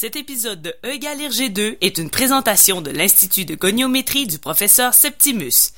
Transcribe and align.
Cet 0.00 0.16
épisode 0.16 0.62
de 0.62 0.74
E 0.82 0.94
égale 0.94 1.18
RG2 1.18 1.76
est 1.82 1.98
une 1.98 2.08
présentation 2.08 2.80
de 2.80 2.90
l'Institut 2.90 3.44
de 3.44 3.54
goniométrie 3.54 4.26
du 4.26 4.38
professeur 4.38 4.94
Septimus. 4.94 5.74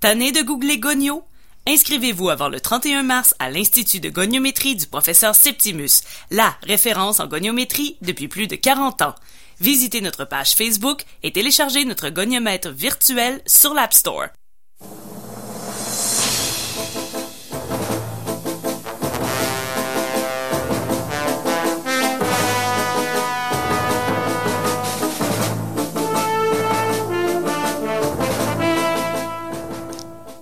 Tanné 0.00 0.32
de 0.32 0.40
googler 0.40 0.78
gonio? 0.78 1.24
Inscrivez-vous 1.66 2.30
avant 2.30 2.48
le 2.48 2.58
31 2.58 3.02
mars 3.02 3.34
à 3.38 3.50
l'Institut 3.50 4.00
de 4.00 4.08
goniométrie 4.08 4.76
du 4.76 4.86
professeur 4.86 5.34
Septimus, 5.34 5.90
la 6.30 6.56
référence 6.62 7.20
en 7.20 7.26
goniométrie 7.26 7.98
depuis 8.00 8.28
plus 8.28 8.46
de 8.46 8.56
40 8.56 9.02
ans. 9.02 9.14
Visitez 9.60 10.00
notre 10.00 10.24
page 10.24 10.54
Facebook 10.54 11.02
et 11.22 11.32
téléchargez 11.32 11.84
notre 11.84 12.08
goniomètre 12.08 12.70
virtuel 12.70 13.42
sur 13.44 13.74
l'App 13.74 13.92
Store. 13.92 14.28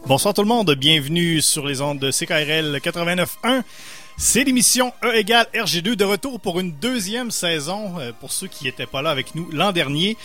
Bonsoir 0.06 0.34
tout 0.34 0.42
le 0.42 0.48
monde, 0.48 0.70
bienvenue 0.74 1.40
sur 1.40 1.66
les 1.66 1.80
ondes 1.80 1.98
de 1.98 2.10
CKRL 2.10 2.76
89.1. 2.76 3.62
C'est 4.18 4.44
l'émission 4.44 4.92
E 5.02 5.14
égale 5.14 5.46
RG2 5.54 5.94
de 5.96 6.04
retour 6.04 6.40
pour 6.40 6.60
une 6.60 6.72
deuxième 6.72 7.30
saison, 7.30 7.98
euh, 7.98 8.12
pour 8.20 8.30
ceux 8.30 8.46
qui 8.46 8.64
n'étaient 8.64 8.84
pas 8.84 9.00
là 9.00 9.08
avec 9.10 9.34
nous 9.34 9.50
l'an 9.50 9.72
dernier. 9.72 10.18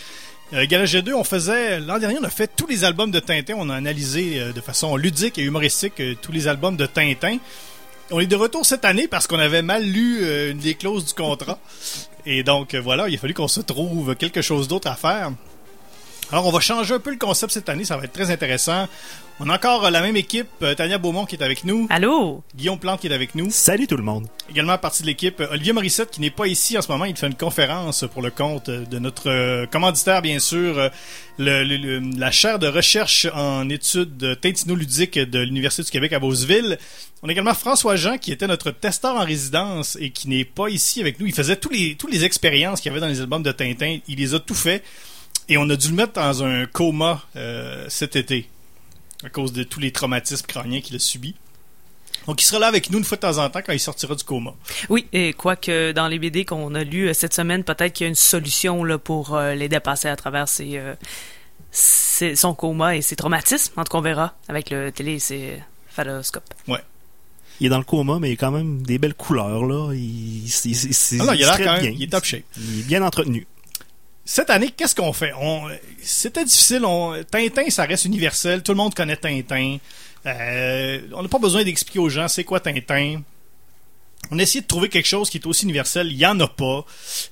Euh, 0.53 0.61
Égale 0.61 0.83
RG2, 0.83 1.13
on 1.13 1.23
faisait, 1.23 1.79
l'an 1.79 1.97
dernier 1.97 2.17
on 2.19 2.23
a 2.23 2.29
fait 2.29 2.51
tous 2.53 2.67
les 2.67 2.83
albums 2.83 3.09
de 3.09 3.19
Tintin, 3.19 3.53
on 3.57 3.69
a 3.69 3.75
analysé 3.75 4.41
euh, 4.41 4.51
de 4.51 4.59
façon 4.61 4.97
ludique 4.97 5.37
et 5.37 5.43
humoristique 5.43 5.99
euh, 6.01 6.15
tous 6.21 6.33
les 6.33 6.49
albums 6.49 6.75
de 6.75 6.85
Tintin. 6.85 7.37
On 8.11 8.19
est 8.19 8.25
de 8.27 8.35
retour 8.35 8.65
cette 8.65 8.83
année 8.83 9.07
parce 9.07 9.27
qu'on 9.27 9.39
avait 9.39 9.61
mal 9.61 9.83
lu 9.83 10.25
une 10.49 10.57
des 10.57 10.73
clauses 10.73 11.05
du 11.05 11.13
contrat. 11.13 11.59
Et 12.25 12.41
donc 12.41 12.73
voilà, 12.73 13.07
il 13.07 13.13
a 13.13 13.17
fallu 13.19 13.35
qu'on 13.35 13.47
se 13.47 13.61
trouve 13.61 14.15
quelque 14.15 14.41
chose 14.41 14.67
d'autre 14.67 14.89
à 14.89 14.95
faire. 14.95 15.31
Alors, 16.31 16.45
on 16.45 16.51
va 16.51 16.59
changer 16.59 16.93
un 16.93 16.99
peu 16.99 17.09
le 17.09 17.17
concept 17.17 17.51
cette 17.53 17.69
année, 17.69 17.85
ça 17.85 17.97
va 17.97 18.03
être 18.03 18.13
très 18.13 18.29
intéressant. 18.29 18.87
On 19.39 19.49
a 19.49 19.55
encore 19.55 19.85
euh, 19.85 19.89
la 19.89 20.01
même 20.01 20.15
équipe, 20.15 20.47
euh, 20.61 20.75
Tania 20.75 20.99
Beaumont 20.99 21.25
qui 21.25 21.35
est 21.35 21.41
avec 21.43 21.63
nous, 21.63 21.87
Allô? 21.89 22.43
Guillaume 22.55 22.77
Plante 22.77 22.99
qui 23.01 23.07
est 23.07 23.13
avec 23.13 23.33
nous, 23.33 23.47
Salut 23.49 23.87
tout 23.87 23.97
le 23.97 24.03
monde. 24.03 24.27
également 24.47 24.77
partie 24.77 25.01
de 25.01 25.07
l'équipe, 25.07 25.39
euh, 25.39 25.47
Olivier 25.51 25.73
Morissette 25.73 26.11
qui 26.11 26.21
n'est 26.21 26.29
pas 26.29 26.45
ici 26.45 26.77
en 26.77 26.83
ce 26.83 26.91
moment, 26.91 27.05
il 27.05 27.15
fait 27.15 27.25
une 27.25 27.33
conférence 27.35 28.05
pour 28.13 28.21
le 28.21 28.29
compte 28.29 28.69
de 28.69 28.99
notre 28.99 29.65
commanditaire, 29.71 30.21
bien 30.21 30.37
sûr, 30.37 30.91
le- 31.39 31.63
le- 31.63 31.77
le- 31.77 32.19
la 32.19 32.29
chaire 32.29 32.59
de 32.59 32.67
recherche 32.67 33.25
en 33.33 33.67
études 33.69 34.39
tintino-ludiques 34.39 35.17
de 35.17 35.39
l'Université 35.39 35.81
du 35.83 35.89
Québec 35.89 36.13
à 36.13 36.19
Beauceville. 36.19 36.77
On 37.23 37.29
a 37.29 37.31
également 37.31 37.55
François 37.55 37.95
Jean 37.95 38.19
qui 38.19 38.31
était 38.31 38.45
notre 38.47 38.69
testeur 38.69 39.15
en 39.15 39.23
résidence 39.25 39.97
et 39.99 40.11
qui 40.11 40.29
n'est 40.29 40.45
pas 40.45 40.67
ici 40.67 41.01
avec 41.01 41.19
nous. 41.19 41.25
Il 41.25 41.33
faisait 41.33 41.55
tous 41.55 41.69
les, 41.69 41.95
toutes 41.95 42.11
les 42.11 42.23
expériences 42.23 42.81
qu'il 42.81 42.89
y 42.89 42.93
avait 42.93 43.01
dans 43.01 43.07
les 43.07 43.19
albums 43.21 43.41
de 43.41 43.51
Tintin, 43.51 43.97
il 44.07 44.17
les 44.19 44.35
a 44.35 44.39
tout 44.39 44.53
fait. 44.53 44.83
Et 45.49 45.57
on 45.57 45.69
a 45.69 45.75
dû 45.75 45.89
le 45.89 45.95
mettre 45.95 46.13
dans 46.13 46.43
un 46.43 46.65
coma 46.67 47.23
euh, 47.35 47.85
cet 47.89 48.15
été 48.15 48.47
à 49.23 49.29
cause 49.29 49.51
de 49.51 49.63
tous 49.63 49.79
les 49.79 49.91
traumatismes 49.91 50.45
crâniens 50.45 50.79
qu'il 50.81 50.95
a 50.95 50.99
subis. 50.99 51.35
Donc 52.27 52.41
il 52.41 52.45
sera 52.45 52.59
là 52.59 52.67
avec 52.67 52.91
nous 52.91 52.99
une 52.99 53.03
fois 53.03 53.17
de 53.17 53.21
temps 53.21 53.37
en 53.43 53.49
temps 53.49 53.61
quand 53.65 53.73
il 53.73 53.79
sortira 53.79 54.13
du 54.15 54.23
coma. 54.23 54.53
Oui, 54.89 55.07
et 55.13 55.33
quoique 55.33 55.91
dans 55.93 56.07
les 56.07 56.19
BD 56.19 56.45
qu'on 56.45 56.75
a 56.75 56.83
lus 56.83 57.09
euh, 57.09 57.13
cette 57.13 57.33
semaine, 57.33 57.63
peut-être 57.63 57.93
qu'il 57.93 58.03
y 58.03 58.07
a 58.07 58.09
une 58.09 58.15
solution 58.15 58.83
là, 58.83 58.97
pour 58.97 59.35
euh, 59.35 59.55
les 59.55 59.67
dépasser 59.67 60.07
à 60.07 60.15
travers 60.15 60.47
ses, 60.47 60.77
euh, 60.77 60.93
ses- 61.71 62.35
son 62.35 62.53
coma 62.53 62.95
et 62.95 63.01
ses 63.01 63.15
traumatismes. 63.15 63.73
En 63.79 63.83
tout 63.83 63.91
cas, 63.91 63.97
on 63.97 64.01
verra 64.01 64.35
avec 64.47 64.69
le 64.69 64.91
télé 64.91 65.13
et 65.13 65.19
ses 65.19 65.59
phaloscopes. 65.89 66.53
Il 67.61 67.65
est 67.65 67.69
dans 67.69 67.77
le 67.79 67.83
coma, 67.83 68.19
mais 68.19 68.29
il 68.29 68.33
a 68.33 68.37
quand 68.37 68.51
même 68.51 68.83
des 68.83 68.99
belles 68.99 69.15
couleurs, 69.15 69.65
là. 69.65 69.91
Il, 69.93 70.45
il- 70.45 70.51
il- 70.65 70.91
il- 71.11 71.21
Ah 71.21 71.25
non, 71.25 71.33
il 71.33 71.43
a 71.43 71.47
l'air 71.47 71.53
traite 71.55 71.65
quand 71.67 71.73
même, 71.73 71.81
bien. 71.81 71.91
il 71.93 72.03
est 72.03 72.07
top 72.11 72.23
shape. 72.23 72.43
Il 72.57 72.79
est 72.79 72.83
bien 72.83 73.03
entretenu. 73.03 73.47
Cette 74.25 74.49
année, 74.49 74.69
qu'est-ce 74.69 74.95
qu'on 74.95 75.13
fait? 75.13 75.31
C'était 76.01 76.45
difficile. 76.45 76.85
On, 76.85 77.23
Tintin, 77.29 77.69
ça 77.69 77.85
reste 77.85 78.05
universel. 78.05 78.61
Tout 78.61 78.73
le 78.73 78.77
monde 78.77 78.93
connaît 78.93 79.17
Tintin. 79.17 79.77
Euh, 80.25 81.01
on 81.13 81.23
n'a 81.23 81.29
pas 81.29 81.39
besoin 81.39 81.63
d'expliquer 81.63 81.99
aux 81.99 82.09
gens 82.09 82.27
c'est 82.27 82.43
quoi 82.43 82.59
Tintin. 82.59 83.21
On 84.31 84.37
a 84.37 84.43
essayé 84.43 84.61
de 84.61 84.67
trouver 84.67 84.89
quelque 84.89 85.07
chose 85.07 85.29
qui 85.29 85.37
est 85.37 85.47
aussi 85.47 85.63
universel. 85.63 86.07
Il 86.11 86.17
y 86.17 86.25
en 86.25 86.39
a 86.39 86.47
pas. 86.47 86.85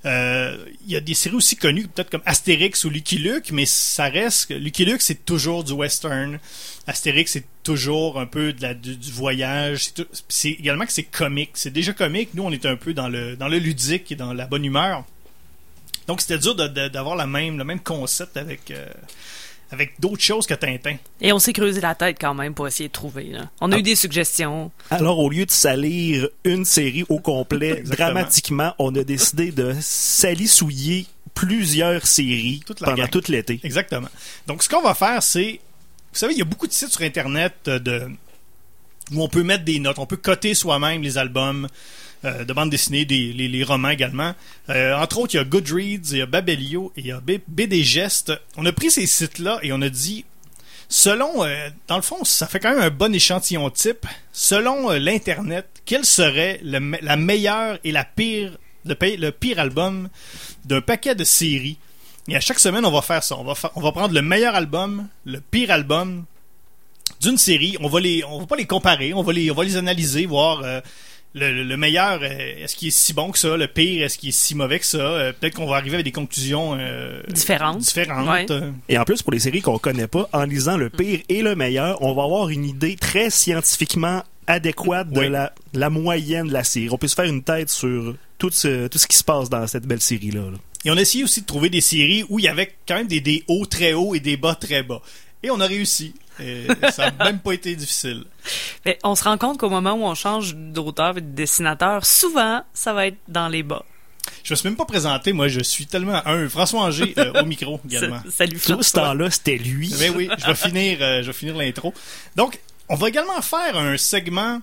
Euh, 0.05 0.65
Il 0.85 0.91
y 0.91 0.95
a 0.95 0.99
des 0.99 1.13
séries 1.13 1.35
aussi 1.35 1.55
connues, 1.55 1.87
peut-être 1.87 2.09
comme 2.09 2.23
Astérix 2.25 2.85
ou 2.85 2.89
Lucky 2.89 3.17
Luke, 3.17 3.51
mais 3.51 3.65
ça 3.65 4.05
reste. 4.05 4.49
Lucky 4.49 4.85
Luke, 4.85 5.01
c'est 5.01 5.25
toujours 5.25 5.63
du 5.63 5.73
western. 5.73 6.39
Astérix, 6.87 7.33
c'est 7.33 7.45
toujours 7.61 8.19
un 8.19 8.25
peu 8.25 8.53
du, 8.53 9.11
voyage. 9.11 9.89
C'est 10.29 10.51
également 10.51 10.85
que 10.85 10.93
c'est 10.93 11.03
comique. 11.03 11.51
C'est 11.53 11.73
déjà 11.73 11.93
comique. 11.93 12.29
Nous, 12.33 12.43
on 12.43 12.51
est 12.51 12.65
un 12.65 12.77
peu 12.77 12.93
dans 12.93 13.09
le, 13.09 13.35
dans 13.35 13.49
le 13.49 13.59
ludique 13.59 14.11
et 14.11 14.15
dans 14.15 14.33
la 14.33 14.47
bonne 14.47 14.65
humeur. 14.65 15.03
Donc, 16.07 16.21
c'était 16.21 16.37
dur 16.39 16.55
de- 16.55 16.67
de- 16.67 16.87
d'avoir 16.87 17.15
la 17.15 17.27
même, 17.27 17.57
le 17.57 17.63
même 17.63 17.79
concept 17.81 18.37
avec, 18.37 18.71
euh, 18.71 18.85
avec 19.71 19.99
d'autres 19.99 20.21
choses 20.23 20.47
que 20.47 20.53
Tintin. 20.53 20.95
Et 21.19 21.33
on 21.33 21.39
s'est 21.39 21.51
creusé 21.53 21.81
la 21.81 21.95
tête 21.95 22.17
quand 22.19 22.33
même 22.33 22.53
pour 22.53 22.67
essayer 22.67 22.87
de 22.87 22.93
trouver. 22.93 23.25
là. 23.25 23.49
On 23.59 23.71
a 23.71 23.75
Ah. 23.75 23.79
eu 23.79 23.81
des 23.83 23.95
suggestions. 23.95 24.71
Alors, 24.89 25.19
au 25.19 25.29
lieu 25.29 25.45
de 25.45 25.51
salir 25.51 26.29
une 26.45 26.63
série 26.63 27.03
au 27.09 27.19
complet, 27.19 27.81
dramatiquement, 27.85 28.73
on 28.79 28.95
a 28.95 29.03
décidé 29.03 29.51
de 29.51 29.75
salissouiller 29.81 31.05
plusieurs 31.33 32.07
séries 32.07 32.61
Toute 32.65 32.79
pendant 32.79 32.95
gang. 32.95 33.09
tout 33.09 33.23
l'été. 33.27 33.59
Exactement. 33.63 34.07
Donc, 34.47 34.63
ce 34.63 34.69
qu'on 34.69 34.81
va 34.81 34.93
faire, 34.95 35.21
c'est. 35.21 35.59
Vous 36.13 36.19
savez, 36.19 36.33
il 36.33 36.39
y 36.39 36.41
a 36.41 36.45
beaucoup 36.45 36.67
de 36.67 36.71
sites 36.73 36.89
sur 36.93 37.01
Internet 37.01 37.53
euh, 37.67 37.77
de, 37.79 38.09
où 39.13 39.21
on 39.21 39.27
peut 39.27 39.43
mettre 39.43 39.63
des 39.65 39.79
notes. 39.79 39.99
On 39.99 40.05
peut 40.07 40.17
coter 40.17 40.53
soi-même 40.55 41.01
les 41.03 41.17
albums 41.17 41.67
euh, 42.25 42.45
de 42.45 42.53
bande 42.53 42.71
dessinée, 42.71 43.05
des, 43.05 43.31
les, 43.31 43.63
romans 43.63 43.89
également. 43.89 44.33
Euh, 44.69 44.95
entre 44.95 45.19
autres, 45.19 45.35
il 45.35 45.37
y 45.37 45.39
a 45.39 45.43
Goodreads, 45.43 46.11
il 46.11 46.17
y 46.17 46.21
a 46.21 46.25
Babelio 46.25 46.91
et 46.97 47.01
il 47.01 47.07
y 47.07 47.11
a 47.11 47.19
B- 47.19 47.41
BD 47.47 47.83
Geste. 47.83 48.33
On 48.55 48.65
a 48.65 48.71
pris 48.71 48.89
ces 48.89 49.05
sites-là 49.05 49.59
et 49.61 49.71
on 49.71 49.81
a 49.81 49.89
dit. 49.89 50.25
Selon, 50.89 51.43
euh, 51.43 51.69
dans 51.87 51.97
le 51.97 52.01
fond, 52.01 52.23
ça 52.23 52.47
fait 52.47 52.59
quand 52.59 52.73
même 52.73 52.81
un 52.81 52.89
bon 52.89 53.13
échantillon 53.13 53.69
type. 53.69 54.07
Selon 54.31 54.89
l'Internet, 54.91 55.67
quel 55.85 56.05
serait 56.05 56.59
le 56.63 56.79
la 57.01 57.17
meilleure 57.17 57.77
et 57.83 57.91
la 57.91 58.05
pire, 58.05 58.57
le, 58.85 59.29
pire 59.29 59.59
album 59.59 60.09
d'un 60.65 60.81
paquet 60.81 61.13
de 61.13 61.23
séries? 61.23 61.77
Et 62.29 62.35
à 62.35 62.39
chaque 62.39 62.59
semaine, 62.59 62.85
on 62.85 62.91
va 62.91 63.01
faire 63.01 63.21
ça. 63.21 63.37
On 63.37 63.43
va, 63.43 63.53
on 63.75 63.81
va 63.81 63.91
prendre 63.91 64.13
le 64.13 64.21
meilleur 64.21 64.55
album, 64.55 65.07
le 65.25 65.39
pire 65.39 65.71
album 65.71 66.25
d'une 67.21 67.37
série. 67.37 67.77
On 67.81 67.89
va 67.89 67.99
les, 67.99 68.23
on 68.23 68.39
va 68.39 68.47
pas 68.47 68.55
les 68.55 68.65
comparer. 68.65 69.13
On 69.13 69.21
va 69.21 69.33
les, 69.33 69.51
on 69.51 69.55
va 69.55 69.65
les 69.65 69.77
analyser, 69.77 70.25
voir 70.25 70.63
le, 71.37 71.53
le- 71.53 71.63
le 71.63 71.77
meilleur. 71.77 72.19
euh, 72.21 72.27
est-ce 72.63 72.75
qu'il 72.75 72.89
est 72.89 72.91
si 72.91 73.13
bon 73.13 73.31
que 73.31 73.39
ça? 73.39 73.55
Le 73.55 73.67
pire, 73.67 74.03
est-ce 74.05 74.17
qu'il 74.17 74.29
est 74.29 74.31
si 74.31 74.55
mauvais 74.55 74.79
que 74.79 74.85
ça? 74.85 74.97
Euh, 74.97 75.33
Peut-être 75.33 75.55
qu'on 75.55 75.67
va 75.67 75.77
arriver 75.77 75.95
avec 75.95 76.05
des 76.05 76.11
conclusions 76.11 76.75
euh, 76.79 77.21
Différentes. 77.29 77.79
différentes. 77.79 78.27
Ouais. 78.27 78.45
Et 78.89 78.97
en 78.97 79.03
plus, 79.05 79.21
pour 79.23 79.31
les 79.33 79.39
séries 79.39 79.61
qu'on 79.61 79.77
connaît 79.79 80.07
pas, 80.07 80.27
en 80.33 80.43
lisant 80.43 80.77
le 80.77 80.89
pire 80.89 81.19
et 81.29 81.41
le 81.41 81.55
meilleur, 81.55 82.01
on 82.01 82.13
va 82.13 82.23
avoir 82.23 82.49
une 82.49 82.65
idée 82.65 82.95
très 82.95 83.29
scientifiquement 83.29 84.23
adéquate 84.47 85.09
de 85.11 85.19
Oui. 85.19 85.29
la, 85.29 85.53
la 85.73 85.89
moyenne 85.89 86.47
de 86.47 86.53
la 86.53 86.63
série. 86.63 86.89
On 86.91 86.97
peut 86.97 87.07
se 87.07 87.15
faire 87.15 87.25
une 87.25 87.43
tête 87.43 87.69
sur 87.69 88.15
tout 88.37 88.49
ce, 88.51 88.87
tout 88.87 88.97
ce 88.97 89.07
qui 89.07 89.17
se 89.17 89.23
passe 89.23 89.49
dans 89.49 89.65
cette 89.67 89.85
belle 89.85 90.01
série-là. 90.01 90.41
là. 90.51 90.57
Et 90.85 90.91
on 90.91 90.95
a 90.97 91.01
essayé 91.01 91.23
aussi 91.23 91.41
de 91.41 91.45
trouver 91.45 91.69
des 91.69 91.81
séries 91.81 92.23
où 92.29 92.39
il 92.39 92.45
y 92.45 92.47
avait 92.47 92.73
quand 92.87 92.95
même 92.95 93.07
des, 93.07 93.19
des 93.19 93.43
hauts 93.47 93.65
très 93.65 93.93
hauts 93.93 94.15
et 94.15 94.19
des 94.19 94.37
bas 94.37 94.55
très 94.55 94.83
bas. 94.83 95.01
Et 95.43 95.49
on 95.51 95.59
a 95.59 95.65
réussi. 95.67 96.13
Et 96.39 96.67
ça 96.91 97.11
n'a 97.11 97.25
même 97.25 97.39
pas 97.39 97.53
été 97.53 97.75
difficile. 97.75 98.25
Mais 98.85 98.97
on 99.03 99.15
se 99.15 99.23
rend 99.23 99.37
compte 99.37 99.57
qu'au 99.59 99.69
moment 99.69 99.93
où 99.93 100.03
on 100.03 100.15
change 100.15 100.55
d'auteur 100.55 101.17
et 101.17 101.21
de 101.21 101.31
dessinateur, 101.35 102.05
souvent, 102.05 102.63
ça 102.73 102.93
va 102.93 103.07
être 103.07 103.17
dans 103.27 103.47
les 103.47 103.63
bas. 103.63 103.83
Je 104.43 104.53
me 104.53 104.55
suis 104.57 104.67
même 104.69 104.77
pas 104.77 104.85
présenté. 104.85 105.31
Moi, 105.33 105.47
je 105.47 105.61
suis 105.61 105.85
tellement 105.87 106.21
un 106.25 106.47
François 106.49 106.81
Angers 106.81 107.13
euh, 107.17 107.41
au 107.41 107.45
micro 107.45 107.79
également. 107.89 108.21
Sa- 108.25 108.31
Salut 108.31 108.53
Tout 108.59 108.59
ce 108.67 108.73
François. 108.73 109.01
temps-là, 109.03 109.31
c'était 109.31 109.57
lui. 109.57 109.93
Ben 109.99 110.13
oui, 110.15 110.29
je 110.37 110.45
vais 110.45 110.55
finir, 110.55 110.97
euh, 111.01 111.21
je 111.21 111.27
vais 111.27 111.33
finir 111.33 111.55
l'intro. 111.55 111.93
Donc, 112.35 112.59
on 112.89 112.95
va 112.95 113.07
également 113.09 113.41
faire 113.41 113.77
un 113.77 113.97
segment. 113.97 114.61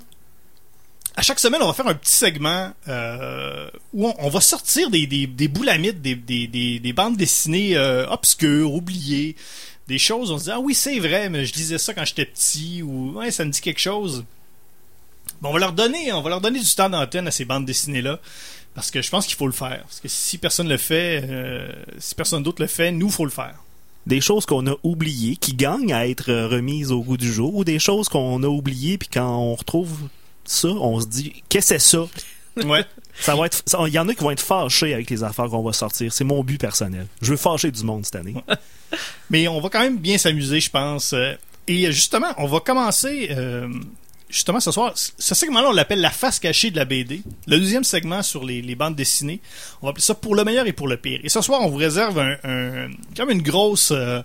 À 1.16 1.22
chaque 1.22 1.38
semaine, 1.38 1.62
on 1.62 1.68
va 1.68 1.72
faire 1.72 1.86
un 1.86 1.94
petit 1.94 2.12
segment 2.12 2.72
euh, 2.88 3.68
où 3.92 4.08
on, 4.08 4.14
on 4.18 4.28
va 4.28 4.40
sortir 4.40 4.90
des, 4.90 5.06
des, 5.06 5.26
des 5.28 5.46
boulamites, 5.48 6.02
des, 6.02 6.16
des, 6.16 6.48
des, 6.48 6.80
des 6.80 6.92
bandes 6.92 7.16
dessinées 7.16 7.76
euh, 7.76 8.06
obscures, 8.08 8.72
oubliées, 8.74 9.36
des 9.88 9.98
choses. 9.98 10.30
On 10.30 10.38
se 10.38 10.44
dit 10.44 10.50
ah 10.50 10.60
oui 10.60 10.74
c'est 10.74 10.98
vrai, 10.98 11.28
mais 11.28 11.44
je 11.44 11.54
lisais 11.54 11.78
ça 11.78 11.94
quand 11.94 12.04
j'étais 12.04 12.26
petit 12.26 12.82
ou 12.82 13.12
ouais 13.18 13.30
ça 13.30 13.44
me 13.44 13.50
dit 13.50 13.60
quelque 13.60 13.80
chose. 13.80 14.24
Bon, 15.40 15.50
on 15.50 15.52
va 15.52 15.58
leur 15.58 15.72
donner, 15.72 16.12
on 16.12 16.22
va 16.22 16.30
leur 16.30 16.40
donner 16.40 16.60
du 16.60 16.74
temps 16.74 16.88
d'antenne 16.88 17.26
à 17.26 17.30
ces 17.30 17.44
bandes 17.44 17.66
dessinées 17.66 18.02
là. 18.02 18.20
Parce 18.74 18.90
que 18.90 19.02
je 19.02 19.10
pense 19.10 19.26
qu'il 19.26 19.36
faut 19.36 19.46
le 19.46 19.52
faire. 19.52 19.82
Parce 19.82 20.00
que 20.00 20.08
si 20.08 20.36
personne 20.36 20.68
le 20.68 20.76
fait, 20.76 21.24
euh, 21.28 21.70
si 21.98 22.14
personne 22.14 22.42
d'autre 22.42 22.60
le 22.60 22.66
fait, 22.66 22.90
nous, 22.90 23.08
faut 23.08 23.24
le 23.24 23.30
faire. 23.30 23.62
des 24.06 24.20
choses 24.20 24.46
qu'on 24.46 24.66
a 24.66 24.74
oubliées 24.82 25.36
qui 25.36 25.54
gagnent 25.54 25.92
à 25.92 26.06
être 26.08 26.32
remises 26.32 26.90
au 26.92 27.02
goût 27.02 27.16
du 27.16 27.32
jour 27.32 27.54
ou 27.54 27.64
des 27.64 27.78
choses 27.78 28.08
qu'on 28.08 28.42
a 28.42 28.48
oubliées 28.48 28.98
puis 28.98 29.08
quand 29.12 29.36
on 29.36 29.54
retrouve 29.54 30.08
ça, 30.44 30.68
on 30.68 31.00
se 31.00 31.06
dit 31.06 31.42
qu'est-ce 31.48 31.74
que 31.74 31.78
c'est 31.80 31.96
ça? 31.96 32.66
Ouais. 32.68 32.84
Ça 33.20 33.34
va 33.36 33.46
être 33.46 33.62
il 33.86 33.92
y 33.92 33.98
en 33.98 34.08
a 34.08 34.14
qui 34.14 34.22
vont 34.22 34.30
être 34.30 34.42
fâchés 34.42 34.94
avec 34.94 35.10
les 35.10 35.22
affaires 35.22 35.46
qu'on 35.46 35.62
va 35.62 35.72
sortir, 35.72 36.12
c'est 36.12 36.24
mon 36.24 36.42
but 36.42 36.58
personnel. 36.58 37.06
Je 37.22 37.30
veux 37.30 37.36
fâcher 37.36 37.70
du 37.70 37.84
monde 37.84 38.04
cette 38.04 38.16
année. 38.16 38.34
Mais 39.30 39.48
on 39.48 39.60
va 39.60 39.68
quand 39.68 39.80
même 39.80 39.98
bien 39.98 40.18
s'amuser, 40.18 40.60
je 40.60 40.70
pense. 40.70 41.12
Euh, 41.12 41.34
Et 41.66 41.90
justement, 41.92 42.32
on 42.38 42.46
va 42.46 42.60
commencer 42.60 43.28
euh, 43.30 43.68
justement, 44.28 44.60
ce 44.60 44.70
soir, 44.70 44.92
ce 44.94 45.34
segment-là, 45.34 45.68
on 45.68 45.72
l'appelle 45.72 46.00
la 46.00 46.10
face 46.10 46.38
cachée 46.38 46.70
de 46.70 46.76
la 46.76 46.84
BD. 46.84 47.22
Le 47.46 47.58
deuxième 47.58 47.84
segment 47.84 48.22
sur 48.22 48.44
les, 48.44 48.74
bandes 48.74 48.96
dessinées. 48.96 49.40
On 49.80 49.86
va 49.86 49.90
appeler 49.90 50.02
ça 50.02 50.14
pour 50.14 50.34
le 50.34 50.44
meilleur 50.44 50.66
et 50.66 50.72
pour 50.72 50.88
le 50.88 50.96
pire. 50.96 51.20
Et 51.22 51.28
ce 51.28 51.40
soir, 51.40 51.60
on 51.62 51.68
vous 51.68 51.76
réserve 51.76 52.22
comme 53.16 53.30
une 53.30 53.42
grosse, 53.42 53.92
euh, 53.92 54.22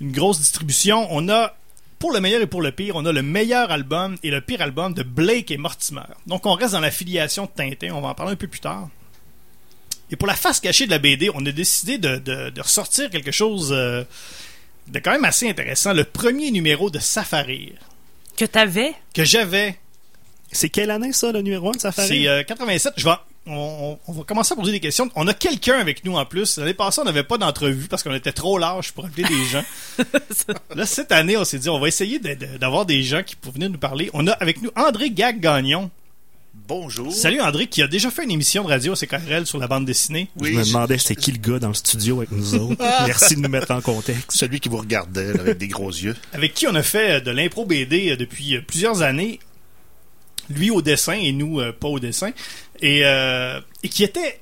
une 0.00 0.12
grosse 0.12 0.38
distribution. 0.38 1.08
On 1.10 1.28
a 1.28 1.56
pour 1.98 2.12
le 2.12 2.20
meilleur 2.20 2.42
et 2.42 2.46
pour 2.46 2.62
le 2.62 2.72
pire, 2.72 2.96
on 2.96 3.04
a 3.06 3.12
le 3.12 3.22
meilleur 3.22 3.70
album 3.70 4.16
et 4.22 4.30
le 4.30 4.40
pire 4.40 4.60
album 4.62 4.92
de 4.94 5.02
Blake 5.02 5.50
et 5.50 5.56
Mortimer. 5.56 6.02
Donc 6.26 6.44
on 6.46 6.52
reste 6.52 6.72
dans 6.72 6.80
la 6.80 6.90
filiation 6.90 7.44
de 7.46 7.50
Tintin, 7.50 7.92
on 7.94 8.00
va 8.00 8.08
en 8.08 8.14
parler 8.14 8.32
un 8.32 8.36
peu 8.36 8.48
plus 8.48 8.60
tard. 8.60 8.88
Et 10.10 10.16
pour 10.16 10.28
la 10.28 10.34
face 10.34 10.60
cachée 10.60 10.86
de 10.86 10.90
la 10.90 10.98
BD, 10.98 11.30
on 11.34 11.44
a 11.46 11.50
décidé 11.52 11.98
de, 11.98 12.16
de, 12.18 12.50
de 12.50 12.60
ressortir 12.60 13.10
quelque 13.10 13.32
chose 13.32 13.72
euh, 13.72 14.04
de 14.88 14.98
quand 15.00 15.10
même 15.10 15.24
assez 15.24 15.48
intéressant. 15.48 15.92
Le 15.94 16.04
premier 16.04 16.50
numéro 16.52 16.90
de 16.90 16.98
Safarir, 17.00 17.72
Que 18.36 18.44
t'avais? 18.44 18.94
que 19.14 19.24
j'avais, 19.24 19.76
C'est 20.52 20.68
quelle 20.68 20.90
année, 20.92 21.12
ça, 21.12 21.32
le 21.32 21.40
numéro 21.42 21.70
1 21.70 21.72
de 21.72 21.80
Safari? 21.80 22.08
c'est 22.08 22.28
euh, 22.28 22.44
87. 22.44 22.92
Je 22.98 23.04
vais, 23.04 23.14
on, 23.46 23.52
on- 23.52 23.98
on 24.08 24.12
va 24.12 24.24
commencer 24.24 24.52
à 24.52 24.56
poser 24.56 24.72
des 24.72 24.80
questions. 24.80 25.10
On 25.14 25.26
a 25.26 25.34
quelqu'un 25.34 25.78
avec 25.78 26.04
nous 26.04 26.16
en 26.16 26.24
plus. 26.24 26.58
L'année 26.58 26.74
passée, 26.74 27.00
on 27.00 27.04
n'avait 27.04 27.22
pas 27.22 27.38
d'entrevue 27.38 27.86
parce 27.88 28.02
qu'on 28.02 28.14
était 28.14 28.32
trop 28.32 28.58
large 28.58 28.92
pour 28.92 29.04
appeler 29.06 29.24
des 29.24 29.44
gens. 29.46 29.64
Là, 30.74 30.86
cette 30.86 31.12
année, 31.12 31.36
on 31.36 31.44
s'est 31.44 31.58
dit, 31.58 31.68
on 31.68 31.78
va 31.80 31.88
essayer 31.88 32.18
de- 32.18 32.34
de- 32.34 32.58
d'avoir 32.58 32.86
des 32.86 33.02
gens 33.02 33.22
qui 33.22 33.36
pourraient 33.36 33.54
venir 33.54 33.70
nous 33.70 33.78
parler. 33.78 34.10
On 34.14 34.26
a 34.26 34.32
avec 34.32 34.62
nous 34.62 34.70
André 34.76 35.10
Gag-Gagnon. 35.10 35.90
Bonjour. 36.68 37.12
Salut 37.12 37.40
André, 37.42 37.66
qui 37.66 37.82
a 37.82 37.86
déjà 37.86 38.10
fait 38.10 38.24
une 38.24 38.30
émission 38.30 38.64
de 38.64 38.68
radio 38.68 38.94
CKRL 38.94 39.46
sur 39.46 39.58
la 39.58 39.68
bande 39.68 39.84
dessinée. 39.84 40.28
Oui, 40.40 40.52
je 40.54 40.58
me 40.58 40.64
demandais 40.64 40.96
c'était 40.98 41.14
qui 41.14 41.30
le 41.30 41.38
gars 41.38 41.58
dans 41.58 41.68
le 41.68 41.74
studio 41.74 42.16
avec 42.18 42.32
nous 42.32 42.54
autres? 42.54 42.76
Merci 43.06 43.36
de 43.36 43.40
nous 43.42 43.48
mettre 43.50 43.70
en 43.72 43.80
contexte. 43.82 44.32
Celui 44.32 44.58
qui 44.58 44.70
vous 44.70 44.78
regardait 44.78 45.34
là, 45.34 45.40
avec 45.42 45.58
des 45.58 45.68
gros 45.68 45.90
yeux. 45.90 46.16
avec 46.32 46.54
qui 46.54 46.66
on 46.66 46.74
a 46.74 46.82
fait 46.82 47.16
euh, 47.16 47.20
de 47.20 47.30
l'impro 47.30 47.66
BD 47.66 48.10
euh, 48.12 48.16
depuis 48.16 48.56
euh, 48.56 48.62
plusieurs 48.66 49.02
années. 49.02 49.38
Lui 50.48 50.70
au 50.70 50.80
dessin 50.80 51.12
et 51.14 51.32
nous 51.32 51.60
euh, 51.60 51.72
pas 51.72 51.88
au 51.88 51.98
dessin. 52.00 52.30
Et, 52.80 53.00
euh, 53.04 53.60
et 53.82 53.88
qui 53.88 54.04
était 54.04 54.40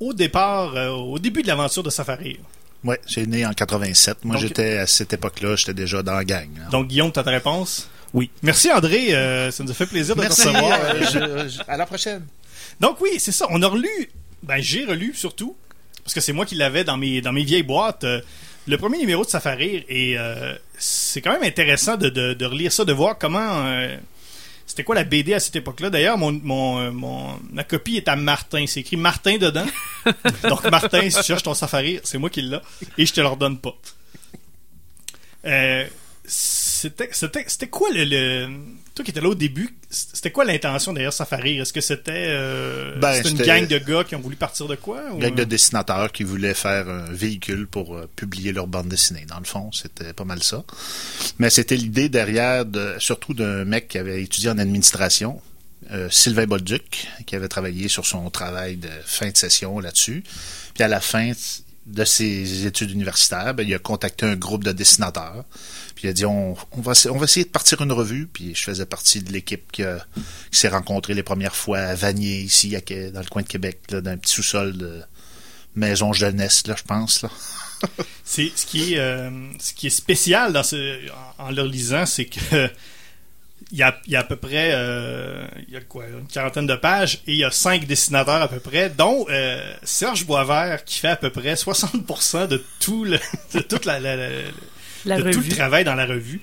au 0.00 0.12
départ, 0.12 0.74
euh, 0.76 0.88
au 0.90 1.18
début 1.18 1.42
de 1.42 1.48
l'aventure 1.48 1.82
de 1.82 1.90
Safari. 1.90 2.38
Ouais, 2.84 2.98
j'ai 3.06 3.26
né 3.26 3.44
en 3.44 3.52
87. 3.52 4.24
Moi, 4.24 4.36
Donc- 4.36 4.42
j'étais 4.42 4.78
à 4.78 4.86
cette 4.86 5.12
époque-là, 5.12 5.56
j'étais 5.56 5.74
déjà 5.74 6.02
dans 6.02 6.14
la 6.14 6.24
gang. 6.24 6.48
là. 6.58 6.68
Donc 6.70 6.88
Guillaume, 6.88 7.12
t'as 7.12 7.22
ta 7.22 7.30
réponse? 7.30 7.88
Oui. 8.14 8.30
Merci 8.42 8.72
André, 8.72 9.14
euh, 9.14 9.50
ça 9.50 9.62
nous 9.62 9.70
a 9.70 9.74
fait 9.74 9.86
plaisir 9.86 10.16
de 10.16 10.20
te 10.22 10.26
Merci. 10.26 10.48
recevoir. 10.48 10.80
euh, 10.82 11.00
je- 11.48 11.48
je- 11.56 11.60
à 11.68 11.76
la 11.76 11.86
prochaine. 11.86 12.24
Donc 12.80 13.00
oui, 13.00 13.10
c'est 13.18 13.32
ça. 13.32 13.46
On 13.50 13.60
a 13.62 13.68
relu, 13.68 14.10
ben 14.42 14.58
j'ai 14.60 14.84
relu 14.86 15.12
surtout, 15.14 15.54
parce 16.02 16.14
que 16.14 16.20
c'est 16.20 16.32
moi 16.32 16.46
qui 16.46 16.54
l'avais 16.54 16.82
dans 16.82 16.96
mes, 16.96 17.20
dans 17.20 17.32
mes 17.32 17.44
vieilles 17.44 17.62
boîtes, 17.62 18.04
euh, 18.04 18.20
le 18.66 18.78
premier 18.78 18.98
numéro 18.98 19.24
de 19.24 19.30
Safari. 19.30 19.84
Et 19.88 20.18
euh, 20.18 20.54
c'est 20.78 21.20
quand 21.20 21.32
même 21.32 21.42
intéressant 21.44 21.96
de, 21.98 22.08
de, 22.08 22.32
de 22.32 22.44
relire 22.46 22.72
ça, 22.72 22.84
de 22.86 22.92
voir 22.94 23.18
comment... 23.18 23.66
euh, 23.66 23.96
c'était 24.70 24.84
quoi 24.84 24.94
la 24.94 25.02
BD 25.04 25.34
à 25.34 25.40
cette 25.40 25.56
époque-là? 25.56 25.90
D'ailleurs, 25.90 26.16
mon, 26.16 26.30
mon, 26.32 26.78
euh, 26.78 26.90
mon, 26.92 27.38
ma 27.52 27.64
copie 27.64 27.96
est 27.96 28.06
à 28.08 28.14
Martin. 28.16 28.64
C'est 28.68 28.80
écrit 28.80 28.96
Martin 28.96 29.36
dedans. 29.36 29.66
Donc, 30.48 30.64
Martin, 30.70 31.10
si 31.10 31.16
tu 31.18 31.24
cherches 31.24 31.42
ton 31.42 31.54
Safari, 31.54 31.98
c'est 32.04 32.18
moi 32.18 32.30
qui 32.30 32.42
l'ai. 32.42 32.58
Et 32.96 33.04
je 33.04 33.12
te 33.12 33.20
le 33.20 33.26
redonne 33.26 33.58
pas. 33.58 33.74
Euh, 35.46 35.84
c'était, 36.24 37.08
c'était, 37.12 37.44
c'était 37.48 37.68
quoi 37.68 37.88
le, 37.92 38.04
le- 38.04 38.48
Toi 39.00 39.04
qui 39.06 39.12
étais 39.12 39.22
là 39.22 39.30
au 39.30 39.34
début, 39.34 39.74
c'était 39.88 40.30
quoi 40.30 40.44
l'intention 40.44 40.92
derrière 40.92 41.14
Safari? 41.14 41.58
Est-ce 41.58 41.72
que 41.72 41.80
c'était, 41.80 42.26
euh, 42.28 42.98
Ben, 42.98 43.22
une 43.26 43.38
gang 43.38 43.66
de 43.66 43.78
gars 43.78 44.04
qui 44.04 44.14
ont 44.14 44.20
voulu 44.20 44.36
partir 44.36 44.66
de 44.68 44.74
quoi? 44.74 45.00
ou- 45.14 45.16
Gang 45.18 45.34
de 45.34 45.44
dessinateurs 45.44 46.12
qui 46.12 46.22
voulaient 46.22 46.52
faire 46.52 46.86
un 46.86 47.10
véhicule 47.10 47.66
pour 47.66 47.96
euh, 47.96 48.06
publier 48.14 48.52
leur 48.52 48.66
bande 48.66 48.88
dessinée. 48.88 49.24
Dans 49.26 49.38
le 49.38 49.46
fond, 49.46 49.72
c'était 49.72 50.12
pas 50.12 50.24
mal 50.24 50.42
ça. 50.42 50.64
Mais 51.38 51.48
c'était 51.48 51.76
l'idée 51.76 52.10
derrière, 52.10 52.66
de, 52.66 52.92
surtout 52.98 53.32
d'un 53.32 53.64
mec 53.64 53.88
qui 53.88 53.96
avait 53.96 54.22
étudié 54.22 54.50
en 54.50 54.58
administration, 54.58 55.40
euh, 55.92 56.10
Sylvain 56.10 56.44
Bolduc, 56.46 57.08
qui 57.24 57.34
avait 57.36 57.48
travaillé 57.48 57.88
sur 57.88 58.04
son 58.04 58.28
travail 58.28 58.76
de 58.76 58.90
fin 59.06 59.30
de 59.30 59.36
session 59.38 59.78
là-dessus. 59.80 60.24
Puis 60.74 60.84
à 60.84 60.88
la 60.88 61.00
fin 61.00 61.32
de 61.86 62.04
ses 62.04 62.66
études 62.66 62.90
universitaires, 62.90 63.54
ben, 63.54 63.66
il 63.66 63.74
a 63.74 63.78
contacté 63.78 64.26
un 64.26 64.36
groupe 64.36 64.62
de 64.62 64.72
dessinateurs. 64.72 65.44
Il 66.02 66.08
a 66.08 66.12
dit 66.12 66.24
on, 66.24 66.54
va, 66.78 66.92
on 67.10 67.16
va 67.16 67.24
essayer 67.24 67.44
de 67.44 67.50
partir 67.50 67.80
une 67.82 67.92
revue. 67.92 68.26
Puis 68.32 68.54
je 68.54 68.62
faisais 68.62 68.86
partie 68.86 69.22
de 69.22 69.32
l'équipe 69.32 69.70
qui, 69.72 69.82
s'est 70.50 70.68
rencontrée 70.68 71.14
les 71.14 71.22
premières 71.22 71.56
fois 71.56 71.78
à 71.78 71.94
Vanier, 71.94 72.40
ici, 72.40 72.70
dans 73.12 73.20
le 73.20 73.28
coin 73.28 73.42
de 73.42 73.48
Québec, 73.48 73.80
dans 73.90 74.10
un 74.10 74.16
petit 74.16 74.34
sous-sol 74.34 74.76
de 74.76 75.02
maison 75.76 76.12
jeunesse, 76.12 76.66
là, 76.66 76.74
je 76.76 76.82
pense. 76.82 77.24
C'est 78.24 78.52
ce 78.54 78.66
qui 78.66 78.94
est 78.94 78.98
euh, 78.98 79.30
spécial 79.58 80.56
en, 81.38 81.50
le 81.50 81.62
lisant, 81.64 82.04
c'est 82.04 82.26
que 82.26 82.70
il 83.72 83.78
y 83.78 83.82
a, 83.82 84.20
à 84.20 84.24
peu 84.24 84.36
près 84.36 84.72
euh, 84.74 85.46
y 85.68 85.76
a 85.76 85.80
quoi 85.80 86.04
une 86.08 86.26
quarantaine 86.26 86.66
de 86.66 86.74
pages 86.74 87.22
et 87.26 87.32
il 87.32 87.38
y 87.38 87.44
a 87.44 87.50
cinq 87.50 87.86
dessinateurs 87.86 88.42
à 88.42 88.48
peu 88.48 88.58
près, 88.58 88.90
dont 88.90 89.26
euh, 89.30 89.74
Serge 89.82 90.26
Boisvert 90.26 90.84
qui 90.84 90.98
fait 90.98 91.08
à 91.08 91.16
peu 91.16 91.30
près 91.30 91.54
60% 91.54 92.48
de 92.48 92.62
tout 92.80 93.04
le 93.04 93.18
de 93.54 93.60
toute 93.60 93.84
la- 93.84 94.00
La 95.04 95.16
de 95.20 95.30
tout 95.30 95.38
revue. 95.38 95.50
le 95.50 95.56
travail 95.56 95.84
dans 95.84 95.94
la 95.94 96.06
revue. 96.06 96.40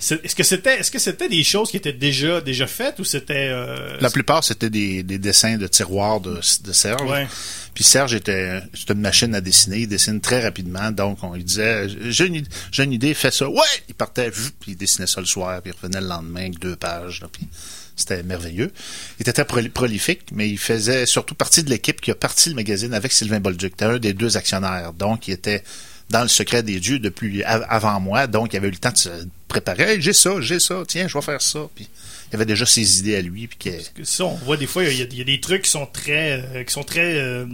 Est-ce 0.00 0.34
que 0.34 0.42
c'était 0.42 0.80
est-ce 0.80 0.90
que 0.90 0.98
c'était 0.98 1.28
des 1.30 1.44
choses 1.44 1.70
qui 1.70 1.78
étaient 1.78 1.92
déjà 1.92 2.40
déjà 2.42 2.66
faites 2.66 2.98
ou 2.98 3.04
c'était 3.04 3.48
euh, 3.50 3.96
La 4.00 4.10
plupart, 4.10 4.44
c'était 4.44 4.68
des, 4.68 5.02
des 5.02 5.18
dessins 5.18 5.56
de 5.56 5.66
tiroirs 5.66 6.20
de, 6.20 6.34
de 6.64 6.72
Serge. 6.72 7.08
ouais. 7.10 7.26
Puis 7.74 7.84
Serge 7.84 8.14
était 8.14 8.60
c'était 8.74 8.92
une 8.92 9.00
machine 9.00 9.34
à 9.34 9.40
dessiner, 9.40 9.78
il 9.78 9.88
dessine 9.88 10.20
très 10.20 10.42
rapidement, 10.42 10.90
donc 10.90 11.22
on 11.22 11.32
lui 11.34 11.42
disait 11.44 11.86
j'ai 12.10 12.26
une, 12.26 12.34
id- 12.34 12.48
j'ai 12.70 12.84
une 12.84 12.92
idée, 12.92 13.14
fais 13.14 13.30
ça. 13.30 13.48
Ouais, 13.48 13.60
il 13.88 13.94
partait, 13.94 14.30
puis 14.30 14.72
il 14.72 14.76
dessinait 14.76 15.06
ça 15.06 15.20
le 15.20 15.26
soir, 15.26 15.62
puis 15.62 15.72
il 15.74 15.80
revenait 15.80 16.00
le 16.02 16.06
lendemain 16.08 16.40
avec 16.42 16.58
deux 16.58 16.76
pages, 16.76 17.20
là, 17.22 17.28
puis 17.32 17.48
c'était 17.96 18.22
merveilleux. 18.24 18.72
Il 19.18 19.22
était 19.22 19.32
très 19.32 19.44
proli- 19.44 19.70
prolifique, 19.70 20.22
mais 20.32 20.48
il 20.50 20.58
faisait 20.58 21.06
surtout 21.06 21.34
partie 21.34 21.62
de 21.62 21.70
l'équipe 21.70 22.00
qui 22.00 22.10
a 22.10 22.14
parti 22.14 22.50
le 22.50 22.56
magazine 22.56 22.92
avec 22.92 23.10
Sylvain 23.12 23.40
Bolduc. 23.40 23.72
C'était 23.72 23.84
un 23.86 23.98
des 23.98 24.12
deux 24.12 24.36
actionnaires, 24.36 24.92
donc 24.92 25.28
il 25.28 25.32
était 25.32 25.64
dans 26.10 26.22
le 26.22 26.28
secret 26.28 26.62
des 26.62 26.80
dieux 26.80 26.98
depuis 26.98 27.42
av- 27.44 27.66
avant 27.68 27.98
moi, 28.00 28.26
donc 28.26 28.52
il 28.52 28.56
avait 28.56 28.68
eu 28.68 28.72
le 28.72 28.76
temps 28.76 28.92
de 28.92 28.98
se 28.98 29.08
préparer. 29.48 29.82
Hey, 29.84 30.00
j'ai 30.02 30.12
ça, 30.12 30.40
j'ai 30.40 30.60
ça, 30.60 30.82
tiens, 30.86 31.08
je 31.08 31.16
vais 31.16 31.22
faire 31.24 31.40
ça. 31.42 31.60
Puis 31.74 31.88
il 32.32 32.34
avait 32.36 32.44
déjà 32.46 32.66
ses 32.66 32.98
idées 33.00 33.16
à 33.16 33.22
lui, 33.22 33.46
puis 33.46 33.58
que 33.94 34.04
ça, 34.04 34.24
on 34.24 34.34
voit 34.34 34.56
des 34.56 34.66
fois, 34.66 34.84
il 34.84 34.98
y 34.98 35.02
a, 35.02 35.06
il 35.10 35.18
y 35.18 35.20
a 35.20 35.24
des 35.24 35.40
trucs 35.40 35.62
qui 35.62 35.70
sont 35.70 35.86
très, 35.86 36.40
euh, 36.42 36.62
qui 36.64 36.72
sont 36.72 36.82
très, 36.84 37.14
euh, 37.18 37.46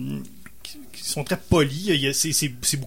sont 1.03 1.25
très 1.25 1.37
polis. 1.37 1.91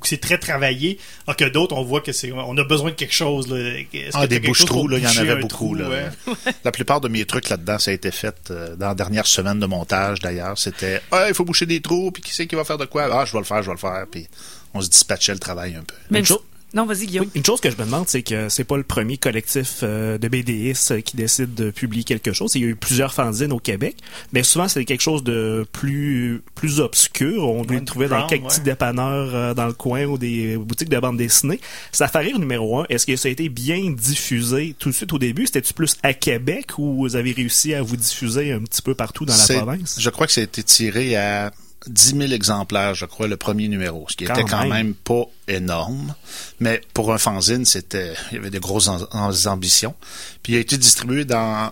C'est 0.04 0.21
très 0.21 0.38
travaillé. 0.38 0.98
Alors 1.27 1.36
que 1.36 1.44
d'autres, 1.45 1.75
on 1.75 1.83
voit 1.83 2.00
que 2.01 2.12
c'est, 2.13 2.31
on 2.31 2.57
a 2.57 2.63
besoin 2.63 2.92
de 2.92 2.95
quelque 2.95 3.13
chose. 3.13 3.50
Là. 3.50 3.57
Est-ce 3.57 4.12
que 4.12 4.18
Ah, 4.18 4.27
des 4.27 4.39
bouches-trous, 4.39 4.89
il 4.92 5.04
y 5.04 5.07
en 5.07 5.18
avait 5.18 5.36
beaucoup. 5.36 5.48
trou, 5.48 5.75
là. 5.75 5.89
ouais. 5.89 6.33
La 6.63 6.71
plupart 6.71 7.01
de 7.01 7.09
mes 7.09 7.25
trucs 7.25 7.50
là-dedans, 7.50 7.80
ça 7.80 7.92
a 7.92 7.94
été 7.94 8.12
fait 8.12 8.36
euh, 8.51 8.75
dans 8.77 8.88
la 8.89 8.95
dernière 8.95 9.27
semaine 9.27 9.59
de 9.59 9.66
montage, 9.66 10.19
d'ailleurs. 10.19 10.57
C'était 10.57 11.01
Ah, 11.12 11.25
il 11.27 11.33
faut 11.33 11.44
boucher 11.45 11.66
des 11.66 11.81
trous, 11.81 12.12
puis 12.12 12.24
qui 12.24 12.33
c'est 12.33 12.48
qui 12.48 12.56
va 12.56 12.63
faire 12.63 12.77
de 12.77 12.86
quoi? 12.86 13.09
Ah, 13.12 13.25
je 13.25 13.33
vais 13.33 13.39
le 13.39 13.45
faire, 13.45 13.62
je 13.62 13.68
vais 13.68 13.74
le 13.74 13.80
faire. 13.80 14.06
Puis 14.09 14.27
on 14.73 14.81
se 14.81 14.89
dispatchait 14.89 15.33
le 15.33 15.39
travail 15.39 15.75
un 15.75 15.83
peu. 15.83 15.95
Même 16.09 16.19
Une 16.21 16.25
chose- 16.25 16.39
Non, 16.75 16.87
vas-y, 16.87 17.06
Guillaume. 17.06 17.27
Une 17.35 17.45
chose 17.45 17.61
que 17.61 17.69
je 17.69 17.77
me 17.77 17.83
demande, 17.85 18.06
c'est 18.07 18.23
que 18.23 18.49
c'est 18.49 18.63
pas 18.63 18.77
le 18.77 18.83
premier 18.83 19.18
collectif 19.18 19.81
euh, 19.83 20.18
de 20.18 20.27
BDistes 20.27 20.89
euh, 20.89 21.01
qui 21.01 21.15
décide 21.15 21.53
de 21.53 21.69
publier 21.69 22.03
quelque 22.03 22.33
chose. 22.33 22.56
Il 22.56 22.61
y 22.63 22.65
a 22.65 22.69
eu 22.69 22.75
plusieurs 22.75 23.13
fanzines 23.13 23.51
au 23.51 23.59
Québec, 23.59 23.95
mais 24.31 24.42
souvent 24.42 24.68
c'est 24.68 24.83
quelque 24.83 25.01
chose 25.01 25.23
de 25.23 25.68
plus 25.71 26.42
plus 26.56 26.80
obscur. 26.80 27.47
On 27.47 27.63
doit 27.63 27.77
le 27.77 27.85
trouver 27.85 28.07
dans 28.07 28.25
quelques 28.25 28.42
ouais. 28.45 28.49
petits 28.49 28.61
dépanneurs 28.61 29.35
euh, 29.35 29.53
dans 29.53 29.68
le 29.68 29.73
coin 29.73 30.06
ou 30.06 30.18
des 30.18 30.57
boutiques 30.57 30.89
de 30.89 30.97
bande 30.99 31.18
dessinée. 31.18 31.59
Ça 31.92 32.07
fait 32.07 32.18
rire 32.18 32.39
numéro 32.39 32.80
un. 32.80 32.85
Est-ce 32.89 33.06
que 33.06 33.15
ça 33.18 33.27
a 33.27 33.31
été 33.31 33.49
bien 33.49 33.92
diffusé 33.92 34.75
tout 34.80 34.89
de 34.89 34.95
suite 34.95 35.13
au 35.13 35.19
début? 35.19 35.45
C'était-tu 35.45 35.75
plus 35.75 35.95
à 36.01 36.15
Québec 36.15 36.80
ou 36.80 36.95
vous 36.95 37.15
avez 37.15 37.33
réussi 37.33 37.75
à 37.75 37.83
vous 37.83 37.97
diffuser 37.97 38.51
un 38.51 38.61
petit 38.61 38.81
peu 38.81 38.95
partout 38.95 39.25
dans 39.25 39.35
la 39.37 39.57
province? 39.59 39.97
Je 39.99 40.09
crois 40.09 40.25
que 40.25 40.33
ça 40.33 40.42
a 40.42 40.45
été 40.45 40.63
tiré 40.63 41.15
à 41.18 41.51
10 41.87 42.18
000 42.18 42.31
exemplaires, 42.31 42.94
je 42.95 43.06
crois, 43.06 43.28
le 43.28 43.37
premier 43.37 43.68
numéro, 43.68 44.06
ce 44.09 44.16
qui 44.16 44.25
Quand 44.25 44.35
était 44.35 44.44
quand 44.49 44.61
même. 44.61 44.69
même. 44.71 44.94
pas 44.94 45.25
énorme. 45.47 46.16
Mais 46.59 46.81
pour 46.94 47.13
un 47.13 47.18
fanzine, 47.18 47.66
c'était, 47.66 48.13
il 48.31 48.35
y 48.35 48.37
avait 48.37 48.49
de 48.49 48.59
grosses 48.59 48.87
en- 48.87 49.47
ambitions. 49.47 49.95
Puis 50.42 50.54
il 50.54 50.56
a 50.57 50.59
été 50.59 50.78
distribué 50.78 51.25
dans 51.25 51.71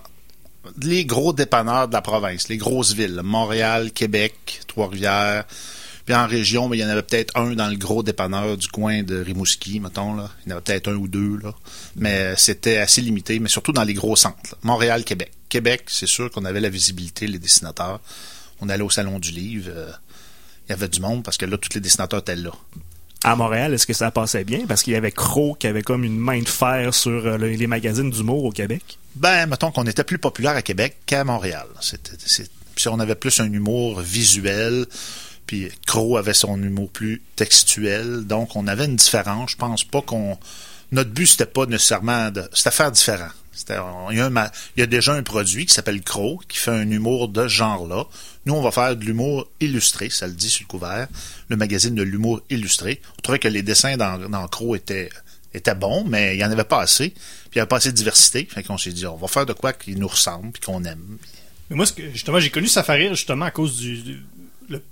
les 0.80 1.04
gros 1.04 1.32
dépanneurs 1.32 1.88
de 1.88 1.92
la 1.92 2.02
province, 2.02 2.48
les 2.48 2.56
grosses 2.56 2.92
villes, 2.92 3.20
Montréal, 3.24 3.90
Québec, 3.92 4.60
Trois-Rivières. 4.68 5.44
Puis 6.04 6.14
en 6.16 6.26
région, 6.26 6.68
mais 6.68 6.78
il 6.78 6.80
y 6.80 6.84
en 6.84 6.88
avait 6.88 7.02
peut-être 7.02 7.36
un 7.36 7.52
dans 7.54 7.68
le 7.68 7.76
gros 7.76 8.02
dépanneur 8.02 8.56
du 8.56 8.66
coin 8.68 9.02
de 9.04 9.16
Rimouski, 9.22 9.78
mettons. 9.80 10.14
Là. 10.14 10.30
Il 10.44 10.50
y 10.50 10.52
en 10.52 10.56
avait 10.56 10.64
peut-être 10.64 10.88
un 10.90 10.94
ou 10.96 11.06
deux. 11.06 11.38
Là. 11.42 11.54
Mais 11.96 12.34
c'était 12.36 12.78
assez 12.78 13.00
limité, 13.00 13.38
mais 13.38 13.48
surtout 13.48 13.72
dans 13.72 13.84
les 13.84 13.94
gros 13.94 14.16
centres. 14.16 14.36
là. 14.50 14.58
Montréal, 14.62 15.04
Québec. 15.04 15.30
Québec, 15.48 15.84
c'est 15.86 16.08
sûr 16.08 16.30
qu'on 16.30 16.44
avait 16.44 16.60
la 16.60 16.70
visibilité, 16.70 17.26
les 17.28 17.38
dessinateurs. 17.38 18.00
On 18.60 18.68
allait 18.68 18.82
au 18.82 18.90
Salon 18.90 19.18
du 19.20 19.30
Livre. 19.30 19.70
euh, 19.72 19.90
il 20.72 20.78
y 20.78 20.82
avait 20.82 20.88
du 20.88 21.00
monde 21.00 21.22
parce 21.22 21.36
que 21.36 21.44
là, 21.46 21.56
tous 21.58 21.74
les 21.74 21.80
dessinateurs 21.80 22.20
étaient 22.20 22.36
là. 22.36 22.50
À 23.24 23.36
Montréal, 23.36 23.72
est-ce 23.72 23.86
que 23.86 23.92
ça 23.92 24.10
passait 24.10 24.42
bien? 24.42 24.66
Parce 24.66 24.82
qu'il 24.82 24.94
y 24.94 24.96
avait 24.96 25.12
Crow 25.12 25.54
qui 25.54 25.66
avait 25.68 25.82
comme 25.82 26.02
une 26.02 26.18
main 26.18 26.40
de 26.40 26.48
fer 26.48 26.92
sur 26.92 27.24
euh, 27.26 27.36
le- 27.38 27.50
les 27.50 27.66
magazines 27.68 28.10
d'humour 28.10 28.44
au 28.44 28.50
Québec. 28.50 28.98
Ben, 29.14 29.46
mettons 29.46 29.70
qu'on 29.70 29.84
était 29.84 30.02
plus 30.02 30.18
populaire 30.18 30.56
à 30.56 30.62
Québec 30.62 30.96
qu'à 31.06 31.22
Montréal. 31.22 31.66
C'était, 31.80 32.12
puis 32.74 32.88
on 32.88 32.98
avait 32.98 33.14
plus 33.14 33.38
un 33.40 33.52
humour 33.52 34.00
visuel, 34.00 34.86
puis 35.46 35.68
Crow 35.86 36.16
avait 36.16 36.34
son 36.34 36.60
humour 36.60 36.88
plus 36.90 37.22
textuel, 37.36 38.24
donc 38.26 38.56
on 38.56 38.66
avait 38.66 38.86
une 38.86 38.96
différence. 38.96 39.52
Je 39.52 39.56
pense 39.56 39.84
pas 39.84 40.02
qu'on... 40.02 40.36
Notre 40.90 41.10
but, 41.10 41.26
c'était 41.26 41.46
pas 41.46 41.66
nécessairement 41.66 42.30
de... 42.30 42.42
C'était 42.52 42.70
faire 42.72 42.90
différent. 42.90 43.30
Il, 44.10 44.50
y 44.76 44.82
a 44.82 44.86
déjà 44.86 45.14
un 45.14 45.22
produit 45.22 45.66
qui 45.66 45.74
s'appelle 45.74 46.02
Crow, 46.02 46.40
qui 46.48 46.58
fait 46.58 46.70
un 46.70 46.90
humour 46.90 47.28
de 47.28 47.46
genre-là. 47.48 48.06
Nous, 48.46 48.54
on 48.54 48.62
va 48.62 48.70
faire 48.70 48.96
de 48.96 49.04
l'humour 49.04 49.48
illustré, 49.60 50.10
ça 50.10 50.26
le 50.26 50.32
dit 50.32 50.50
sur 50.50 50.64
le 50.64 50.68
couvert, 50.68 51.08
le 51.48 51.56
magazine 51.56 51.94
de 51.94 52.02
l'humour 52.02 52.40
illustré. 52.50 53.00
On 53.18 53.22
trouvait 53.22 53.38
que 53.38 53.48
les 53.48 53.62
dessins 53.62 53.96
dans, 53.96 54.48
Crow 54.48 54.74
étaient, 54.74 55.10
étaient 55.54 55.74
bons, 55.74 56.04
mais 56.04 56.34
il 56.34 56.38
n'y 56.38 56.44
en 56.44 56.50
avait 56.50 56.64
pas 56.64 56.80
assez. 56.80 57.10
Puis 57.10 57.20
il 57.54 57.58
n'y 57.58 57.60
avait 57.60 57.68
pas 57.68 57.76
assez 57.76 57.92
de 57.92 57.96
diversité. 57.96 58.48
Fait 58.50 58.62
qu'on 58.62 58.78
s'est 58.78 58.92
dit, 58.92 59.06
on 59.06 59.16
va 59.16 59.28
faire 59.28 59.46
de 59.46 59.52
quoi 59.52 59.72
qui 59.72 59.94
nous 59.96 60.08
ressemble, 60.08 60.52
puis 60.52 60.62
qu'on 60.62 60.84
aime. 60.84 61.18
Mais 61.70 61.76
moi, 61.76 61.86
justement, 62.12 62.40
j'ai 62.40 62.50
connu 62.50 62.68
Safari 62.68 63.08
justement 63.10 63.46
à 63.46 63.50
cause 63.50 63.76
du. 63.76 64.22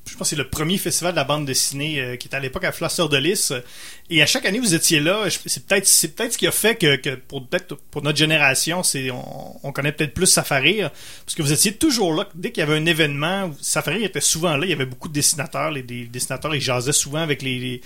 Je 0.06 0.12
pense 0.16 0.18
que 0.18 0.24
c'est 0.24 0.36
le 0.36 0.48
premier 0.48 0.78
festival 0.78 1.12
de 1.12 1.16
la 1.16 1.24
bande 1.24 1.46
dessinée 1.46 2.00
euh, 2.00 2.16
qui 2.16 2.26
était 2.28 2.36
à 2.36 2.40
l'époque 2.40 2.64
à 2.64 2.72
Fleur 2.72 3.08
de 3.08 3.16
Lys. 3.16 3.52
Et 4.10 4.22
à 4.22 4.26
chaque 4.26 4.44
année, 4.44 4.58
vous 4.58 4.74
étiez 4.74 5.00
là. 5.00 5.26
C'est 5.46 5.66
peut-être 5.66 5.86
c'est 5.86 6.14
peut-être 6.14 6.32
ce 6.32 6.38
qui 6.38 6.46
a 6.46 6.52
fait 6.52 6.76
que, 6.76 7.14
pour 7.14 7.46
peut-être 7.46 7.76
pour 7.90 8.02
notre 8.02 8.18
génération, 8.18 8.82
c'est 8.82 9.10
on, 9.10 9.66
on 9.66 9.72
connaît 9.72 9.92
peut-être 9.92 10.14
plus 10.14 10.26
Safari 10.26 10.80
parce 10.80 11.34
que 11.34 11.42
vous 11.42 11.52
étiez 11.52 11.74
toujours 11.74 12.14
là. 12.14 12.28
Dès 12.34 12.52
qu'il 12.52 12.60
y 12.60 12.64
avait 12.64 12.76
un 12.76 12.86
événement, 12.86 13.50
Safari 13.60 14.04
était 14.04 14.20
souvent 14.20 14.56
là. 14.56 14.66
Il 14.66 14.70
y 14.70 14.74
avait 14.74 14.86
beaucoup 14.86 15.08
de 15.08 15.14
dessinateurs. 15.14 15.70
Les, 15.70 15.82
des 15.82 16.04
dessinateurs, 16.04 16.54
ils 16.54 16.60
jasaient 16.60 16.92
souvent 16.92 17.20
avec 17.20 17.42
les, 17.42 17.80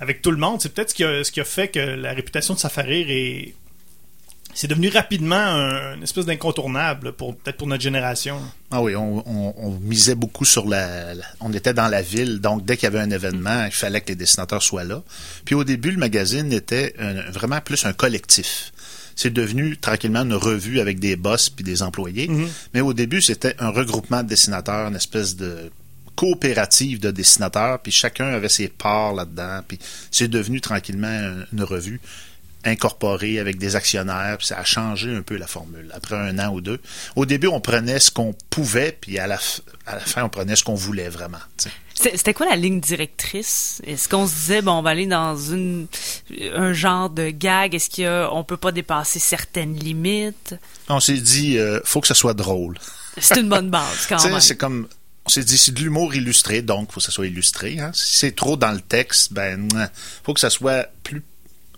avec 0.00 0.22
tout 0.22 0.30
le 0.30 0.38
monde. 0.38 0.60
C'est 0.60 0.72
peut-être 0.72 0.90
ce 0.90 0.94
qui 0.94 1.04
a 1.04 1.24
ce 1.24 1.32
qui 1.32 1.40
a 1.40 1.44
fait 1.44 1.68
que 1.68 1.80
la 1.80 2.12
réputation 2.12 2.54
de 2.54 2.58
Safari 2.58 3.02
est 3.08 3.54
c'est 4.58 4.66
devenu 4.68 4.88
rapidement 4.88 5.36
un, 5.36 5.94
une 5.96 6.02
espèce 6.02 6.24
d'incontournable 6.26 7.12
pour 7.12 7.36
peut-être 7.36 7.56
pour 7.58 7.66
notre 7.66 7.82
génération. 7.82 8.40
Ah 8.70 8.82
oui, 8.82 8.96
on, 8.96 9.18
on- 9.28 9.54
on 9.56 9.70
misait 9.80 10.14
beaucoup 10.14 10.44
sur 10.44 10.66
la, 10.66 11.14
la- 11.14 11.24
On 11.40 11.52
était 11.52 11.74
dans 11.74 11.88
la 11.88 12.02
ville, 12.02 12.40
donc 12.40 12.64
dès 12.64 12.76
qu'il 12.76 12.84
y 12.84 12.86
avait 12.88 13.00
un 13.00 13.10
événement, 13.10 13.66
il 13.66 13.72
fallait 13.72 14.00
que 14.00 14.08
les 14.08 14.14
dessinateurs 14.16 14.62
soient 14.62 14.84
là. 14.84 15.02
Puis 15.44 15.54
au 15.54 15.62
début, 15.64 15.90
le 15.90 15.98
magazine 15.98 16.52
était 16.52 16.94
un- 16.98 17.30
vraiment 17.30 17.60
plus 17.60 17.84
un 17.86 17.92
collectif. 17.92 18.72
C'est 19.14 19.32
devenu 19.32 19.76
tranquillement 19.76 20.22
une 20.22 20.34
revue 20.34 20.80
avec 20.80 20.98
des 21.00 21.16
boss 21.16 21.48
puis 21.48 21.64
des 21.64 21.82
employés. 21.82 22.30
Mais 22.74 22.80
au 22.82 22.92
début, 22.92 23.22
c'était 23.22 23.54
un 23.58 23.70
regroupement 23.70 24.22
de 24.22 24.28
dessinateurs, 24.28 24.88
une 24.88 24.96
espèce 24.96 25.36
de 25.36 25.70
coopérative 26.16 26.98
de 27.00 27.10
dessinateurs, 27.10 27.78
puis 27.80 27.92
chacun 27.92 28.26
avait 28.26 28.48
ses 28.48 28.68
parts 28.68 29.12
là-dedans. 29.14 29.60
Puis 29.66 29.78
c'est 30.10 30.28
devenu 30.28 30.60
tranquillement 30.60 31.06
un- 31.08 31.44
une 31.52 31.62
revue 31.62 32.00
incorporée 32.66 33.38
avec 33.38 33.58
des 33.58 33.76
actionnaires, 33.76 34.36
puis 34.38 34.46
ça 34.46 34.58
a 34.58 34.64
changé 34.64 35.14
un 35.14 35.22
peu 35.22 35.36
la 35.36 35.46
formule 35.46 35.90
après 35.94 36.16
un 36.16 36.38
an 36.38 36.52
ou 36.52 36.60
deux. 36.60 36.80
Au 37.14 37.26
début, 37.26 37.46
on 37.46 37.60
prenait 37.60 38.00
ce 38.00 38.10
qu'on 38.10 38.34
pouvait, 38.50 38.96
puis 39.00 39.18
à 39.18 39.26
la, 39.26 39.38
à 39.86 39.94
la 39.94 40.00
fin, 40.00 40.24
on 40.24 40.28
prenait 40.28 40.56
ce 40.56 40.64
qu'on 40.64 40.74
voulait 40.74 41.08
vraiment. 41.08 41.38
C'était 41.94 42.34
quoi 42.34 42.46
la 42.46 42.56
ligne 42.56 42.80
directrice? 42.80 43.80
Est-ce 43.86 44.08
qu'on 44.08 44.26
se 44.26 44.34
disait, 44.34 44.62
bon, 44.62 44.72
on 44.72 44.82
va 44.82 44.90
aller 44.90 45.06
dans 45.06 45.36
une, 45.36 45.86
un 46.54 46.72
genre 46.72 47.08
de 47.08 47.30
gag? 47.30 47.74
Est-ce 47.74 47.88
qu'on 47.88 48.44
peut 48.44 48.58
pas 48.58 48.72
dépasser 48.72 49.18
certaines 49.18 49.74
limites? 49.74 50.54
On 50.88 51.00
s'est 51.00 51.14
dit, 51.14 51.58
euh, 51.58 51.80
faut 51.84 52.00
que 52.00 52.08
ça 52.08 52.14
soit 52.14 52.34
drôle. 52.34 52.78
C'est 53.18 53.38
une 53.40 53.48
bonne 53.48 53.70
base, 53.70 54.06
quand 54.08 54.22
même. 54.28 54.40
c'est 54.40 54.56
comme 54.56 54.88
on 55.26 55.28
s'est 55.28 55.42
dit 55.42 55.58
c'est 55.58 55.72
de 55.72 55.80
l'humour 55.80 56.14
illustré, 56.14 56.62
donc 56.62 56.92
faut 56.92 57.00
que 57.00 57.04
ça 57.06 57.10
soit 57.10 57.26
illustré. 57.26 57.80
Hein. 57.80 57.90
Si 57.92 58.18
c'est 58.18 58.36
trop 58.36 58.56
dans 58.56 58.70
le 58.70 58.80
texte, 58.80 59.32
ben 59.32 59.68
faut 60.22 60.34
que 60.34 60.40
ça 60.40 60.50
soit 60.50 60.88
plus, 61.02 61.22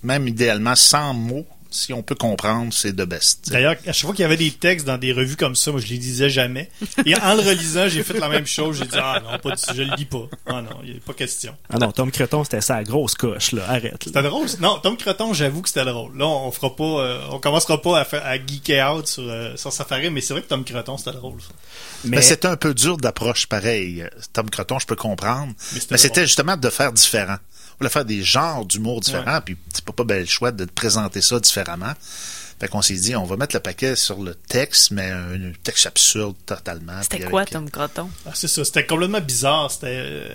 même 0.03 0.27
idéalement 0.29 0.77
sans 0.77 1.15
mots. 1.15 1.47
Si 1.71 1.93
on 1.93 2.03
peut 2.03 2.15
comprendre, 2.15 2.73
c'est 2.73 2.95
de 2.97 3.05
best. 3.05 3.51
D'ailleurs, 3.51 3.75
à 3.87 3.93
chaque 3.93 4.07
fois 4.07 4.15
qu'il 4.15 4.23
y 4.23 4.25
avait 4.25 4.39
des 4.39 4.51
textes 4.53 4.87
dans 4.87 4.97
des 4.97 5.13
revues 5.13 5.37
comme 5.37 5.55
ça, 5.55 5.71
moi 5.71 5.83
je 5.83 5.89
les 5.89 5.99
lisais 5.99 6.31
jamais. 6.31 6.71
Et 7.05 7.15
en 7.15 7.35
le 7.35 7.43
relisant, 7.43 7.89
j'ai 7.91 8.03
fait 8.03 8.19
la 8.19 8.31
même 8.31 8.47
chose. 8.47 8.79
J'ai 8.79 8.87
dit 8.87 8.97
ah 8.97 9.21
non, 9.23 9.39
pas 9.39 9.51
du- 9.55 9.63
je 9.77 9.83
le 9.83 9.95
lis 9.97 10.07
pas. 10.07 10.29
Ah 10.47 10.63
non, 10.63 10.79
il 10.83 10.93
n'y 10.93 10.97
a 10.97 11.01
pas 11.05 11.13
question. 11.13 11.55
Ah 11.69 11.77
non, 11.77 11.93
Tom 11.93 12.11
Creton, 12.11 12.43
c'était 12.43 12.63
ça, 12.63 12.77
la 12.77 12.85
grosse 12.85 13.15
coche, 13.15 13.53
là. 13.53 13.65
Arrête. 13.69 14.03
C'était 14.03 14.23
drôle. 14.23 14.47
Non, 14.61 14.79
Tom 14.79 14.97
Creton, 14.97 15.35
j'avoue 15.35 15.61
que 15.61 15.69
c'était 15.69 15.85
drôle. 15.85 16.17
Là, 16.17 16.27
on 16.27 16.51
fera 16.53 16.75
pas, 16.75 16.85
euh, 16.85 17.21
on 17.33 17.39
commencera 17.39 17.83
pas 17.83 18.01
à, 18.01 18.07
faire, 18.07 18.25
à 18.25 18.37
geeker 18.39 18.97
out 18.97 19.07
sur, 19.07 19.25
euh, 19.29 19.55
sur 19.59 19.71
Safari, 19.71 20.09
mais 20.09 20.23
c'est 20.23 20.33
vrai 20.33 20.43
que 20.43 20.49
Tom 20.49 20.65
Creton, 20.65 20.97
c'était 20.97 21.13
drôle. 21.13 21.39
ça. 21.43 21.49
Mais, 22.05 22.17
Mais 22.17 22.23
c'était 22.23 22.49
un 22.49 22.57
peu 22.57 22.73
dur 22.73 22.97
d'approche 22.97 23.47
pareil. 23.47 24.07
Tom 24.33 24.49
Croton, 24.49 24.79
je 24.79 24.87
peux 24.87 24.97
comprendre. 24.97 25.53
Mais 25.91 25.99
c'était 25.99 26.09
drôle. 26.21 26.27
justement 26.29 26.57
de 26.57 26.71
faire 26.71 26.95
différent. 26.95 27.37
On 27.81 27.85
voulait 27.85 27.91
faire 27.91 28.05
des 28.05 28.23
genres 28.23 28.65
d'humour 28.65 29.01
différents, 29.01 29.41
puis 29.41 29.57
c'est 29.73 29.85
pas 29.85 29.93
pas 29.93 30.05
bel 30.05 30.29
choix 30.29 30.51
de 30.51 30.65
te 30.65 30.73
présenter 30.73 31.21
ça 31.21 31.39
différemment. 31.39 31.93
Fait 32.61 32.67
qu'on 32.67 32.83
s'est 32.83 32.95
dit, 32.97 33.15
on 33.15 33.23
va 33.25 33.37
mettre 33.37 33.55
le 33.55 33.61
paquet 33.61 33.95
sur 33.95 34.21
le 34.21 34.35
texte, 34.35 34.91
mais 34.91 35.09
un 35.13 35.53
texte 35.63 35.87
absurde 35.87 36.35
totalement. 36.45 37.01
C'était 37.03 37.21
quoi, 37.21 37.43
avec- 37.43 37.53
Tom 37.53 37.71
Croton? 37.71 38.11
Ah, 38.27 38.31
c'est 38.35 38.49
ça. 38.49 38.65
C'était 38.65 38.85
complètement 38.85 39.21
bizarre. 39.21 39.71
C'était. 39.71 39.87
euh, 40.01 40.29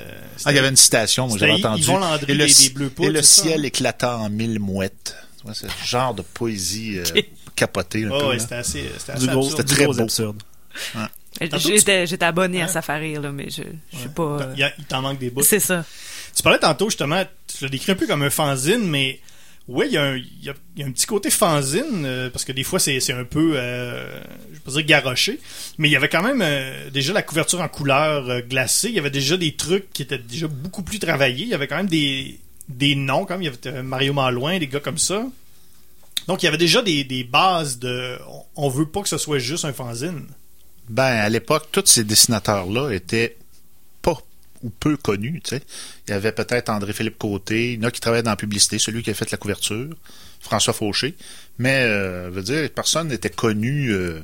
Ah, 0.46 0.54
il 0.54 0.56
y 0.56 0.60
avait 0.60 0.70
une 0.70 0.78
citation, 0.78 1.28
moi, 1.28 1.38
j'avais 1.38 1.52
entendu. 1.52 1.82
Yvon 1.82 1.98
Landry 2.00 2.26
et 2.32 2.34
le, 2.36 2.46
des- 2.48 2.70
Bleus 2.70 2.90
Poudres, 2.92 3.10
et 3.10 3.12
le 3.12 3.22
c'est 3.22 3.42
ça, 3.42 3.48
ciel 3.50 3.60
hein? 3.60 3.64
éclata 3.66 4.18
en 4.18 4.30
mille 4.30 4.60
mouettes. 4.62 5.18
Tu 5.40 5.44
vois, 5.44 5.54
C'est 5.54 5.66
le 5.68 5.74
genre 5.86 6.14
de 6.14 6.22
poésie 6.22 7.00
euh, 7.00 7.04
capotée 7.58 8.06
un 8.06 8.12
Ouais, 8.12 8.20
peu. 8.20 8.26
ouais, 8.28 8.34
là. 8.38 8.40
c'était 8.40 8.56
assez, 8.56 8.90
c'était 8.98 9.12
assez 9.12 9.28
gros, 9.28 9.40
absurde. 9.40 9.58
c'était 9.58 9.76
très 9.76 9.84
gros 9.84 9.94
beau. 9.94 10.04
absurde. 10.04 10.42
Tu- 11.42 11.60
J'étais 11.60 12.08
j'étais 12.08 12.26
abonné 12.26 12.62
à? 12.62 12.68
Safari, 12.70 13.16
là, 13.16 13.32
mais 13.34 13.50
je, 13.50 13.64
je 13.92 13.98
suis 13.98 14.08
pas... 14.10 14.24
euh, 14.24 14.56
il 14.78 14.86
t'en 14.86 15.02
manque 15.02 15.20
des 15.20 15.30
bouts. 15.30 15.42
C'est 15.44 15.60
ça. 15.60 15.84
Tu 16.44 16.50
parlais 16.50 16.60
tantôt, 16.60 16.90
justement, 16.90 17.24
tu 17.48 17.64
l'as 17.64 17.70
décrit 17.70 17.94
un 17.94 17.96
peu 17.96 18.06
comme 18.06 18.22
un 18.22 18.30
fanzine, 18.30 18.86
mais 18.86 19.22
oui, 19.70 19.86
il 19.88 19.94
y, 19.94 19.98
a 19.98 20.84
un- 20.86 20.92
petit 20.92 21.06
côté 21.06 21.30
fanzine, 21.30 22.04
euh, 22.04 22.30
parce 22.30 22.44
que 22.44 22.52
des 22.52 22.64
fois, 22.64 22.80
c'est 22.80 23.14
un 23.14 23.24
peu, 23.24 23.54
euh, 23.56 24.22
je 24.52 24.60
pas 24.60 24.72
dire 24.72 24.84
garoché, 24.84 25.40
mais 25.78 25.88
il 25.88 25.94
y 25.94 25.96
avait 25.96 26.10
quand 26.10 26.22
même 26.22 26.42
euh, 26.42 26.90
déjà 26.90 27.14
la 27.14 27.22
couverture 27.22 27.62
en 27.62 27.70
couleur 27.70 28.30
euh, 28.30 28.42
glacée, 28.42 28.90
il 28.90 28.96
y 28.96 29.00
avait 29.00 29.10
déjà 29.10 29.38
des 29.38 29.54
trucs 29.54 29.94
qui 29.94 30.02
étaient 30.02 30.18
déjà 30.18 30.50
beaucoup 30.50 30.84
plus 30.84 31.00
travaillés, 31.00 31.44
il 31.44 31.48
y 31.48 31.54
avait 31.54 31.68
quand 31.68 31.78
même 31.78 31.88
des, 31.88 32.38
des 32.68 32.96
noms, 32.96 33.24
comme 33.24 33.42
il 33.42 33.46
y 33.46 33.48
avait 33.48 33.82
Mario 33.82 34.12
Malouin, 34.12 34.60
des 34.60 34.68
gars 34.68 34.82
comme 34.82 34.98
ça. 34.98 35.26
Donc, 36.28 36.44
il 36.44 36.46
y 36.46 36.50
avait 36.50 36.58
déjà 36.58 36.82
des, 36.82 37.24
bases 37.24 37.80
de... 37.80 38.20
On, 38.58 38.68
veut 38.68 38.86
pas 38.86 39.02
que 39.02 39.08
ce 39.08 39.18
soit 39.18 39.40
juste 39.40 39.64
un 39.64 39.72
fanzine. 39.72 40.28
Ben, 40.90 41.04
à 41.04 41.30
l'époque, 41.30 41.70
tous 41.72 41.86
ces 41.86 42.04
dessinateurs-là 42.04 42.92
étaient 42.92 43.38
ou 44.64 44.70
peu 44.70 44.98
connus, 44.98 45.42
tu 45.44 45.52
sais. 45.52 45.62
Il 46.08 46.12
y 46.12 46.14
avait 46.14 46.32
peut-être 46.32 46.70
André-Philippe 46.70 47.18
Côté, 47.18 47.74
il 47.74 47.82
y 47.82 47.86
en 47.86 47.88
a 47.88 47.92
qui 47.92 48.00
travaillaient 48.02 48.24
dans 48.24 48.30
la 48.32 48.36
publicité, 48.38 48.80
celui 48.80 49.04
qui 49.04 49.10
a 49.10 49.14
fait 49.14 49.30
la 49.32 49.38
couverture, 49.38 49.96
François 50.40 50.74
Fauché. 50.74 51.16
Mais, 51.60 51.84
euh, 51.84 52.26
je 52.26 52.30
veux 52.32 52.42
dire, 52.44 52.70
personne 52.74 53.10
n'était 53.10 53.30
connu. 53.30 53.90
euh, 53.92 54.20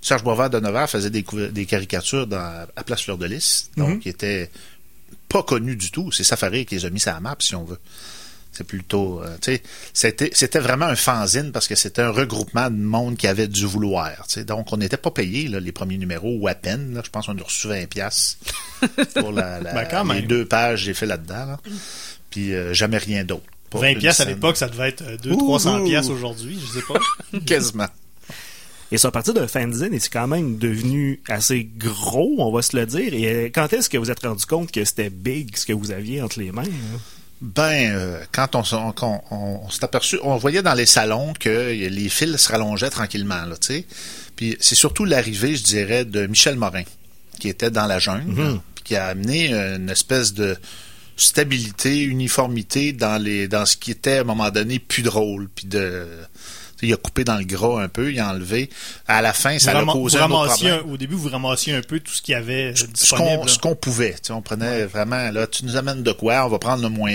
Serge 0.00 0.24
Boisvert 0.24 0.50
de 0.50 0.58
Nevers 0.58 0.90
faisait 0.90 1.10
des, 1.10 1.22
caricatures 1.66 2.26
dans, 2.26 2.66
à 2.74 2.82
Place 2.84 3.02
Fleur 3.02 3.18
de 3.18 3.26
Lys, 3.26 3.70
donc 3.76 3.88
Mhm. 3.90 4.00
il 4.04 4.08
était 4.08 4.50
pas 5.28 5.42
connu 5.44 5.76
du 5.76 5.90
tout. 5.92 6.10
C'est 6.10 6.24
Safari 6.24 6.66
qui 6.66 6.74
les 6.74 6.84
a 6.86 6.90
mis 6.90 6.98
sur 7.00 7.12
la 7.12 7.20
map, 7.20 7.36
si 7.38 7.54
on 7.54 7.64
veut. 7.64 7.78
C'est 8.52 8.64
plutôt, 8.64 9.22
euh, 9.22 9.34
tu 9.40 9.52
sais, 9.54 9.62
c'était, 9.94 10.30
c'était 10.34 10.58
vraiment 10.58 10.84
un 10.84 10.94
fanzine 10.94 11.52
parce 11.52 11.66
que 11.66 11.74
c'était 11.74 12.02
un 12.02 12.10
regroupement 12.10 12.68
de 12.70 12.76
monde 12.76 13.16
qui 13.16 13.26
avait 13.26 13.48
du 13.48 13.64
vouloir. 13.64 14.10
tu 14.28 14.34
sais. 14.34 14.44
Donc, 14.44 14.70
on 14.72 14.76
n'était 14.76 14.98
pas 14.98 15.10
payé 15.10 15.48
là, 15.48 15.58
les 15.58 15.72
premiers 15.72 15.96
numéros 15.96 16.36
ou 16.38 16.48
à 16.48 16.54
peine. 16.54 16.92
Là. 16.94 17.00
Je 17.04 17.08
pense 17.10 17.26
qu'on 17.26 17.38
a 17.38 17.42
reçu 17.42 17.68
20 17.68 17.86
pièces 17.88 18.36
pour 19.14 19.32
la, 19.32 19.58
la- 19.60 19.72
Ben, 19.72 19.88
quand 19.90 20.04
les 20.04 20.14
même. 20.20 20.26
deux 20.26 20.44
pages 20.44 20.80
que 20.80 20.84
j'ai 20.86 20.94
fait 20.94 21.06
là-dedans. 21.06 21.46
là. 21.46 21.60
Puis 22.30 22.52
euh, 22.54 22.74
jamais 22.74 22.98
rien 22.98 23.24
d'autre. 23.24 23.44
Pas 23.70 23.78
20 23.78 23.88
une 23.92 23.98
pièces 24.00 24.20
à 24.20 24.26
l'époque, 24.26 24.58
ça 24.58 24.68
devait 24.68 24.90
être 24.90 25.02
Ouh, 25.30 25.58
200-300 25.58 25.80
ouh. 25.80 25.84
pièces 25.86 26.08
aujourd'hui, 26.10 26.60
je 26.60 26.78
sais 26.78 26.84
pas. 26.86 27.38
Quasiment. 27.46 27.88
Et 28.90 28.98
c'est 28.98 29.06
à 29.06 29.10
partir 29.10 29.32
d'un 29.32 29.48
fanzine, 29.48 29.94
et 29.94 29.98
c'est 29.98 30.12
quand 30.12 30.26
même 30.26 30.58
devenu 30.58 31.22
assez 31.26 31.64
gros, 31.78 32.34
on 32.40 32.52
va 32.52 32.60
se 32.60 32.76
le 32.76 32.84
dire? 32.84 33.14
Et 33.14 33.26
euh, 33.32 33.44
quand 33.46 33.72
est-ce 33.72 33.88
que 33.88 33.96
vous 33.96 34.10
êtes 34.10 34.22
rendu 34.22 34.44
compte 34.44 34.70
que 34.70 34.84
c'était 34.84 35.08
big 35.08 35.56
ce 35.56 35.64
que 35.64 35.72
vous 35.72 35.90
aviez 35.90 36.20
entre 36.20 36.38
les 36.40 36.52
mains? 36.52 36.64
hein? 36.64 36.98
Ben, 37.42 37.92
euh, 37.92 38.22
quand 38.30 38.54
on, 38.54 39.68
s'est 39.68 39.84
aperçu, 39.84 40.16
on 40.22 40.36
voyait 40.36 40.62
dans 40.62 40.74
les 40.74 40.86
salons 40.86 41.32
que 41.32 41.72
les 41.72 42.08
fils 42.08 42.36
se 42.36 42.52
rallongeaient 42.52 42.88
tranquillement, 42.88 43.44
là, 43.46 43.56
tu 43.56 43.66
sais. 43.66 43.86
Puis 44.36 44.56
c'est 44.60 44.76
surtout 44.76 45.04
l'arrivée, 45.04 45.56
je 45.56 45.64
dirais, 45.64 46.04
de 46.04 46.28
Michel 46.28 46.54
Morin, 46.54 46.84
qui 47.40 47.48
était 47.48 47.72
dans 47.72 47.86
la 47.86 47.98
jungle, 47.98 48.60
puis 48.76 48.84
qui 48.84 48.96
a 48.96 49.06
amené 49.08 49.52
une 49.52 49.90
espèce 49.90 50.34
de 50.34 50.56
stabilité, 51.16 52.02
uniformité 52.04 52.92
dans 52.92 53.20
les 53.20 53.48
dans 53.48 53.66
ce 53.66 53.76
qui 53.76 53.90
était 53.90 54.18
à 54.18 54.20
un 54.20 54.24
moment 54.24 54.50
donné 54.50 54.78
plus 54.78 55.02
drôle, 55.02 55.48
puis 55.52 55.66
de 55.66 56.06
il 56.82 56.92
a 56.92 56.96
coupé 56.96 57.24
dans 57.24 57.36
le 57.36 57.44
gras 57.44 57.82
un 57.82 57.88
peu, 57.88 58.12
il 58.12 58.18
a 58.20 58.30
enlevé. 58.30 58.68
À 59.06 59.22
la 59.22 59.32
fin, 59.32 59.58
ça 59.58 59.78
a 59.78 59.84
causé 59.84 60.18
un 60.18 60.24
autre 60.24 60.34
ramassiez 60.38 60.68
problème. 60.70 60.88
un- 60.90 60.92
au 60.94 60.96
début, 60.96 61.14
vous 61.14 61.28
ramassiez 61.28 61.74
un 61.74 61.80
peu 61.82 62.00
tout 62.00 62.12
ce 62.12 62.22
qu'il 62.22 62.32
y 62.32 62.34
avait 62.34 62.74
ce 62.74 62.86
disponible. 62.86 63.48
ce 63.48 63.58
qu'on 63.58 63.74
pouvait. 63.74 64.12
Tu 64.14 64.18
sais, 64.24 64.32
on 64.32 64.42
prenait 64.42 64.84
vraiment 64.86 65.30
là, 65.30 65.46
tu 65.46 65.64
nous 65.64 65.76
amènes 65.76 66.02
de 66.02 66.12
quoi, 66.12 66.44
on 66.44 66.48
va 66.48 66.58
prendre 66.58 66.82
le 66.82 66.88
moins 66.88 67.12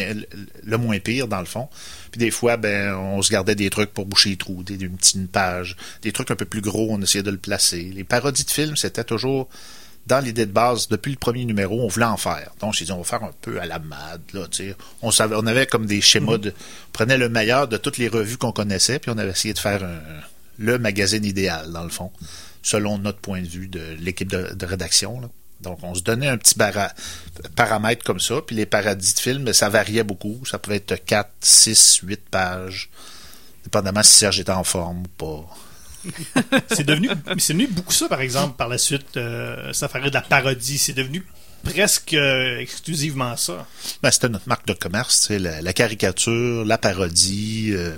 le, 0.63 0.77
moins 0.77 1.00
pire 1.00 1.27
dans 1.27 1.39
le 1.39 1.45
fond. 1.45 1.67
Puis 2.12 2.19
des 2.19 2.31
fois, 2.31 2.55
ben 2.57 2.93
on 2.95 3.21
se 3.21 3.29
gardait 3.31 3.55
des 3.55 3.69
trucs 3.69 3.93
pour 3.93 4.05
boucher 4.05 4.29
les 4.29 4.38
trous, 4.38 4.63
des, 4.63 4.75
une 4.75 4.95
petite 4.97 5.15
une 5.15 5.27
page, 5.27 5.75
des 6.01 6.12
trucs 6.12 6.31
un 6.31 6.36
peu 6.36 6.45
plus 6.45 6.62
gros, 6.62 6.88
on 6.89 7.01
essayait 7.01 7.24
de 7.24 7.31
le 7.31 7.38
placer. 7.38 7.91
Les 7.93 8.03
parodies 8.05 8.45
de 8.45 8.51
films, 8.51 8.77
c'était 8.77 9.03
toujours 9.03 9.50
dans 10.07 10.19
l'idée 10.23 10.45
de 10.45 10.51
base, 10.51 10.87
depuis 10.87 11.11
le 11.11 11.17
premier 11.17 11.45
numéro, 11.45 11.81
on 11.83 11.87
voulait 11.87 12.05
en 12.05 12.17
faire. 12.17 12.51
Donc, 12.61 12.73
j'ai 12.73 12.85
dit, 12.85 12.91
on 12.91 12.97
va 12.99 13.03
faire 13.03 13.23
un 13.23 13.31
peu 13.41 13.59
à 13.59 13.65
la 13.65 13.79
mad, 13.79 14.21
là. 14.33 14.45
On 15.01 15.11
savait, 15.11 15.35
on 15.37 15.45
avait 15.45 15.67
comme 15.67 15.85
des 15.85 16.01
schémas 16.01 16.37
de, 16.37 16.49
on 16.51 16.91
prenait 16.93 17.17
le 17.17 17.29
meilleur 17.29 17.67
de 17.67 17.77
toutes 17.77 17.97
les 17.97 18.07
revues 18.07 18.37
qu'on 18.37 18.51
connaissait, 18.51 18.99
puis 18.99 19.11
on 19.11 19.17
avait 19.17 19.31
essayé 19.31 19.53
de 19.53 19.59
faire 19.59 19.83
un- 19.83 19.99
le 20.59 20.79
magazine 20.79 21.23
idéal, 21.25 21.71
dans 21.71 21.83
le 21.83 21.89
fond, 21.89 22.11
selon 22.63 22.97
notre 22.97 23.19
point 23.19 23.41
de 23.41 23.47
vue 23.47 23.67
de 23.67 23.95
l'équipe 23.99 24.29
de, 24.31 24.53
de 24.55 24.65
rédaction, 24.65 25.19
là. 25.19 25.29
Donc, 25.61 25.79
on 25.81 25.95
se 25.95 26.01
donnait 26.03 26.27
un 26.27 26.37
petit 26.37 26.53
paramètre 27.55 28.03
comme 28.05 28.19
ça, 28.19 28.35
puis 28.45 28.55
les 28.55 28.67
parodies 28.67 29.13
de 29.15 29.19
films, 29.19 29.53
ça 29.53 29.69
variait 29.69 30.03
beaucoup. 30.03 30.39
Ça 30.45 30.59
pouvait 30.59 30.75
être 30.77 31.03
4, 31.03 31.29
6, 31.41 32.01
8 32.03 32.21
pages. 32.29 32.89
dépendamment 33.63 34.03
si 34.03 34.13
Serge 34.13 34.39
était 34.39 34.51
en 34.51 34.63
forme 34.63 34.99
ou 34.99 35.07
pas. 35.17 35.45
c'est 36.69 36.85
devenu, 36.85 37.09
devenu 37.09 37.67
beaucoup 37.67 37.93
ça, 37.93 38.07
par 38.07 38.21
exemple, 38.21 38.55
par 38.57 38.67
la 38.67 38.77
suite, 38.77 39.17
euh, 39.17 39.73
Safari 39.73 40.09
de 40.09 40.15
la 40.15 40.21
parodie. 40.21 40.77
C'est 40.77 40.93
devenu 40.93 41.25
presque 41.63 42.13
euh, 42.13 42.59
exclusivement 42.59 43.35
ça. 43.35 43.67
Ben, 44.01 44.11
c'était 44.11 44.29
notre 44.29 44.47
marque 44.47 44.67
de 44.67 44.73
commerce, 44.73 45.29
la, 45.29 45.73
caricature, 45.73 46.65
la 46.65 46.77
parodie, 46.77 47.71
euh, 47.71 47.97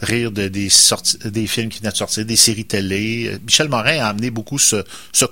rire 0.00 0.30
de, 0.30 0.48
des, 0.48 1.46
films 1.46 1.68
qui 1.68 1.80
venaient 1.80 1.92
de 1.92 1.96
sortir, 1.96 2.24
des 2.24 2.36
séries 2.36 2.64
télé. 2.64 3.38
Michel 3.44 3.68
Morin 3.68 3.98
a 3.98 4.08
amené 4.08 4.30
beaucoup 4.30 4.58
ce, 4.58 4.84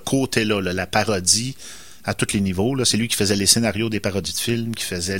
côté-là, 0.05 0.61
là, 0.61 0.73
la 0.73 0.87
parodie 0.87 1.55
à 2.03 2.13
tous 2.13 2.33
les 2.33 2.41
niveaux. 2.41 2.83
C'est 2.85 2.97
lui 2.97 3.07
qui 3.07 3.15
faisait 3.15 3.35
les 3.35 3.45
scénarios 3.45 3.89
des 3.89 3.99
parodies 3.99 4.33
de 4.33 4.37
films, 4.37 4.75
qui 4.75 4.85
faisait 4.85 5.19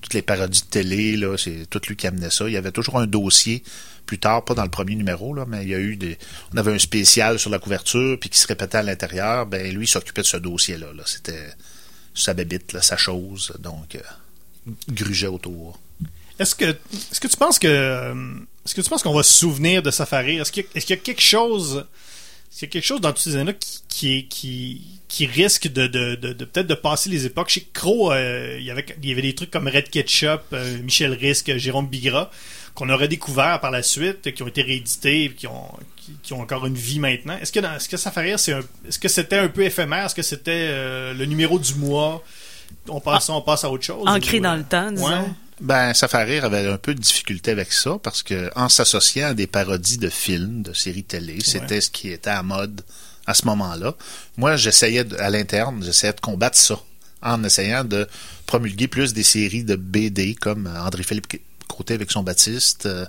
toutes 0.00 0.14
les 0.14 0.22
parodies 0.22 0.62
de 0.62 0.66
télé. 0.66 1.20
C'est 1.36 1.68
tout 1.68 1.80
lui 1.88 1.96
qui 1.96 2.06
amenait 2.06 2.30
ça. 2.30 2.48
Il 2.48 2.52
y 2.52 2.56
avait 2.56 2.72
toujours 2.72 2.98
un 2.98 3.06
dossier 3.06 3.62
plus 4.08 4.18
tard, 4.18 4.42
pas 4.42 4.54
dans 4.54 4.64
le 4.64 4.70
premier 4.70 4.96
numéro, 4.96 5.34
là, 5.34 5.44
mais 5.46 5.62
il 5.62 5.68
y 5.68 5.74
a 5.74 5.78
eu 5.78 5.96
des. 5.96 6.18
On 6.54 6.56
avait 6.56 6.72
un 6.72 6.78
spécial 6.78 7.38
sur 7.38 7.50
la 7.50 7.58
couverture, 7.58 8.18
puis 8.18 8.30
qui 8.30 8.38
se 8.38 8.46
répétait 8.46 8.78
à 8.78 8.82
l'intérieur. 8.82 9.44
Ben 9.44 9.70
lui, 9.72 9.86
s'occupait 9.86 10.22
de 10.22 10.26
ce 10.26 10.38
dossier-là. 10.38 10.86
Là. 10.94 11.02
C'était 11.04 11.48
sa 12.14 12.32
bébite, 12.32 12.80
sa 12.80 12.96
chose. 12.96 13.52
Donc, 13.58 13.96
euh, 13.96 14.72
grugeait 14.88 15.26
autour. 15.26 15.78
Est-ce 16.38 16.54
que, 16.54 16.64
est-ce 16.64 17.20
que 17.20 17.28
tu 17.28 17.36
penses 17.36 17.58
que, 17.58 17.68
euh, 17.68 18.14
est-ce 18.64 18.74
que 18.74 18.80
tu 18.80 18.88
penses 18.88 19.02
qu'on 19.02 19.14
va 19.14 19.22
se 19.22 19.32
souvenir 19.32 19.82
de 19.82 19.90
Safari? 19.90 20.38
Est-ce 20.38 20.52
qu'il 20.52 20.64
y, 20.64 20.66
est-ce 20.74 20.86
qu'il 20.86 20.96
y 20.96 20.98
a 20.98 21.02
quelque 21.02 21.20
chose, 21.20 21.84
est-ce 22.50 22.60
qu'il 22.60 22.68
y 22.68 22.70
a 22.70 22.72
quelque 22.72 22.86
chose 22.86 23.00
dans 23.02 23.10
toutes 23.10 23.24
ces 23.24 23.36
années-là 23.36 23.58
qui, 23.88 25.26
risque 25.26 25.68
de, 25.68 25.86
peut-être 26.46 26.66
de 26.66 26.74
passer 26.74 27.10
les 27.10 27.26
époques? 27.26 27.50
Chez 27.50 27.68
Crow, 27.74 28.10
euh, 28.10 28.56
il 28.58 28.64
y 28.64 28.70
avait, 28.70 28.86
y 29.02 29.12
avait 29.12 29.20
des 29.20 29.34
trucs 29.34 29.50
comme 29.50 29.68
Red 29.68 29.90
Ketchup, 29.90 30.54
Michel 30.82 31.12
Risque, 31.12 31.58
Jérôme 31.58 31.88
Bigra, 31.88 32.30
qu'on 32.78 32.90
aurait 32.90 33.08
découvert 33.08 33.58
par 33.58 33.72
la 33.72 33.82
suite, 33.82 34.32
qui 34.32 34.42
ont 34.44 34.46
été 34.46 34.62
réédités, 34.62 35.34
qui 35.36 35.48
ont, 35.48 35.68
qui, 35.96 36.12
qui 36.22 36.32
ont 36.32 36.40
encore 36.40 36.64
une 36.64 36.76
vie 36.76 37.00
maintenant. 37.00 37.36
Est-ce 37.42 37.50
que, 37.50 37.58
dans, 37.58 37.74
est-ce 37.74 37.88
que 37.88 37.96
c'est 37.96 38.52
un, 38.52 38.60
est-ce 38.86 39.00
que 39.00 39.08
c'était 39.08 39.38
un 39.38 39.48
peu 39.48 39.64
éphémère? 39.64 40.06
Est-ce 40.06 40.14
que 40.14 40.22
c'était 40.22 40.68
euh, 40.70 41.12
le 41.12 41.24
numéro 41.24 41.58
du 41.58 41.74
mois? 41.74 42.22
On 42.88 43.00
passe, 43.00 43.30
on 43.30 43.42
passe 43.42 43.64
à 43.64 43.70
autre 43.70 43.82
chose 43.82 44.04
Ancré 44.06 44.38
ou, 44.38 44.42
dans 44.42 44.52
euh, 44.52 44.58
le 44.58 44.62
temps, 44.62 44.92
disons. 44.92 45.08
Ouais. 45.08 45.28
Ben, 45.60 45.92
Safari 45.92 46.38
avait 46.38 46.68
un 46.68 46.76
peu 46.78 46.94
de 46.94 47.00
difficulté 47.00 47.50
avec 47.50 47.72
ça 47.72 47.98
parce 48.00 48.22
que 48.22 48.48
en 48.54 48.68
s'associant 48.68 49.30
à 49.30 49.34
des 49.34 49.48
parodies 49.48 49.98
de 49.98 50.08
films, 50.08 50.62
de 50.62 50.72
séries 50.72 51.02
télé, 51.02 51.38
c'était 51.40 51.80
ce 51.80 51.90
qui 51.90 52.12
était 52.12 52.30
à 52.30 52.44
mode 52.44 52.82
à 53.26 53.34
ce 53.34 53.44
moment-là. 53.46 53.96
Moi, 54.36 54.54
j'essayais 54.56 55.02
de- 55.02 55.16
à 55.16 55.30
l'interne, 55.30 55.82
j'essayais 55.82 56.12
de 56.12 56.20
combattre 56.20 56.56
ça 56.56 56.78
en 57.22 57.42
essayant 57.42 57.82
de 57.82 58.06
promulguer 58.46 58.86
plus 58.86 59.14
des 59.14 59.24
séries 59.24 59.64
de 59.64 59.74
BD 59.74 60.36
comme 60.36 60.72
André-Philippe 60.80 61.26
Côté 61.68 61.94
avec 61.94 62.10
son 62.10 62.22
Baptiste, 62.22 62.86
euh, 62.86 63.06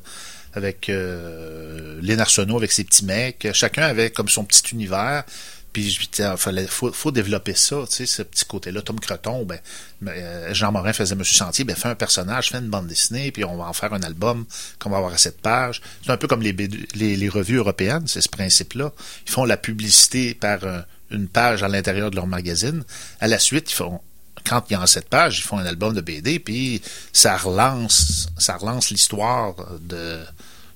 avec 0.54 0.90
euh, 0.90 2.00
Lynn 2.02 2.20
avec 2.20 2.72
ses 2.72 2.84
petits 2.84 3.06
mecs. 3.06 3.48
Chacun 3.54 3.84
avait 3.84 4.12
comme 4.12 4.30
son 4.30 4.44
petit 4.44 4.74
univers. 4.74 5.24
Puis 5.72 5.92
je 5.92 6.02
il 6.02 6.38
fallait, 6.38 6.66
faut, 6.68 7.12
développer 7.12 7.54
ça, 7.54 7.84
tu 7.88 7.98
sais, 7.98 8.06
ce 8.08 8.24
petit 8.24 8.44
côté-là. 8.46 8.82
Tom 8.82 9.00
Creton, 9.00 9.46
ben, 9.46 9.60
ben, 10.02 10.14
euh, 10.16 10.54
Jean 10.54 10.72
Morin 10.72 10.94
faisait 10.94 11.14
Monsieur 11.14 11.38
Sentier, 11.38 11.64
ben, 11.64 11.76
fais 11.76 11.90
un 11.90 11.96
personnage, 11.96 12.50
fais 12.50 12.58
une 12.58 12.70
bande 12.70 12.88
dessinée, 12.88 13.32
puis 13.32 13.46
on 13.46 13.56
va 13.56 13.66
en 13.66 13.74
faire 13.74 13.94
un 13.94 14.02
album 14.02 14.46
qu'on 14.80 14.90
va 14.90 14.98
avoir 14.98 15.14
à 15.14 15.18
cette 15.18 15.42
page. 15.42 15.82
C'est 16.04 16.12
un 16.12 16.18
peu 16.18 16.28
comme 16.28 16.42
les 16.42 17.30
revues 17.30 17.58
européennes, 17.58 18.08
c'est 18.08 18.22
ce 18.22 18.30
principe-là. 18.30 18.92
Ils 19.28 19.32
font 19.32 19.46
la 19.46 19.58
publicité 19.58 20.34
par 20.34 20.64
euh, 20.64 20.80
une 21.12 21.28
page 21.28 21.62
à 21.62 21.68
l'intérieur 21.68 22.10
de 22.10 22.16
leur 22.16 22.28
magazine. 22.28 22.84
À 23.20 23.28
la 23.28 23.38
suite, 23.38 23.72
ils 23.72 23.76
font 23.76 24.02
quand 24.48 24.64
il 24.70 24.74
y 24.74 24.76
a 24.76 24.88
cette 24.88 25.10
page, 25.10 25.40
ils 25.40 25.44
font 25.44 25.58
un 25.58 25.66
album 25.66 25.94
de 25.94 26.02
BD, 26.02 26.40
puis 26.40 26.82
ça 27.14 27.38
relance, 27.38 28.30
ça 28.38 28.58
relance 28.58 28.90
l'histoire 28.90 29.56
de 29.82 30.20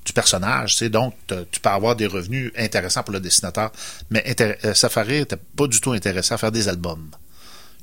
du 0.05 0.11
personnage, 0.11 0.81
donc 0.83 1.13
tu 1.51 1.59
peux 1.61 1.69
avoir 1.69 1.95
des 1.95 2.07
revenus 2.07 2.51
intéressants 2.57 3.03
pour 3.03 3.13
le 3.13 3.21
dessinateur, 3.21 3.71
mais 4.09 4.35
euh, 4.41 4.73
Safari 4.73 5.19
était 5.19 5.37
pas 5.37 5.67
du 5.67 5.79
tout 5.79 5.93
intéressé 5.93 6.33
à 6.33 6.37
faire 6.37 6.51
des 6.51 6.67
albums. 6.67 7.09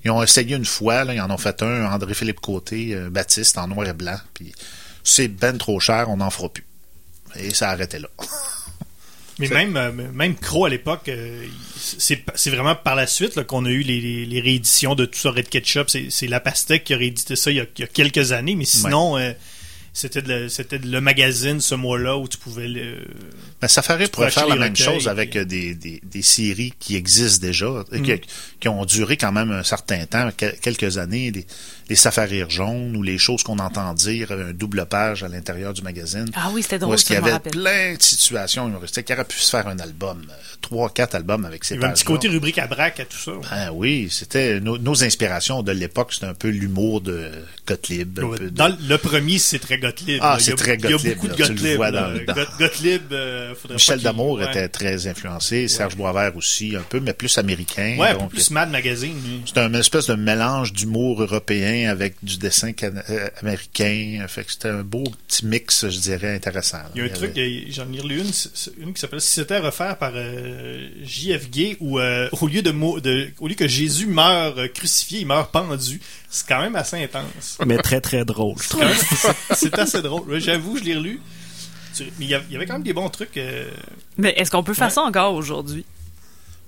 Ils 0.05 0.11
ont 0.11 0.23
essayé 0.23 0.57
une 0.57 0.65
fois, 0.65 1.05
ils 1.05 1.21
en 1.21 1.31
ont 1.31 1.39
fait 1.39 1.63
un, 1.63 1.91
André-Philippe 1.91 2.41
Côté, 2.41 2.95
euh, 2.95 3.11
Baptiste, 3.11 3.57
en 3.59 3.69
noir 3.69 3.87
et 3.89 3.93
blanc, 3.93 4.19
c'est 5.03 5.29
ben 5.29 5.57
trop 5.57 5.81
cher, 5.81 6.11
on 6.11 6.19
n'en 6.19 6.31
fera 6.31 6.49
plus. 6.51 6.67
Et 7.37 7.55
ça 7.55 7.71
arrêtait 7.71 8.01
là. 8.01 8.09
Mais 9.41 9.49
même, 9.49 9.77
euh, 9.77 9.91
même 10.13 10.35
Crow 10.37 10.67
à 10.67 10.69
l'époque, 10.69 11.09
euh, 11.09 11.45
c'est 11.77 12.23
c'est 12.35 12.51
vraiment 12.51 12.75
par 12.75 12.95
la 12.95 13.07
suite 13.07 13.43
qu'on 13.45 13.65
a 13.65 13.71
eu 13.71 13.81
les, 13.83 14.01
les, 14.01 14.27
les 14.27 14.41
rééditions 14.41 14.95
de 14.95 15.07
tout 15.07 15.19
ça, 15.19 15.31
Red 15.31 15.49
Ketchup. 15.49 15.89
C'est 15.91 16.27
La 16.27 16.41
Pastèque 16.41 16.85
qui 16.85 16.95
a 16.95 16.97
réédité 16.97 17.37
ça 17.37 17.51
il 17.51 17.57
y 17.57 17.61
a, 17.61 17.67
il 17.77 17.81
y 17.81 17.85
a 17.85 17.87
quelques 17.89 18.33
années, 18.33 18.55
mais 18.55 18.65
sinon, 18.67 19.17
euh, 19.19 19.33
c'était 19.93 20.21
le- 20.21 20.49
c'était 20.49 20.79
de 20.79 20.89
le 20.89 21.01
magazine 21.01 21.61
ce 21.61 21.75
mois-là 21.75 22.17
où 22.17 22.29
tu 22.29 22.37
pouvais 22.39 22.69
le. 22.69 22.99
Mais 23.61 23.67
Safari 23.69 24.07
pourrait 24.07 24.31
faire 24.31 24.47
la 24.47 24.55
même 24.57 24.77
chose 24.77 25.09
avec 25.09 25.37
des, 25.37 25.75
des, 25.75 26.01
des 26.05 26.23
séries 26.23 26.73
qui 26.79 26.95
existent 26.97 27.45
déjà, 27.45 27.85
et 27.93 28.01
qui, 28.01 28.13
Mm. 28.13 28.21
qui 28.61 28.69
ont 28.69 28.85
duré 28.85 29.17
quand 29.17 29.33
même 29.33 29.51
un 29.51 29.65
certain 29.65 30.07
temps, 30.07 30.31
que- 30.37 30.55
quelques 30.61 30.99
années, 30.99 31.33
les 31.91 31.97
safaris 31.97 32.45
jaunes 32.49 32.97
ou 32.97 33.03
les 33.03 33.19
choses 33.19 33.43
qu'on 33.43 33.59
entend 33.59 33.93
dire, 33.95 34.31
un 34.31 34.53
double 34.53 34.87
page 34.87 35.25
à 35.25 35.29
l'intérieur 35.29 35.75
du 35.75 35.83
magazine. 35.83 36.27
Ah 36.35 36.49
oui, 36.55 36.63
c'était 36.63 36.79
drôle, 36.79 36.95
est-ce 36.95 37.05
qu'il 37.05 37.17
y 37.17 37.19
avait 37.19 37.39
plein 37.41 37.95
de 37.97 38.03
situations 38.03 38.69
humoristiques 38.69 39.05
qui 39.07 39.13
auraient 39.13 39.25
pu 39.25 39.39
se 39.39 39.51
faire 39.51 39.67
un 39.67 39.79
album, 39.81 40.23
euh, 40.31 40.33
trois, 40.61 40.89
quatre 40.91 41.17
albums 41.17 41.45
avec 41.45 41.65
ces 41.65 41.75
Il 41.75 41.77
y 41.77 41.79
avait 41.79 41.87
un 41.87 41.89
pages 41.91 41.99
petit 41.99 42.05
côté 42.05 42.29
rubrique 42.29 42.59
à 42.59 42.69
braque 42.69 43.01
à 43.01 43.05
tout 43.05 43.19
ça. 43.19 43.33
Ben 43.51 43.71
oui, 43.75 44.07
c'était 44.11 44.61
nos, 44.61 44.79
nos 44.79 45.03
inspirations 45.03 45.63
de 45.65 45.73
l'époque, 45.73 46.13
c'était 46.13 46.27
un 46.27 46.35
peu 46.35 46.49
l'humour 46.49 47.01
de 47.01 47.29
Gottlieb. 47.67 48.21
un 48.21 48.29
peu 48.29 48.39
de- 48.45 48.49
Dans 48.51 48.75
le 48.81 48.97
premier, 48.99 49.39
c'est 49.39 49.59
très 49.59 49.79
Gottlieb. 49.79 50.21
Ah, 50.23 50.35
là. 50.35 50.37
Il 50.39 50.41
y 50.41 50.43
a- 50.43 50.45
c'est 50.47 50.55
très 50.63 50.75
Il 50.77 50.83
y 50.83 50.87
a 50.87 50.91
Gottlieb, 50.91 51.15
beaucoup 51.15 51.27
de 51.27 51.41
là, 51.41 51.47
tu 51.49 51.55
le 51.55 51.77
Gottlieb. 51.77 51.79
dans- 51.81 51.91
dans- 51.91 52.35
Got- 52.35 52.51
Gottlieb, 52.59 53.03
euh, 53.13 53.55
Michel 53.71 54.01
Damour 54.01 54.39
ouais. 54.39 54.49
était 54.49 54.69
très 54.69 55.09
influencé, 55.09 55.67
Serge 55.67 55.97
Boisvert 55.97 56.37
aussi, 56.37 56.77
un 56.77 56.83
peu, 56.89 57.01
mais 57.01 57.15
plus 57.15 57.37
américain. 57.37 57.97
Ouais, 57.99 58.11
un 58.11 58.13
peu 58.15 58.19
donc, 58.21 58.31
plus 58.31 58.51
Mad 58.53 58.71
Magazine. 58.71 59.17
C'était 59.45 59.61
un 59.61 59.75
espèce 59.75 60.07
de 60.07 60.15
mélange 60.15 60.73
d'humour 60.73 61.21
européen 61.21 61.80
avec 61.87 62.17
du 62.23 62.39
dessin 62.39 62.73
euh, 62.83 63.29
américain. 63.41 64.25
Fait 64.29 64.45
que 64.45 64.53
c'était 64.53 64.69
un 64.69 64.83
beau 64.83 65.05
petit 65.29 65.47
mix, 65.47 65.89
je 65.89 65.99
dirais, 65.99 66.35
intéressant. 66.37 66.79
là. 66.79 66.91
Il 66.95 66.99
y 66.99 67.01
a 67.03 67.05
un 67.05 67.09
Il 67.09 67.13
truc, 67.13 67.31
avait- 67.33 67.67
j'en 67.71 67.91
ai 67.93 68.01
lu 68.03 68.21
une, 68.21 68.31
une 68.87 68.93
qui 68.95 69.01
s'appelle 69.01 69.21
Si 69.21 69.33
c'était 69.35 69.57
à 69.57 69.61
refaire 69.61 69.97
par 69.99 70.13
euh, 70.15 70.89
J.F. 71.03 71.51
Gay, 71.51 71.77
où 71.81 71.99
euh, 71.99 72.29
au, 72.41 72.47
lieu 72.47 72.63
de, 72.63 72.71
de, 73.01 73.29
au 73.41 73.49
lieu 73.49 73.55
que 73.55 73.69
Jésus 73.69 74.07
meurt 74.07 74.59
euh, 74.59 74.69
crucifié, 74.69 75.21
il 75.21 75.27
meurt 75.27 75.51
pendu. 75.53 76.01
C'est 76.29 76.47
quand 76.47 76.61
même 76.61 76.77
assez 76.77 77.03
intense. 77.03 77.59
Mais 77.67 77.77
très, 77.79 78.01
très 78.01 78.25
drôle, 78.25 78.57
c'est- 78.61 79.55
C'est 79.55 79.79
assez 79.79 80.03
drôle. 80.03 80.39
J'avoue, 80.41 80.77
je 80.79 80.85
l'ai 80.85 80.97
relu. 80.97 81.21
Mais 82.01 82.07
il 82.21 82.29
y, 82.29 82.35
avait, 82.35 82.45
il 82.49 82.53
y 82.53 82.57
avait 82.57 82.67
quand 82.67 82.75
même 82.75 82.83
des 82.83 82.93
bons 82.93 83.09
trucs. 83.11 83.37
euh, 83.37 83.69
Mais 84.17 84.31
est-ce 84.37 84.51
qu'on 84.51 84.63
peut 84.63 84.75
faire 84.75 84.87
Ouais. 84.89 84.93
ça 84.95 85.03
encore 85.03 85.35
aujourd'hui? 85.35 85.85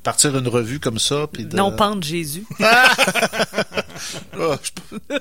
Partir 0.03 0.37
une 0.37 0.49
revue 0.49 0.81
comme 0.81 0.99
ça, 0.99 1.29
puis 1.33 1.45
de... 1.45 1.57
Non, 1.57 1.71
pendre 1.71 2.03
Jésus. 2.03 2.45
Ah, 4.39 4.59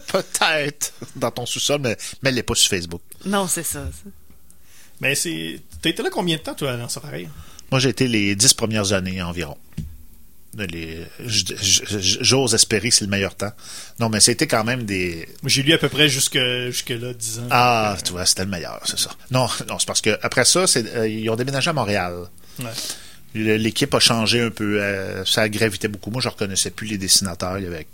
Peut-être 0.07 0.93
dans 1.15 1.31
ton 1.31 1.45
sous-sol, 1.45 1.81
mais, 1.81 1.97
mais 2.21 2.29
elle 2.29 2.35
n'est 2.35 2.43
pas 2.43 2.55
sur 2.55 2.69
Facebook. 2.69 3.01
Non, 3.25 3.47
c'est 3.47 3.63
ça. 3.63 3.85
ça. 3.85 4.09
Mais 4.99 5.15
c'est. 5.15 5.59
T'as 5.81 5.89
été 5.89 6.03
là 6.03 6.09
combien 6.11 6.37
de 6.37 6.41
temps, 6.41 6.53
toi, 6.55 6.77
dans 6.77 6.89
Safari? 6.89 7.27
Moi, 7.71 7.79
j'ai 7.79 7.89
été 7.89 8.07
les 8.07 8.35
dix 8.35 8.53
premières 8.53 8.93
années 8.93 9.21
environ. 9.21 9.57
Les- 10.57 11.05
J'ose 11.25 12.53
espérer 12.53 12.89
que 12.89 12.95
c'est 12.95 13.05
le 13.05 13.09
meilleur 13.09 13.35
temps. 13.35 13.53
Non, 13.99 14.09
mais 14.09 14.19
c'était 14.19 14.47
quand 14.47 14.65
même 14.65 14.83
des... 14.83 15.27
Moi, 15.41 15.49
j'ai 15.49 15.63
lu 15.63 15.71
à 15.71 15.77
peu 15.77 15.87
près 15.87 16.09
jusque, 16.09 16.37
jusque 16.67 16.89
là, 16.89 17.13
10 17.13 17.39
ans. 17.39 17.47
Ah, 17.49 17.95
tu 18.03 18.11
vois, 18.11 18.25
c'était 18.25 18.43
le 18.43 18.49
meilleur, 18.49 18.81
c'est 18.85 18.99
ça. 18.99 19.11
Non, 19.31 19.47
non 19.69 19.79
c'est 19.79 19.85
parce 19.87 20.01
que 20.01 20.19
après 20.21 20.43
ça, 20.43 20.65
euh, 20.75 21.07
ils 21.07 21.29
ont 21.29 21.37
déménagé 21.37 21.69
à 21.69 21.73
Montréal. 21.73 22.25
Ouais. 22.59 22.65
L'équipe 23.33 23.93
a 23.95 23.99
changé 24.01 24.41
un 24.41 24.49
peu. 24.49 24.81
euh, 24.81 25.23
ça 25.23 25.47
gravitait 25.47 25.87
beaucoup. 25.87 26.11
Moi, 26.11 26.21
je 26.21 26.27
reconnaissais 26.27 26.69
plus 26.71 26.87
les 26.87 26.97
dessinateurs. 26.97 27.57
Il 27.57 27.63
y 27.63 27.67
avait 27.67 27.87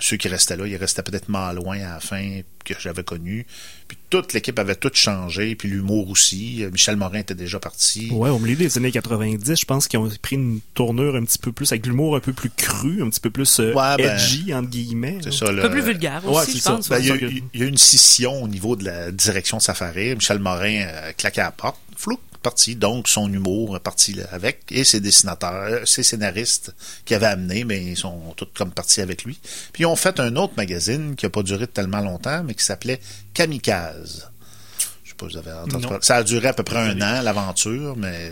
ceux 0.00 0.16
qui 0.16 0.28
restaient 0.28 0.56
là. 0.56 0.66
Il 0.66 0.76
restait 0.76 1.02
peut-être 1.02 1.28
loin 1.28 1.76
à 1.80 1.94
la 1.94 2.00
fin 2.00 2.40
que 2.64 2.74
j'avais 2.78 3.04
connu. 3.04 3.46
Puis 3.88 3.96
toute 4.10 4.32
l'équipe 4.32 4.58
avait 4.58 4.74
tout 4.74 4.90
changé. 4.92 5.54
Puis 5.54 5.68
l'humour 5.68 6.10
aussi. 6.10 6.64
Michel 6.72 6.96
Morin 6.96 7.18
était 7.20 7.34
déjà 7.34 7.58
parti. 7.60 8.08
Ouais, 8.10 8.28
au 8.30 8.38
milieu 8.38 8.56
des 8.56 8.76
années 8.76 8.90
90, 8.90 9.54
je 9.60 9.64
pense 9.64 9.86
qu'ils 9.88 9.98
ont 10.00 10.08
pris 10.20 10.36
une 10.36 10.60
tournure 10.74 11.14
un 11.16 11.24
petit 11.24 11.38
peu 11.38 11.52
plus 11.52 11.70
avec 11.72 11.86
l'humour 11.86 12.16
un 12.16 12.20
peu 12.20 12.32
plus 12.32 12.50
cru, 12.50 13.02
un 13.02 13.08
petit 13.10 13.20
peu 13.20 13.30
plus 13.30 13.60
euh, 13.60 13.72
Ouais, 13.74 13.96
ben, 13.96 14.14
edgy, 14.18 14.52
entre 14.54 14.68
guillemets. 14.70 15.18
C'est 15.22 15.30
là. 15.30 15.36
ça. 15.36 15.48
Un 15.48 15.52
le- 15.52 15.62
peu 15.62 15.70
plus 15.70 15.82
vulgaire 15.82 16.22
Ouais, 16.26 16.42
aussi, 16.42 16.56
je 16.58 16.62
ça. 16.62 16.72
pense. 16.72 16.88
Ben, 16.88 16.98
il, 16.98 17.06
y 17.06 17.10
a, 17.10 17.14
ça 17.14 17.18
que- 17.20 17.24
eu- 17.26 17.42
il 17.54 17.60
y 17.60 17.62
a 17.62 17.66
eu 17.66 17.68
une 17.68 17.78
scission 17.78 18.42
au 18.42 18.48
niveau 18.48 18.76
de 18.76 18.84
la 18.84 19.10
direction 19.12 19.56
de 19.58 19.62
Safari. 19.62 20.14
Michel 20.14 20.38
Morin 20.40 20.86
euh, 20.88 21.12
claquait 21.16 21.40
à 21.42 21.44
la 21.44 21.50
porte. 21.52 21.78
Flou, 21.96 22.18
parti. 22.50 22.76
Donc, 22.76 23.08
son 23.08 23.26
humour 23.32 23.76
est 23.76 23.80
parti 23.80 24.16
avec. 24.30 24.62
Et 24.70 24.84
ses 24.84 25.00
dessinateurs, 25.00 25.86
ses 25.86 26.02
scénaristes 26.02 26.74
qui 27.04 27.14
avaient 27.14 27.26
amené, 27.26 27.64
mais 27.64 27.82
ils 27.84 27.96
sont 27.96 28.18
tous 28.36 28.48
comme 28.56 28.70
partis 28.70 29.00
avec 29.00 29.24
lui. 29.24 29.38
Puis, 29.72 29.82
ils 29.82 29.86
ont 29.86 29.96
fait 29.96 30.18
un 30.20 30.34
autre 30.36 30.54
magazine 30.56 31.16
qui 31.16 31.26
n'a 31.26 31.30
pas 31.30 31.42
duré 31.42 31.66
tellement 31.66 32.00
longtemps, 32.00 32.42
mais 32.44 32.54
qui 32.54 32.64
s'appelait 32.64 33.00
Kamikaze. 33.34 34.28
Je 35.04 35.10
sais 35.10 35.14
pas 35.16 35.26
si 35.28 35.32
vous 35.32 35.38
avez 35.38 35.52
entendu 35.52 35.86
parler. 35.86 35.98
Ça 36.02 36.16
a 36.16 36.22
duré 36.22 36.48
à 36.48 36.52
peu 36.52 36.62
près 36.62 36.78
un 36.78 37.00
an, 37.00 37.22
l'aventure, 37.22 37.96
mais 37.96 38.30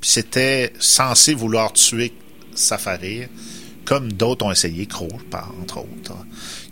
c'était 0.00 0.72
censé 0.80 1.34
vouloir 1.34 1.72
tuer 1.72 2.12
Safari, 2.54 3.28
comme 3.84 4.12
d'autres 4.12 4.44
ont 4.46 4.50
essayé, 4.52 4.86
Crow, 4.86 5.08
par- 5.30 5.52
entre 5.60 5.78
autres. 5.78 6.16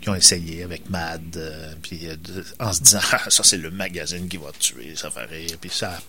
qui 0.01 0.09
ont 0.09 0.15
essayé 0.15 0.63
avec 0.63 0.89
Mad, 0.89 1.21
euh, 1.35 1.73
puis 1.81 2.07
euh, 2.07 2.15
en 2.59 2.71
se 2.71 2.81
disant 2.81 2.99
ah, 3.11 3.29
ça 3.29 3.43
c'est 3.43 3.57
le 3.57 3.69
magazine 3.69 4.27
qui 4.29 4.37
va 4.37 4.51
te 4.53 4.59
tuer, 4.59 4.93
ça 4.95 5.09
fait 5.11 5.25
rire, 5.25 5.57
puis 5.59 5.69
ça. 5.69 5.99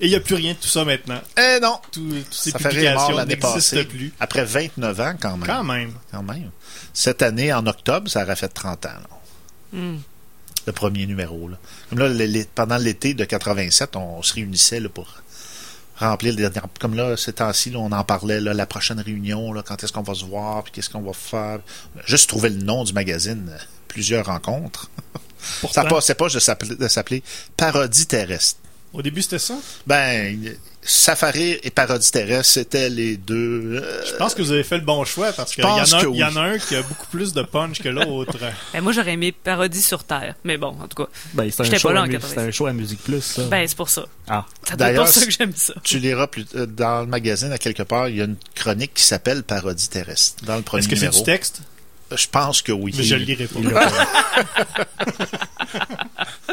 Et 0.00 0.06
il 0.06 0.10
n'y 0.10 0.16
a 0.16 0.20
plus 0.20 0.34
rien 0.34 0.52
de 0.52 0.58
tout 0.58 0.68
ça 0.68 0.84
maintenant. 0.84 1.20
Eh 1.38 1.60
non, 1.60 1.78
Tout- 1.92 2.00
toutes 2.08 2.34
ces 2.34 2.50
ça 2.50 2.58
fait 2.58 2.68
rire 2.68 2.94
mort 2.94 3.06
publications 3.06 3.16
l'année 3.16 3.36
n'existent 3.36 3.76
passée. 3.76 3.84
plus. 3.84 4.12
Après 4.20 4.44
29 4.44 5.00
ans 5.00 5.14
quand 5.20 5.36
même. 5.36 5.46
Quand 5.46 5.64
même. 5.64 5.92
Quand 6.10 6.22
même. 6.22 6.50
Cette 6.92 7.22
année, 7.22 7.52
en 7.52 7.66
octobre, 7.66 8.10
ça 8.10 8.22
aurait 8.22 8.36
fait 8.36 8.48
30 8.48 8.86
ans. 8.86 8.88
là. 8.88 9.78
Hmm. 9.78 9.98
Le 10.66 10.72
premier 10.72 11.06
numéro. 11.06 11.48
Là. 11.48 11.58
Comme 11.90 11.98
là, 11.98 12.08
pendant 12.54 12.78
l'été 12.78 13.12
de 13.14 13.24
87, 13.24 13.96
on, 13.96 14.22
se 14.22 14.32
réunissait 14.34 14.80
là, 14.80 14.88
pour 14.88 15.06
remplir 15.96 16.32
le 16.34 16.38
dernier. 16.48 16.60
Comme 16.80 16.94
là, 16.94 17.16
ces 17.16 17.34
temps-ci, 17.34 17.72
on 17.76 17.92
en 17.92 18.04
parlait, 18.04 18.40
là, 18.40 18.54
la 18.54 18.66
prochaine 18.66 19.00
réunion, 19.00 19.52
là, 19.52 19.62
quand 19.62 19.82
est-ce 19.84 19.92
qu'on 19.92 20.02
va 20.02 20.14
se 20.14 20.24
voir, 20.24 20.62
puis 20.64 20.72
qu'est-ce 20.72 20.88
qu'on 20.90 21.02
va 21.02 21.12
faire. 21.12 21.58
Juste 22.06 22.28
trouver 22.30 22.48
le 22.50 22.62
nom 22.62 22.84
du 22.84 22.92
magazine, 22.94 23.50
euh, 23.52 23.58
plusieurs 23.88 24.26
rencontres. 24.26 24.90
Pourtant, 25.60 25.82
Ça 25.82 25.88
passait 25.88 26.14
pas 26.14 26.28
de 26.28 26.38
s'appeler, 26.38 26.76
de 26.76 26.88
s'appeler 26.88 27.22
Parodie 27.56 28.06
terrestre. 28.06 28.58
Au 28.94 29.02
début, 29.02 29.22
c'était 29.22 29.38
ça? 29.38 29.54
Ben, 29.86 30.54
Safari 30.86 31.58
et 31.62 31.70
Parodie 31.70 32.10
terrestre, 32.10 32.52
c'était 32.52 32.88
les 32.88 33.16
deux. 33.16 33.80
euh, 33.82 34.02
Je 34.06 34.14
pense 34.16 34.34
que 34.34 34.42
vous 34.42 34.52
avez 34.52 34.64
fait 34.64 34.76
le 34.76 34.84
bon 34.84 35.04
choix 35.04 35.32
parce 35.32 35.54
qu'il 35.54 35.64
y, 35.64 35.66
y 35.66 35.70
en 36.24 36.36
a 36.36 36.40
un 36.42 36.58
qui 36.58 36.76
a 36.76 36.82
beaucoup 36.82 37.06
plus 37.08 37.32
de 37.32 37.42
punch 37.42 37.80
que 37.82 37.88
l'autre. 37.88 38.36
Ben, 38.72 38.80
moi, 38.82 38.92
j'aurais 38.92 39.12
aimé 39.14 39.32
Parodie 39.32 39.80
sur 39.82 40.04
Terre. 40.04 40.34
Mais 40.44 40.56
bon, 40.58 40.76
en 40.80 40.86
tout 40.88 41.02
cas, 41.02 41.08
Ben, 41.32 41.50
c'est 41.50 41.62
un, 41.74 41.78
show 41.78 41.90
là 41.90 42.00
à 42.00 42.04
en 42.04 42.06
mu- 42.06 42.12
87. 42.12 42.38
c'est 42.38 42.48
un 42.48 42.50
show 42.50 42.66
à 42.66 42.72
Musique 42.72 43.02
Plus, 43.02 43.22
ça. 43.22 43.42
ben, 43.44 43.66
c'est 43.66 43.76
pour 43.76 43.88
ça. 43.88 44.04
ah. 44.28 44.44
D'ailleurs, 44.76 45.04
pour 45.04 45.12
ça 45.12 45.20
c'est- 45.20 45.26
que 45.26 45.32
j'aime 45.32 45.54
ça. 45.56 45.74
Tu 45.82 45.98
liras 45.98 46.26
plus 46.26 46.46
euh, 46.54 46.66
dans 46.66 47.00
le 47.00 47.06
magazine 47.06 47.52
à 47.52 47.58
quelque 47.58 47.82
part, 47.82 48.08
il 48.08 48.16
y 48.16 48.20
a 48.20 48.24
une 48.24 48.36
chronique 48.54 48.94
qui 48.94 49.02
s'appelle 49.02 49.42
Parodie 49.42 49.88
terrestre 49.88 50.44
dans 50.44 50.56
le 50.56 50.62
premier 50.62 50.80
Est-ce 50.82 50.88
que 50.88 50.96
c'est 50.96 51.08
du 51.10 51.22
texte? 51.22 51.62
Je 52.14 52.26
pense 52.30 52.62
que 52.62 52.70
oui. 52.70 52.94
Mais 52.96 53.02
je 53.02 53.16
le 53.16 53.24
lirai 53.24 53.48
pas. 53.48 53.60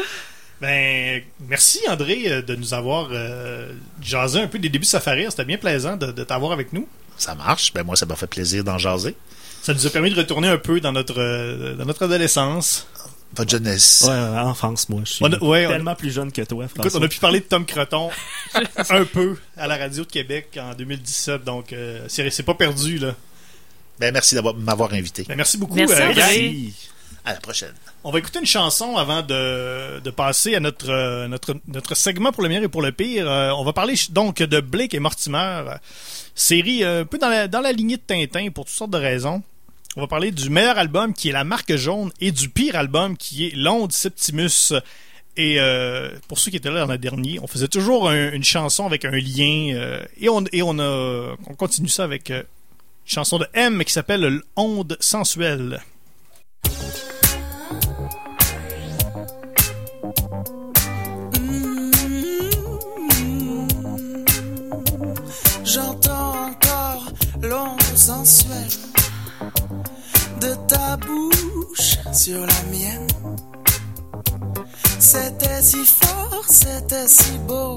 Ben, 0.62 1.22
merci 1.48 1.80
André 1.88 2.22
euh, 2.30 2.40
de 2.42 2.54
nous 2.54 2.72
avoir 2.72 3.08
euh, 3.12 3.72
jasé 4.00 4.40
un 4.40 4.46
peu 4.46 4.58
des 4.60 4.68
débuts 4.68 4.84
de 4.84 4.88
Safari. 4.90 5.26
C'était 5.28 5.44
bien 5.44 5.58
plaisant 5.58 5.96
de, 5.96 6.12
de 6.12 6.24
t'avoir 6.24 6.52
avec 6.52 6.72
nous. 6.72 6.86
Ça 7.18 7.34
marche. 7.34 7.72
Ben 7.74 7.82
moi, 7.82 7.96
ça 7.96 8.06
m'a 8.06 8.14
fait 8.16 8.26
plaisir 8.28 8.62
d'en 8.64 8.78
jaser. 8.78 9.14
Ça 9.62 9.74
nous 9.74 9.86
a 9.86 9.90
permis 9.90 10.10
de 10.10 10.16
retourner 10.16 10.48
un 10.48 10.58
peu 10.58 10.80
dans 10.80 10.92
notre, 10.92 11.20
euh, 11.20 11.74
dans 11.74 11.84
notre 11.84 12.04
adolescence. 12.04 12.86
Votre 13.34 13.50
jeunesse. 13.50 14.04
Ouais, 14.06 14.10
ouais, 14.10 14.38
enfance, 14.40 14.88
moi. 14.88 15.00
Je 15.04 15.12
suis 15.14 15.24
On 15.24 15.32
a- 15.32 15.38
ouais, 15.42 15.66
on- 15.66 15.70
tellement 15.70 15.94
plus 15.96 16.10
jeune 16.12 16.30
que 16.30 16.42
toi, 16.42 16.64
Écoute, 16.66 16.80
François. 16.82 17.00
on 17.00 17.02
a 17.04 17.08
pu 17.08 17.18
parler 17.18 17.40
de 17.40 17.44
Tom 17.46 17.64
Creton 17.66 18.10
un 18.90 19.04
peu 19.04 19.36
à 19.56 19.66
la 19.66 19.76
radio 19.78 20.04
de 20.04 20.10
Québec 20.10 20.58
en 20.60 20.74
2017, 20.74 21.42
donc 21.42 21.72
euh, 21.72 22.04
c'est 22.08 22.42
pas 22.44 22.54
perdu 22.54 22.98
là. 22.98 23.14
Ben 23.98 24.12
merci 24.12 24.34
d'avoir 24.34 24.54
m'avoir 24.54 24.92
invité. 24.94 25.24
Ben, 25.28 25.36
merci 25.36 25.56
beaucoup. 25.58 25.74
Merci, 25.74 25.94
euh. 25.94 26.12
Merci. 26.14 26.74
À 27.24 27.34
la 27.34 27.40
prochaine. 27.40 27.74
On 28.04 28.10
va 28.10 28.18
écouter 28.18 28.40
une 28.40 28.46
chanson 28.46 28.96
avant 28.96 29.22
de, 29.22 30.10
passer 30.10 30.54
à 30.54 30.60
notre, 30.60 30.90
euh, 30.90 31.28
notre, 31.28 31.54
notre 31.68 31.94
segment 31.94 32.32
pour 32.32 32.42
le 32.42 32.48
meilleur 32.48 32.64
et 32.64 32.68
pour 32.68 32.82
le 32.82 32.92
pire. 32.92 33.28
Euh, 33.30 33.50
on 33.52 33.64
va 33.64 33.72
parler 33.72 33.94
donc 34.10 34.38
de 34.42 34.60
Blake 34.60 34.94
et 34.94 34.98
Mortimer, 34.98 35.62
série 36.34 36.82
euh, 36.84 37.02
un 37.02 37.04
peu 37.04 37.18
dans 37.18 37.28
la, 37.28 37.46
dans 37.48 37.60
la 37.60 37.72
lignée 37.72 37.96
de 37.96 38.02
Tintin 38.02 38.50
pour 38.50 38.64
toutes 38.64 38.74
sortes 38.74 38.90
de 38.90 38.98
raisons. 38.98 39.42
On 39.96 40.00
va 40.00 40.06
parler 40.06 40.30
du 40.32 40.48
meilleur 40.50 40.78
album 40.78 41.12
qui 41.14 41.28
est 41.28 41.32
La 41.32 41.44
Marque 41.44 41.76
Jaune 41.76 42.10
et 42.20 42.32
du 42.32 42.48
pire 42.48 42.76
album 42.76 43.16
qui 43.16 43.46
est 43.46 43.52
L'Onde 43.54 43.92
Septimus. 43.92 44.72
Et 45.36 45.58
pour 46.28 46.38
ceux 46.38 46.50
qui 46.50 46.56
étaient 46.58 46.70
là 46.70 46.84
dans 46.86 46.92
le 46.92 46.98
dernier, 46.98 47.38
on 47.40 47.46
faisait 47.46 47.68
toujours 47.68 48.08
un- 48.10 48.32
une 48.32 48.44
chanson 48.44 48.84
avec 48.86 49.04
un 49.04 49.10
lien 49.12 50.00
et 50.20 50.28
on 50.28 50.44
et 50.52 50.62
on 50.62 50.78
a 50.78 51.34
on 51.46 51.54
continue 51.54 51.88
ça 51.88 52.04
avec 52.04 52.28
une 52.30 52.44
chanson 53.06 53.38
de 53.38 53.46
M 53.54 53.82
qui 53.84 53.92
s'appelle 53.92 54.40
L'Onde 54.56 54.96
sensuelle. 55.00 55.80
Ta 70.66 70.96
bouche 70.96 71.98
sur 72.12 72.40
la 72.40 72.62
mienne. 72.70 73.08
C'était 74.98 75.62
si 75.62 75.84
fort, 75.84 76.44
c'était 76.48 77.08
si 77.08 77.38
beau. 77.46 77.76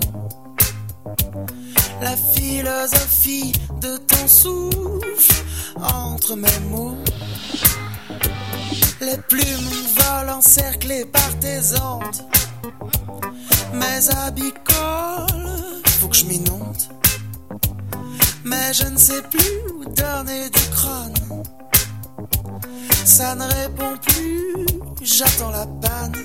La 2.01 2.15
philosophie 2.15 3.53
de 3.81 3.97
ton 3.97 4.27
souffle 4.27 5.43
entre 5.81 6.35
mes 6.35 6.59
mots. 6.69 6.97
Les 9.01 9.17
plumes 9.29 9.71
volent 9.95 10.37
encerclées 10.37 11.05
par 11.05 11.39
tes 11.39 11.59
ondes. 11.81 12.21
Mes 13.73 14.09
habits 14.15 14.53
collent, 14.63 15.81
faut 15.99 16.07
que 16.07 16.15
je 16.15 16.25
m'inonde. 16.25 16.83
Mais 18.43 18.73
je 18.73 18.85
ne 18.85 18.97
sais 18.97 19.21
plus 19.29 19.73
où 19.73 19.85
donner 19.85 20.49
du 20.49 20.69
crâne. 20.71 21.43
Ça 23.05 23.35
ne 23.35 23.43
répond 23.43 23.95
plus, 24.01 24.65
j'attends 25.03 25.51
la 25.51 25.67
panne. 25.67 26.15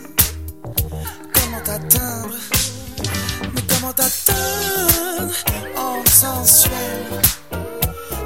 Comment 1.35 1.61
t'atteindre? 1.63 2.35
Mais 3.55 3.61
comment 3.69 3.93
t'atteindre 3.93 5.35
en 5.77 6.03
sensuel? 6.11 7.05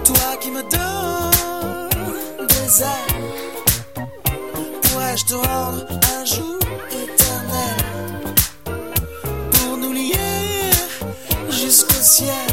Toi 0.04 0.36
qui 0.40 0.52
me 0.52 0.62
donnes 0.62 2.46
des 2.46 2.82
ailes. 2.82 4.06
Pourrais-je 4.82 5.24
te 5.24 5.34
rendre 5.34 5.84
un 6.16 6.24
jour 6.24 6.58
éternel? 6.92 7.76
Pour 9.50 9.76
nous 9.78 9.92
lier 9.92 10.70
jusqu'au 11.50 12.02
ciel 12.02 12.46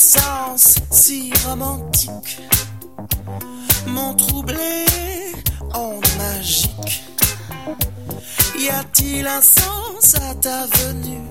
sens 0.00 0.76
si 0.90 1.30
romantiques 1.46 2.40
m'ont 3.86 4.14
troublé 4.14 4.86
en 5.74 6.00
magique. 6.16 7.04
Y 8.58 8.70
a-t-il 8.70 9.26
un 9.26 9.42
sens 9.42 10.14
à 10.14 10.34
ta 10.36 10.66
venue? 10.78 11.28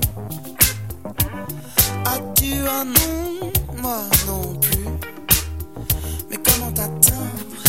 As-tu 2.06 2.54
un 2.68 2.86
nom? 2.86 3.52
Moi 3.82 4.02
non 4.28 4.56
plus. 4.60 4.86
Mais 6.30 6.38
comment 6.38 6.72
t'atteindre? 6.72 7.64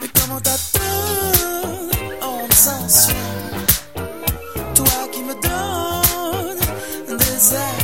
Mais 0.00 0.08
comment 0.18 0.40
t'atteindre 0.40 1.94
en 2.22 2.52
sensuel? 2.52 3.16
Toi 4.74 5.08
qui 5.12 5.22
me 5.22 5.34
donnes 5.34 7.18
des 7.18 7.54
ailes 7.54 7.81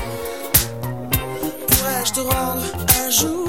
un 2.26 3.11
jour 3.11 3.47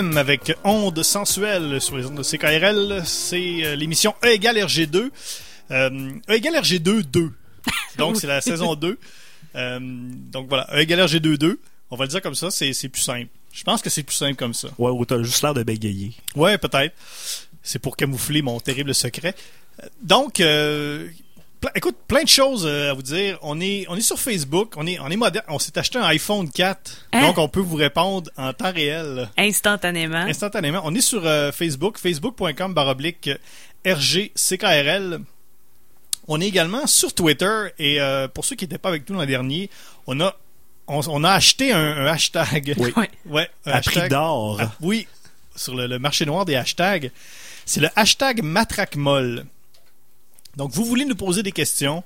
Avec 0.00 0.54
Onde 0.64 1.02
sensuelle 1.02 1.78
sur 1.78 1.98
les 1.98 2.06
ondes 2.06 2.16
de 2.16 2.22
CKRL. 2.22 3.02
C'est 3.04 3.66
euh, 3.66 3.76
l'émission 3.76 4.14
E 4.24 4.28
égale 4.28 4.56
RG2. 4.56 5.10
Euh, 5.70 6.10
e 6.26 6.32
égale 6.32 6.54
RG2 6.54 7.02
2. 7.02 7.30
Donc, 7.98 8.16
c'est 8.16 8.26
la 8.26 8.40
saison 8.40 8.74
2. 8.74 8.98
Euh, 9.56 9.78
donc, 9.80 10.48
voilà. 10.48 10.66
E 10.72 10.78
égale 10.80 11.00
RG2-2. 11.00 11.58
On 11.90 11.96
va 11.96 12.06
le 12.06 12.08
dire 12.08 12.22
comme 12.22 12.34
ça, 12.34 12.50
c'est 12.50 12.88
plus 12.88 13.02
simple. 13.02 13.28
Je 13.52 13.62
pense 13.62 13.82
que 13.82 13.90
c'est 13.90 14.02
plus 14.02 14.14
simple 14.14 14.36
comme 14.36 14.54
ça. 14.54 14.68
Ouais, 14.78 14.90
ou 14.90 15.04
t'as 15.04 15.22
juste 15.22 15.42
l'air 15.42 15.52
de 15.52 15.62
bégayer. 15.62 16.12
Ouais, 16.34 16.56
peut-être. 16.56 16.94
C'est 17.62 17.78
pour 17.78 17.94
camoufler 17.96 18.40
mon 18.40 18.58
terrible 18.58 18.94
secret. 18.94 19.34
Donc, 20.02 20.40
euh, 20.40 21.08
ple- 21.60 21.70
écoute, 21.74 21.96
plein 22.08 22.22
de 22.22 22.28
choses 22.28 22.64
euh, 22.66 22.90
à 22.90 22.94
vous 22.94 23.02
dire. 23.02 23.38
On 23.42 23.60
est, 23.60 23.86
on 23.88 23.96
est 23.96 24.00
sur 24.00 24.18
Facebook, 24.18 24.74
on 24.76 24.86
est, 24.86 24.98
on 25.00 25.08
est 25.08 25.16
moderne. 25.16 25.44
On 25.48 25.58
s'est 25.58 25.76
acheté 25.78 25.98
un 25.98 26.04
iPhone 26.04 26.50
4, 26.50 27.06
Hein? 27.12 27.22
donc 27.22 27.38
on 27.38 27.48
peut 27.48 27.60
vous 27.60 27.76
répondre 27.76 28.30
en 28.36 28.52
temps 28.52 28.72
réel, 28.72 29.28
Instantanément. 29.36 30.16
instantanément. 30.18 30.80
On 30.84 30.94
est 30.94 31.00
sur 31.00 31.26
euh, 31.26 31.52
Facebook, 31.52 31.98
facebook.com 31.98 32.74
baroblique 32.74 33.30
RGCKRL. 33.86 35.20
On 36.28 36.40
est 36.40 36.46
également 36.46 36.86
sur 36.86 37.12
Twitter 37.12 37.68
et 37.78 38.00
euh, 38.00 38.28
pour 38.28 38.44
ceux 38.44 38.54
qui 38.56 38.64
n'étaient 38.64 38.78
pas 38.78 38.88
avec 38.90 39.08
nous 39.08 39.16
l'an 39.18 39.26
dernier, 39.26 39.68
on 40.06 40.20
a, 40.20 40.36
on, 40.86 41.00
on 41.08 41.24
a 41.24 41.30
acheté 41.32 41.72
un, 41.72 41.78
un 41.80 42.06
hashtag. 42.06 42.74
Oui. 42.78 42.92
Ouais. 43.26 43.50
Un 43.66 43.72
À 43.72 43.80
prix 43.80 44.08
d'or. 44.08 44.60
oui, 44.80 45.06
sur 45.56 45.74
le, 45.74 45.86
le 45.86 45.98
marché 45.98 46.24
noir 46.26 46.44
des 46.44 46.56
hashtags. 46.56 47.10
C'est 47.66 47.80
le 47.80 47.88
hashtag 47.96 48.42
matraquemolle. 48.42 49.44
Donc, 50.56 50.72
vous 50.72 50.84
voulez 50.84 51.04
nous 51.04 51.14
poser 51.16 51.42
des 51.42 51.52
questions. 51.52 52.02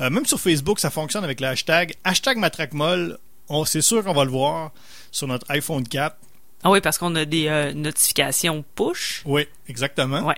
euh, 0.00 0.10
même 0.10 0.26
sur 0.26 0.40
Facebook, 0.40 0.80
ça 0.80 0.90
fonctionne 0.90 1.22
avec 1.24 1.40
le 1.40 1.46
hashtag 1.46 1.94
hashtag 2.02 2.36
matraquemolle. 2.38 3.18
On- 3.48 3.64
C'est 3.64 3.80
sûr 3.82 4.02
qu'on 4.02 4.12
va 4.14 4.24
le 4.24 4.30
voir 4.30 4.72
sur 5.12 5.28
notre 5.28 5.46
iPhone 5.50 5.86
4. 5.86 6.16
Ah 6.64 6.70
oui, 6.70 6.80
parce 6.80 6.98
qu'on 6.98 7.14
a 7.14 7.24
des 7.24 7.46
euh, 7.48 7.72
notifications 7.74 8.64
push. 8.74 9.22
Oui, 9.24 9.46
exactement. 9.68 10.26
Ouais. 10.26 10.34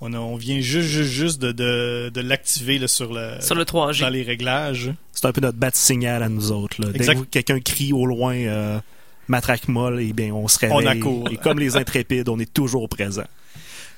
On, 0.00 0.12
a- 0.12 0.18
on 0.18 0.36
vient 0.36 0.60
juste, 0.60 0.88
juste, 0.88 1.10
juste 1.10 1.38
de, 1.40 1.52
de, 1.52 2.10
de 2.12 2.20
l'activer 2.20 2.78
là, 2.78 2.86
sur 2.86 3.12
le, 3.12 3.40
Sur 3.40 3.54
le 3.54 3.64
3G. 3.64 4.00
dans 4.02 4.10
les 4.10 4.22
réglages. 4.22 4.92
C'est 5.12 5.24
un 5.26 5.32
peu 5.32 5.40
notre 5.40 5.58
bat 5.58 5.70
signal 5.72 6.22
à 6.22 6.28
nous 6.28 6.52
autres. 6.52 6.80
Là. 6.80 6.88
Dès 6.90 6.96
Exact. 6.98 7.20
que 7.20 7.24
quelqu'un 7.24 7.60
crie 7.60 7.92
au 7.92 8.04
loin 8.06 8.34
euh, 8.36 8.78
matraque 9.28 9.66
molle, 9.68 10.00
eh 10.02 10.12
bien, 10.12 10.32
on 10.34 10.46
se 10.48 10.58
réveille. 10.58 10.76
On 10.76 10.86
accourt. 10.86 11.28
Et 11.32 11.36
comme 11.36 11.58
les 11.58 11.76
intrépides, 11.76 12.28
on 12.28 12.38
est 12.38 12.52
toujours 12.52 12.88
présent. 12.88 13.24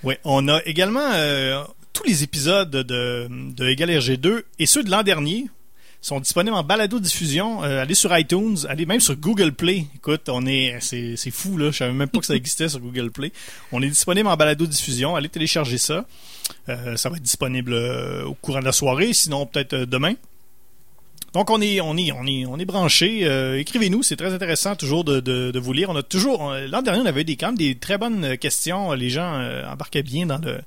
Oui, 0.05 0.15
on 0.25 0.47
a 0.49 0.63
également 0.67 1.11
euh, 1.15 1.63
tous 1.97 2.05
les 2.07 2.23
épisodes 2.23 2.71
de, 2.71 3.27
de 3.31 3.69
Égal 3.69 3.89
RG2 3.89 4.43
et 4.59 4.67
ceux 4.67 4.83
de 4.85 4.91
l'an 4.91 5.03
dernier 5.03 5.47
sont 6.03 6.21
disponibles 6.21 6.55
en 6.55 6.63
balado-diffusion. 6.63 7.65
Euh, 7.65 7.81
allez 7.81 7.95
sur 7.95 8.17
iTunes, 8.17 8.59
allez 8.69 8.85
même 8.85 9.01
sur 9.01 9.17
Google 9.17 9.53
Play. 9.53 9.87
Écoute, 9.95 10.29
on 10.29 10.45
est, 10.47 10.77
c'est, 10.81 11.17
c'est 11.17 11.31
fou 11.31 11.57
là, 11.57 11.71
je 11.71 11.79
savais 11.79 11.95
même 11.95 12.11
pas 12.11 12.19
que 12.19 12.27
ça 12.27 12.35
existait 12.35 12.69
sur 12.69 12.81
Google 12.81 13.11
Play. 13.11 13.33
On 13.73 13.81
est 13.81 13.89
disponible 13.89 14.29
en 14.29 14.37
balado-diffusion. 14.37 15.17
Allez 15.17 15.31
télécharger 15.31 15.79
ça. 15.79 16.05
Euh, 16.69 16.97
ça 16.97 17.09
va 17.09 17.17
être 17.17 17.23
disponible 17.23 17.73
euh, 17.73 18.25
au 18.25 18.35
courant 18.35 18.61
de 18.61 18.67
la 18.67 18.73
soirée, 18.73 19.15
sinon 19.15 19.47
peut-être 19.47 19.75
demain. 19.75 20.13
Donc 21.33 21.49
on 21.49 21.63
est 21.63 21.81
on 21.81 21.97
est 21.97 22.13
on 22.13 22.27
est 22.27 22.45
on 22.45 22.59
est 22.59 22.65
branché. 22.67 23.27
Écrivez-nous, 23.59 24.03
c'est 24.03 24.17
très 24.17 24.33
intéressant 24.35 24.77
toujours 24.77 25.05
de, 25.05 25.21
de, 25.21 25.51
de 25.51 25.59
vous 25.59 25.73
lire. 25.73 25.89
On 25.91 25.97
a 25.97 26.03
toujours 26.03 26.55
l'an 26.69 26.83
dernier 26.83 27.01
on 27.01 27.07
avait 27.07 27.25
des 27.25 27.37
quand 27.37 27.49
même 27.49 27.59
des 27.59 27.75
très 27.75 27.97
bonnes 27.99 28.37
questions. 28.39 28.93
Les 28.93 29.11
gens 29.11 29.43
embarquaient 29.71 30.03
bien 30.03 30.27
dans 30.27 30.39
le 30.39 30.61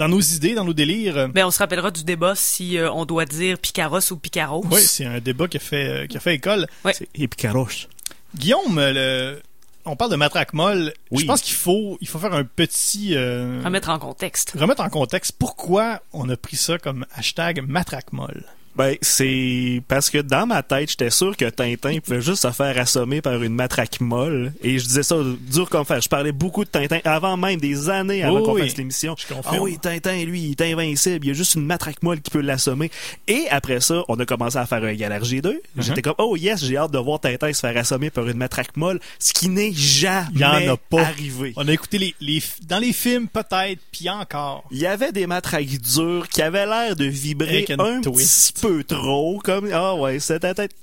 dans 0.00 0.08
nos 0.08 0.20
idées, 0.20 0.54
dans 0.54 0.64
nos 0.64 0.72
délires. 0.72 1.28
Ben, 1.28 1.44
on 1.46 1.50
se 1.50 1.58
rappellera 1.58 1.90
du 1.90 2.04
débat 2.04 2.34
si 2.34 2.78
euh, 2.78 2.90
on 2.90 3.04
doit 3.04 3.26
dire 3.26 3.58
Picaros 3.58 4.10
ou 4.12 4.16
Picaros. 4.16 4.64
Oui, 4.70 4.80
c'est 4.80 5.04
un 5.04 5.20
débat 5.20 5.46
qui 5.46 5.58
a 5.58 5.60
fait 5.60 5.88
euh, 5.88 6.06
qui 6.06 6.16
a 6.16 6.20
fait 6.20 6.34
école. 6.34 6.66
Ouais. 6.84 6.94
C'est 6.94 7.08
Epicaroche. 7.14 7.86
Guillaume, 8.34 8.78
euh, 8.78 8.92
le- 9.34 9.42
on 9.84 9.96
parle 9.96 10.10
de 10.10 10.16
matraque 10.16 10.52
molle. 10.54 10.92
Oui. 11.10 11.22
Je 11.22 11.26
pense 11.26 11.42
qu'il 11.42 11.54
faut 11.54 11.98
il 12.00 12.08
faut 12.08 12.18
faire 12.18 12.32
un 12.34 12.44
petit 12.44 13.14
euh, 13.14 13.60
Remettre 13.64 13.90
en 13.90 13.98
contexte. 13.98 14.52
remettre 14.58 14.82
en 14.82 14.88
contexte 14.90 15.32
pourquoi 15.38 16.00
on 16.12 16.28
a 16.30 16.36
pris 16.36 16.56
ça 16.56 16.78
comme 16.78 17.04
hashtag 17.14 17.62
matraque 17.66 18.12
molle. 18.12 18.44
Ben, 18.76 18.96
c'est 19.02 19.82
parce 19.88 20.10
que 20.10 20.18
dans 20.18 20.46
ma 20.46 20.62
tête, 20.62 20.90
j'étais 20.90 21.10
sûr 21.10 21.36
que 21.36 21.44
Tintin 21.44 21.98
pouvait 22.04 22.22
juste 22.22 22.42
se 22.42 22.50
faire 22.50 22.78
assommer 22.78 23.20
par 23.20 23.42
une 23.42 23.54
matraque 23.54 24.00
molle. 24.00 24.52
Et 24.62 24.78
je 24.78 24.84
disais 24.84 25.02
ça 25.02 25.16
dur 25.52 25.68
comme 25.68 25.84
fer. 25.84 26.00
Je 26.00 26.08
parlais 26.08 26.32
beaucoup 26.32 26.64
de 26.64 26.70
Tintin 26.70 27.00
avant 27.04 27.36
même, 27.36 27.58
des 27.60 27.88
années 27.90 28.22
avant 28.22 28.42
qu'on 28.42 28.54
oui. 28.54 28.62
fasse 28.62 28.76
l'émission. 28.76 29.16
Ah 29.44 29.60
oui, 29.60 29.78
Tintin, 29.80 30.24
lui, 30.24 30.42
il 30.42 30.50
est 30.52 30.72
invincible. 30.72 31.24
Il 31.24 31.28
y 31.28 31.30
a 31.30 31.34
juste 31.34 31.56
une 31.56 31.66
matraque 31.66 32.02
molle 32.02 32.20
qui 32.20 32.30
peut 32.30 32.40
l'assommer. 32.40 32.90
Et 33.26 33.46
après 33.50 33.80
ça, 33.80 34.04
on 34.08 34.18
a 34.18 34.24
commencé 34.24 34.56
à 34.56 34.66
faire 34.66 34.82
un 34.84 34.94
Galar 34.94 35.22
G2. 35.22 35.42
Uh-huh. 35.42 35.58
J'étais 35.78 36.02
comme, 36.02 36.14
oh 36.18 36.36
yes, 36.36 36.64
j'ai 36.64 36.76
hâte 36.76 36.92
de 36.92 36.98
voir 36.98 37.20
Tintin 37.20 37.52
se 37.52 37.60
faire 37.60 37.76
assommer 37.76 38.10
par 38.10 38.28
une 38.28 38.36
matraque 38.36 38.76
molle. 38.76 39.00
Ce 39.18 39.32
qui 39.32 39.48
n'est 39.48 39.72
jamais 39.72 40.28
Il 40.34 40.40
y 40.40 40.44
en 40.44 40.72
a 40.72 40.76
pas. 40.76 41.02
arrivé. 41.02 41.52
On 41.56 41.66
a 41.66 41.72
écouté 41.72 41.98
les, 41.98 42.14
les 42.20 42.42
dans 42.66 42.78
les 42.78 42.92
films 42.92 43.28
peut-être, 43.28 43.80
puis 43.90 44.08
encore. 44.08 44.64
Il 44.70 44.78
y 44.78 44.86
avait 44.86 45.12
des 45.12 45.26
matraques 45.26 45.66
dures 45.66 46.28
qui 46.28 46.40
avaient 46.40 46.66
l'air 46.66 46.96
de 46.96 47.04
vibrer 47.04 47.66
un 47.78 48.00
petit 48.00 48.52
peu 48.60 48.84
trop, 48.84 49.40
comme 49.42 49.70
ah 49.72 49.94
ouais, 49.94 50.20
c'était 50.20 50.54
peut-être 50.54 50.74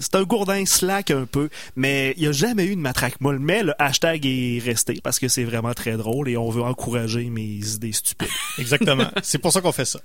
c'est 0.00 0.14
un 0.14 0.24
gourdin 0.24 0.64
slack 0.66 1.10
un 1.10 1.26
peu, 1.26 1.48
mais 1.74 2.12
il 2.16 2.22
n'y 2.22 2.28
a 2.28 2.32
jamais 2.32 2.64
eu 2.64 2.76
de 2.76 2.80
matraque 2.80 3.20
molle. 3.20 3.38
Mais 3.38 3.62
le 3.62 3.74
hashtag 3.80 4.26
est 4.26 4.60
resté 4.64 5.00
parce 5.02 5.18
que 5.18 5.28
c'est 5.28 5.44
vraiment 5.44 5.74
très 5.74 5.96
drôle 5.96 6.28
et 6.28 6.36
on 6.36 6.50
veut 6.50 6.62
encourager 6.62 7.24
mes 7.24 7.58
idées 7.66 7.92
stupides. 7.92 8.28
Exactement. 8.58 9.08
c'est 9.22 9.38
pour 9.38 9.52
ça 9.52 9.60
qu'on 9.60 9.72
fait 9.72 9.84
ça. 9.84 10.00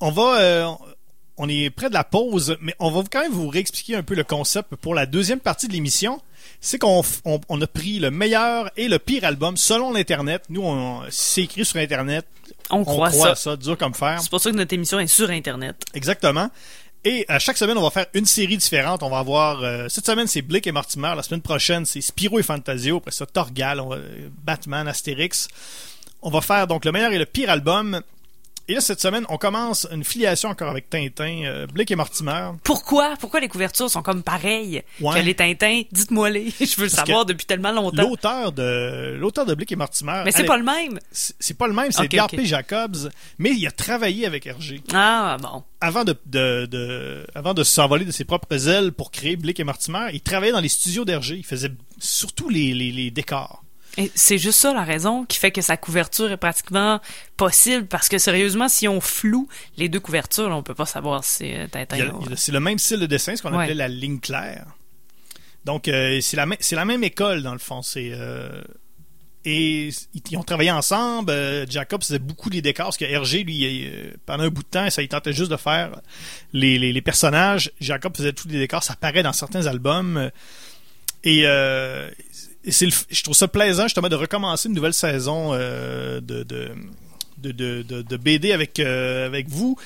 On 0.00 0.10
va, 0.10 0.38
euh, 0.40 0.68
on 1.36 1.48
est 1.48 1.70
près 1.70 1.88
de 1.88 1.94
la 1.94 2.04
pause, 2.04 2.56
mais 2.60 2.74
on 2.78 2.90
va 2.90 3.02
quand 3.10 3.20
même 3.20 3.32
vous 3.32 3.48
réexpliquer 3.48 3.96
un 3.96 4.02
peu 4.02 4.14
le 4.14 4.24
concept 4.24 4.74
pour 4.76 4.94
la 4.94 5.06
deuxième 5.06 5.40
partie 5.40 5.68
de 5.68 5.72
l'émission. 5.72 6.20
C'est 6.60 6.78
qu'on 6.78 7.02
on, 7.24 7.60
a 7.60 7.66
pris 7.66 7.98
le 7.98 8.10
meilleur 8.10 8.70
et 8.76 8.88
le 8.88 8.98
pire 8.98 9.24
album 9.24 9.56
selon 9.56 9.92
l'internet. 9.92 10.44
Nous, 10.48 10.62
on, 10.62 11.02
c'est 11.10 11.42
écrit 11.42 11.64
sur 11.64 11.78
internet, 11.78 12.26
On, 12.70 12.78
on 12.78 12.84
croit, 12.84 13.10
ça. 13.12 13.34
ça, 13.34 13.56
dur 13.56 13.76
comme 13.78 13.94
fer. 13.94 14.18
C'est 14.22 14.30
pour 14.30 14.40
ça 14.40 14.50
que 14.50 14.56
notre 14.56 14.72
émission 14.72 14.98
est 14.98 15.06
sur 15.06 15.30
Internet. 15.30 15.76
Exactement. 15.94 16.50
Et 17.06 17.26
à 17.28 17.38
chaque 17.38 17.58
semaine, 17.58 17.76
on 17.76 17.82
va 17.82 17.90
faire 17.90 18.06
une 18.14 18.24
série 18.24 18.56
différente. 18.56 19.02
On 19.02 19.10
va 19.10 19.18
avoir 19.18 19.62
euh, 19.62 19.88
cette 19.90 20.06
semaine, 20.06 20.26
c'est 20.26 20.40
Blake 20.40 20.66
et 20.66 20.72
Mortimer. 20.72 21.12
La 21.14 21.22
semaine 21.22 21.42
prochaine, 21.42 21.84
c'est 21.84 22.00
Spyro 22.00 22.38
et 22.38 22.42
Fantasio. 22.42 22.96
Après 22.96 23.10
ça, 23.10 23.26
Torgal, 23.26 23.78
on 23.80 23.88
va- 23.88 23.96
euh, 23.96 24.28
Batman, 24.42 24.88
Astérix. 24.88 25.48
On 26.22 26.30
va 26.30 26.40
faire 26.40 26.66
donc 26.66 26.86
le 26.86 26.92
meilleur 26.92 27.12
et 27.12 27.18
le 27.18 27.26
pire 27.26 27.50
album. 27.50 28.00
Et 28.66 28.74
là, 28.74 28.80
cette 28.80 29.00
semaine, 29.00 29.26
on 29.28 29.36
commence 29.36 29.86
une 29.92 30.04
filiation 30.04 30.48
encore 30.48 30.70
avec 30.70 30.88
Tintin, 30.88 31.42
euh, 31.44 31.66
Blake 31.66 31.90
et 31.90 31.96
Mortimer. 31.96 32.52
Pourquoi? 32.62 33.14
Pourquoi 33.20 33.40
les 33.40 33.48
couvertures 33.48 33.90
sont 33.90 34.00
comme 34.02 34.22
pareilles 34.22 34.82
Ouais. 35.00 35.20
que 35.20 35.24
les 35.26 35.34
Tintins? 35.34 35.82
Dites-moi 35.92 36.30
les. 36.30 36.50
Je 36.60 36.76
veux 36.76 36.84
le 36.84 36.88
savoir 36.88 37.26
depuis 37.26 37.44
tellement 37.44 37.72
longtemps. 37.72 38.02
L'auteur 38.08 38.52
de 38.52 39.16
l'auteur 39.20 39.44
de 39.44 39.54
Blake 39.54 39.72
et 39.72 39.76
Mortimer. 39.76 40.22
Mais 40.24 40.32
c'est 40.32 40.44
pas 40.44 40.56
le 40.56 40.64
même. 40.64 40.98
c'est 41.12 41.58
pas 41.58 41.66
le 41.66 41.74
même, 41.74 41.92
c'est 41.92 42.00
Ok, 42.00 42.04
Edgar 42.14 42.24
ok. 42.32 42.36
P. 42.36 42.46
Jacobs, 42.46 43.10
mais 43.38 43.50
il 43.50 43.66
a 43.66 43.70
travaillé 43.70 44.24
avec 44.24 44.46
Hergé. 44.46 44.80
Ah, 44.94 45.36
bon. 45.42 45.62
avant 45.82 46.04
de, 46.04 46.16
de, 46.24 46.64
de- 46.66 47.26
avant 47.34 47.52
de 47.52 47.64
s'envoler 47.64 48.06
de 48.06 48.12
ses 48.12 48.24
propres 48.24 48.68
ailes 48.68 48.92
pour 48.92 49.10
créer 49.10 49.36
Blake 49.36 49.60
et 49.60 49.64
Mortimer, 49.64 50.08
il 50.14 50.20
travaillait 50.22 50.52
dans 50.52 50.60
les 50.60 50.68
studios 50.70 51.04
d'Hergé. 51.04 51.36
Il 51.36 51.44
faisait 51.44 51.72
surtout 51.98 52.48
les, 52.48 52.72
les, 52.72 52.92
les 52.92 53.10
décors. 53.10 53.63
C'est 54.14 54.38
juste 54.38 54.58
ça 54.58 54.72
la 54.74 54.82
raison 54.82 55.24
qui 55.24 55.38
fait 55.38 55.52
que 55.52 55.60
sa 55.62 55.76
couverture 55.76 56.30
est 56.32 56.36
pratiquement 56.36 57.00
possible 57.36 57.86
parce 57.86 58.08
que 58.08 58.18
sérieusement, 58.18 58.68
si 58.68 58.88
on 58.88 59.00
floue 59.00 59.48
les 59.76 59.88
deux 59.88 60.00
couvertures, 60.00 60.48
là, 60.48 60.56
on 60.56 60.62
peut 60.62 60.74
pas 60.74 60.86
savoir 60.86 61.22
si 61.24 61.32
c'est 61.34 61.58
euh, 61.58 61.66
Tintin 61.68 62.10
C'est 62.36 62.52
le 62.52 62.60
même 62.60 62.78
style 62.78 62.98
de 63.00 63.06
dessin, 63.06 63.36
ce 63.36 63.42
qu'on 63.42 63.54
Ouais. 63.56 63.64
appelait 63.64 63.74
la 63.74 63.88
ligne 63.88 64.18
claire. 64.18 64.66
Donc, 65.64 65.88
euh, 65.88 66.20
c'est 66.20 66.36
la, 66.36 66.46
même- 66.46 66.58
c'est 66.60 66.76
la 66.76 66.84
même 66.84 67.04
école, 67.04 67.42
dans 67.42 67.52
le 67.52 67.58
fond. 67.58 67.82
C'est, 67.82 68.10
euh, 68.12 68.62
et 69.44 69.90
ils, 70.30 70.36
ont 70.36 70.42
travaillé 70.42 70.70
ensemble. 70.70 71.30
Euh, 71.30 71.64
Jacob 71.68 72.02
faisait 72.02 72.18
beaucoup 72.18 72.50
des 72.50 72.62
décors, 72.62 72.86
parce 72.86 72.96
que 72.96 73.04
Hergé, 73.04 73.44
lui, 73.44 73.90
pendant 74.26 74.44
un 74.44 74.48
bout 74.48 74.62
de 74.62 74.68
temps, 74.68 74.90
ça 74.90 75.02
il 75.02 75.08
tentait 75.08 75.32
juste 75.32 75.50
de 75.50 75.56
faire 75.56 76.00
les, 76.52 76.78
les, 76.78 76.92
les 76.92 77.02
personnages. 77.02 77.70
Jacob 77.80 78.16
faisait 78.16 78.32
tous 78.32 78.48
les 78.48 78.58
décors, 78.58 78.82
ça 78.82 78.96
paraît 78.96 79.22
dans 79.22 79.32
certains 79.32 79.66
albums. 79.66 80.30
Et, 81.22 81.42
euh, 81.46 82.10
et 82.10 82.53
c'est 82.72 82.86
le 82.86 82.92
f- 82.92 83.04
je 83.10 83.22
trouve 83.22 83.34
ça 83.34 83.48
plaisant, 83.48 83.84
justement, 83.84 84.08
de 84.08 84.16
recommencer 84.16 84.68
une 84.68 84.74
nouvelle 84.74 84.94
saison 84.94 85.50
euh, 85.52 86.20
de, 86.20 86.42
de, 86.44 86.70
de, 87.38 87.50
de, 87.52 87.82
de- 87.82 88.02
de 88.02 88.16
BD 88.16 88.52
avec, 88.52 88.78
euh, 88.80 89.26
avec 89.26 89.48
vous 89.48 89.76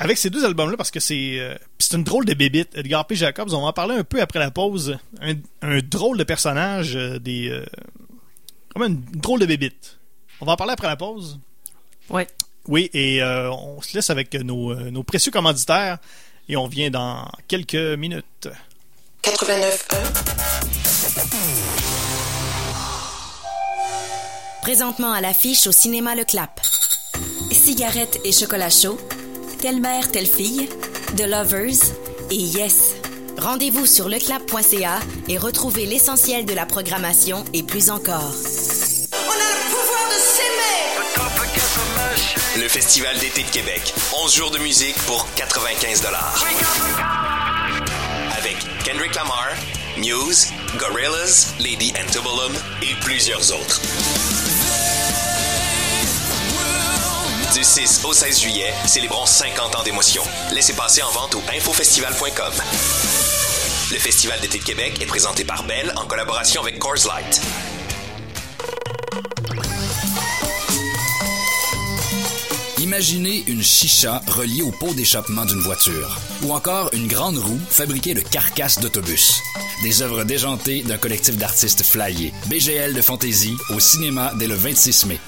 avec 0.00 0.16
ces 0.16 0.30
deux 0.30 0.44
albums-là, 0.44 0.76
parce 0.76 0.92
que 0.92 1.00
c'est 1.00 1.40
euh, 1.40 1.56
c'est 1.80 1.96
une 1.96 2.04
drôle 2.04 2.24
de 2.24 2.32
bébite. 2.34 2.76
Edgar 2.76 3.04
P. 3.06 3.16
Jacobs, 3.16 3.48
on 3.52 3.62
va 3.62 3.66
en 3.68 3.72
parler 3.72 3.96
un 3.96 4.04
peu 4.04 4.20
après 4.20 4.38
la 4.38 4.52
pause. 4.52 4.96
Un, 5.20 5.34
un 5.62 5.78
drôle 5.80 6.16
de 6.18 6.22
personnage, 6.24 6.94
euh, 6.94 7.18
des 7.18 7.48
euh, 7.50 7.64
comme 8.72 8.82
une 8.84 9.00
drôle 9.20 9.40
de 9.40 9.46
bébite. 9.46 9.98
On 10.40 10.46
va 10.46 10.52
en 10.52 10.56
parler 10.56 10.74
après 10.74 10.86
la 10.86 10.94
pause? 10.96 11.40
Ouais. 12.10 12.28
Oui, 12.68 12.90
et 12.92 13.22
euh, 13.22 13.50
on 13.50 13.80
se 13.82 13.92
laisse 13.94 14.10
avec 14.10 14.34
nos, 14.34 14.72
nos 14.74 15.02
précieux 15.02 15.32
commanditaires 15.32 15.98
et 16.48 16.56
on 16.56 16.68
vient 16.68 16.90
dans 16.90 17.28
quelques 17.48 17.74
minutes. 17.74 18.48
89.1 19.24 20.57
Présentement 24.68 25.12
à 25.12 25.22
l'affiche 25.22 25.66
au 25.66 25.72
cinéma 25.72 26.14
Le 26.14 26.24
Clap. 26.24 26.60
Cigarettes 27.50 28.20
et 28.22 28.32
chocolat 28.32 28.68
chaud, 28.68 28.98
Telle 29.62 29.80
mère, 29.80 30.12
telle 30.12 30.26
fille, 30.26 30.68
The 31.16 31.22
Lovers 31.22 31.94
et 32.30 32.36
Yes. 32.36 32.92
Rendez-vous 33.38 33.86
sur 33.86 34.10
leclap.ca 34.10 35.00
et 35.26 35.38
retrouvez 35.38 35.86
l'essentiel 35.86 36.44
de 36.44 36.52
la 36.52 36.66
programmation 36.66 37.46
et 37.54 37.62
plus 37.62 37.88
encore. 37.88 38.34
On 39.14 39.30
a 39.30 39.48
le 39.54 39.70
pouvoir 39.70 40.06
de 40.10 40.18
s'aimer 40.20 41.02
Le 42.62 42.68
Festival 42.68 43.18
d'été 43.20 43.44
de 43.44 43.50
Québec. 43.50 43.94
11 44.22 44.34
jours 44.34 44.50
de 44.50 44.58
musique 44.58 44.96
pour 45.06 45.26
95 45.36 46.06
Avec 48.36 48.58
Kendrick 48.84 49.14
Lamar, 49.14 49.48
Muse, 49.96 50.48
Gorillaz, 50.76 51.54
Lady 51.58 51.94
Antebellum 51.98 52.52
et 52.82 52.94
plusieurs 53.00 53.50
autres. 53.50 53.80
Du 57.54 57.64
6 57.64 58.04
au 58.04 58.12
16 58.12 58.40
juillet, 58.40 58.72
célébrons 58.86 59.24
50 59.24 59.74
ans 59.76 59.82
d'émotion. 59.82 60.22
Laissez 60.52 60.74
passer 60.74 61.02
en 61.02 61.10
vente 61.10 61.34
au 61.34 61.42
infofestival.com. 61.56 62.52
Le 63.90 63.98
Festival 63.98 64.38
d'été 64.40 64.58
de 64.58 64.64
Québec 64.64 64.98
est 65.00 65.06
présenté 65.06 65.44
par 65.44 65.64
Bell 65.64 65.92
en 65.96 66.04
collaboration 66.06 66.60
avec 66.60 66.78
Coors 66.78 67.06
Light. 67.06 67.40
Imaginez 72.78 73.44
une 73.46 73.62
chicha 73.62 74.22
reliée 74.28 74.62
au 74.62 74.70
pot 74.70 74.92
d'échappement 74.94 75.44
d'une 75.44 75.60
voiture, 75.60 76.18
ou 76.42 76.52
encore 76.52 76.90
une 76.92 77.08
grande 77.08 77.38
roue 77.38 77.60
fabriquée 77.70 78.14
de 78.14 78.20
carcasses 78.20 78.78
d'autobus. 78.78 79.40
Des 79.82 80.02
œuvres 80.02 80.24
déjantées 80.24 80.82
d'un 80.82 80.98
collectif 80.98 81.36
d'artistes 81.36 81.82
flyés. 81.82 82.32
BGL 82.46 82.94
de 82.94 83.00
fantaisie 83.02 83.56
au 83.70 83.80
cinéma 83.80 84.32
dès 84.38 84.46
le 84.46 84.54
26 84.54 85.06
mai. 85.06 85.18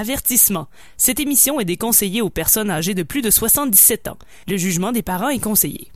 Avertissement. 0.00 0.66
Cette 0.96 1.20
émission 1.20 1.60
est 1.60 1.66
déconseillée 1.66 2.22
aux 2.22 2.30
personnes 2.30 2.70
âgées 2.70 2.94
de 2.94 3.02
plus 3.02 3.20
de 3.20 3.28
77 3.28 4.08
ans. 4.08 4.16
Le 4.48 4.56
jugement 4.56 4.92
des 4.92 5.02
parents 5.02 5.28
est 5.28 5.40
conseillé. 5.40 5.88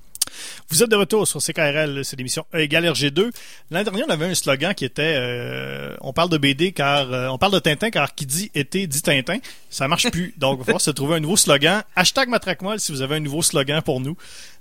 Vous 0.69 0.83
êtes 0.83 0.91
de 0.91 0.97
retour 0.97 1.27
sur 1.27 1.41
CKRL, 1.41 2.05
c'est 2.05 2.17
l'émission 2.17 2.45
E 2.55 2.59
égale 2.59 2.85
RG2. 2.85 3.31
L'an 3.71 3.83
dernier, 3.83 4.05
on 4.07 4.11
avait 4.11 4.27
un 4.27 4.35
slogan 4.35 4.75
qui 4.75 4.85
était 4.85 5.15
euh, 5.17 5.97
on 6.03 6.13
parle 6.13 6.29
de 6.29 6.37
BD 6.37 6.73
car 6.73 7.11
euh, 7.11 7.29
on 7.29 7.39
parle 7.39 7.55
de 7.55 7.61
Tintin 7.61 7.89
car 7.89 8.15
qui 8.15 8.27
dit 8.27 8.51
été 8.55 8.87
dit 8.87 9.01
Tintin. 9.01 9.39
Ça 9.71 9.89
marche 9.89 10.11
plus. 10.11 10.35
Donc, 10.39 10.57
il 10.57 10.59
va 10.59 10.65
falloir 10.65 10.81
se 10.83 10.91
trouver 10.91 11.17
un 11.17 11.21
nouveau 11.21 11.39
slogan. 11.39 11.83
Hashtag 11.97 12.29
Matraquemol 12.29 12.81
si 12.81 12.93
vous 12.93 13.01
avez 13.01 13.17
un 13.17 13.21
nouveau 13.21 13.41
slogan 13.41 13.81
pour 13.81 14.01
nous. 14.01 14.19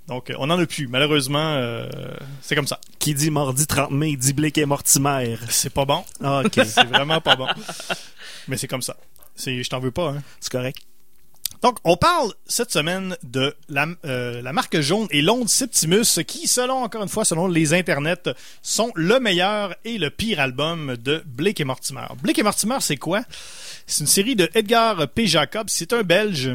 Donc, 0.08 0.30
euh, 0.30 0.36
on 0.38 0.46
n'en 0.46 0.58
a 0.58 0.64
plus. 0.64 0.86
Malheureusement, 0.88 1.54
euh, 1.54 1.86
c'est 2.40 2.54
comme 2.54 2.66
ça. 2.66 2.80
Qui 2.98 3.12
dit 3.12 3.30
mardi 3.30 3.66
30 3.66 3.90
mai, 3.90 4.16
dit 4.16 4.32
Blake 4.32 4.56
et 4.56 4.64
Mortimer. 4.64 5.36
C'est 5.50 5.72
pas 5.72 5.84
bon. 5.84 6.02
Ah, 6.22 6.42
ok. 6.44 6.54
C'est 6.64 6.86
vraiment 6.86 7.20
pas 7.20 7.36
bon. 7.36 7.46
Mais 8.48 8.56
c'est 8.56 8.68
comme 8.68 8.82
ça. 8.82 8.96
C'est, 9.34 9.62
je 9.62 9.68
t'en 9.70 9.80
veux 9.80 9.90
pas, 9.90 10.10
hein. 10.10 10.22
C'est 10.40 10.52
correct. 10.52 10.78
Donc, 11.62 11.78
on 11.84 11.96
parle 11.96 12.32
cette 12.46 12.70
semaine 12.70 13.16
de 13.22 13.54
la, 13.70 13.86
euh, 14.04 14.42
la 14.42 14.52
marque 14.52 14.80
jaune 14.80 15.06
et 15.10 15.22
l'onde 15.22 15.48
Septimus, 15.48 16.22
qui, 16.26 16.46
selon, 16.46 16.82
encore 16.82 17.02
une 17.02 17.08
fois, 17.08 17.24
selon 17.24 17.48
les 17.48 17.72
internets, 17.72 18.28
sont 18.60 18.92
le 18.96 19.18
meilleur 19.18 19.74
et 19.84 19.96
le 19.96 20.10
pire 20.10 20.40
album 20.40 20.96
de 21.02 21.22
Blake 21.24 21.60
et 21.60 21.64
Mortimer. 21.64 22.06
Blake 22.22 22.38
et 22.38 22.42
Mortimer, 22.42 22.76
c'est 22.80 22.98
quoi? 22.98 23.22
C'est 23.86 24.00
une 24.02 24.06
série 24.08 24.36
de 24.36 24.50
Edgar 24.54 25.08
P. 25.08 25.26
Jacobs. 25.26 25.68
C'est 25.68 25.94
un 25.94 26.02
Belge. 26.02 26.50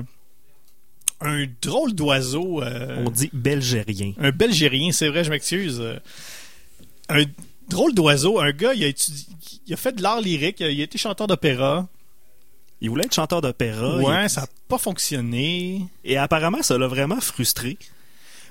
Un 1.21 1.45
drôle 1.61 1.93
d'oiseau. 1.95 2.61
euh, 2.61 3.03
On 3.05 3.09
dit 3.09 3.29
belgérien. 3.33 4.13
un 4.19 4.31
Belgérien, 4.31 4.91
c'est 4.91 5.09
vrai, 5.09 5.23
je 5.23 5.31
m'excuse. 5.31 5.83
Un 7.09 7.23
drôle 7.67 7.95
d'oiseau, 7.95 8.39
un 8.39 8.51
gars, 8.51 8.73
il 8.75 8.83
a, 8.83 8.87
étudié, 8.87 9.25
il 9.65 9.73
a 9.73 9.77
fait 9.77 9.91
de 9.93 10.03
l'art 10.03 10.21
lyrique, 10.21 10.59
il 10.59 10.79
a 10.79 10.83
été 10.83 10.97
chanteur 10.99 11.25
d'opéra. 11.27 11.87
Il 12.81 12.89
voulait 12.89 13.05
être 13.05 13.13
chanteur 13.13 13.41
d'opéra. 13.41 13.97
ouais, 13.97 14.25
il- 14.25 14.29
ça 14.29 14.41
n'a 14.41 14.47
pas 14.67 14.77
fonctionné. 14.77 15.81
Et 16.03 16.17
apparemment, 16.17 16.61
ça 16.63 16.77
l'a 16.77 16.87
vraiment 16.87 17.19
frustré. 17.19 17.77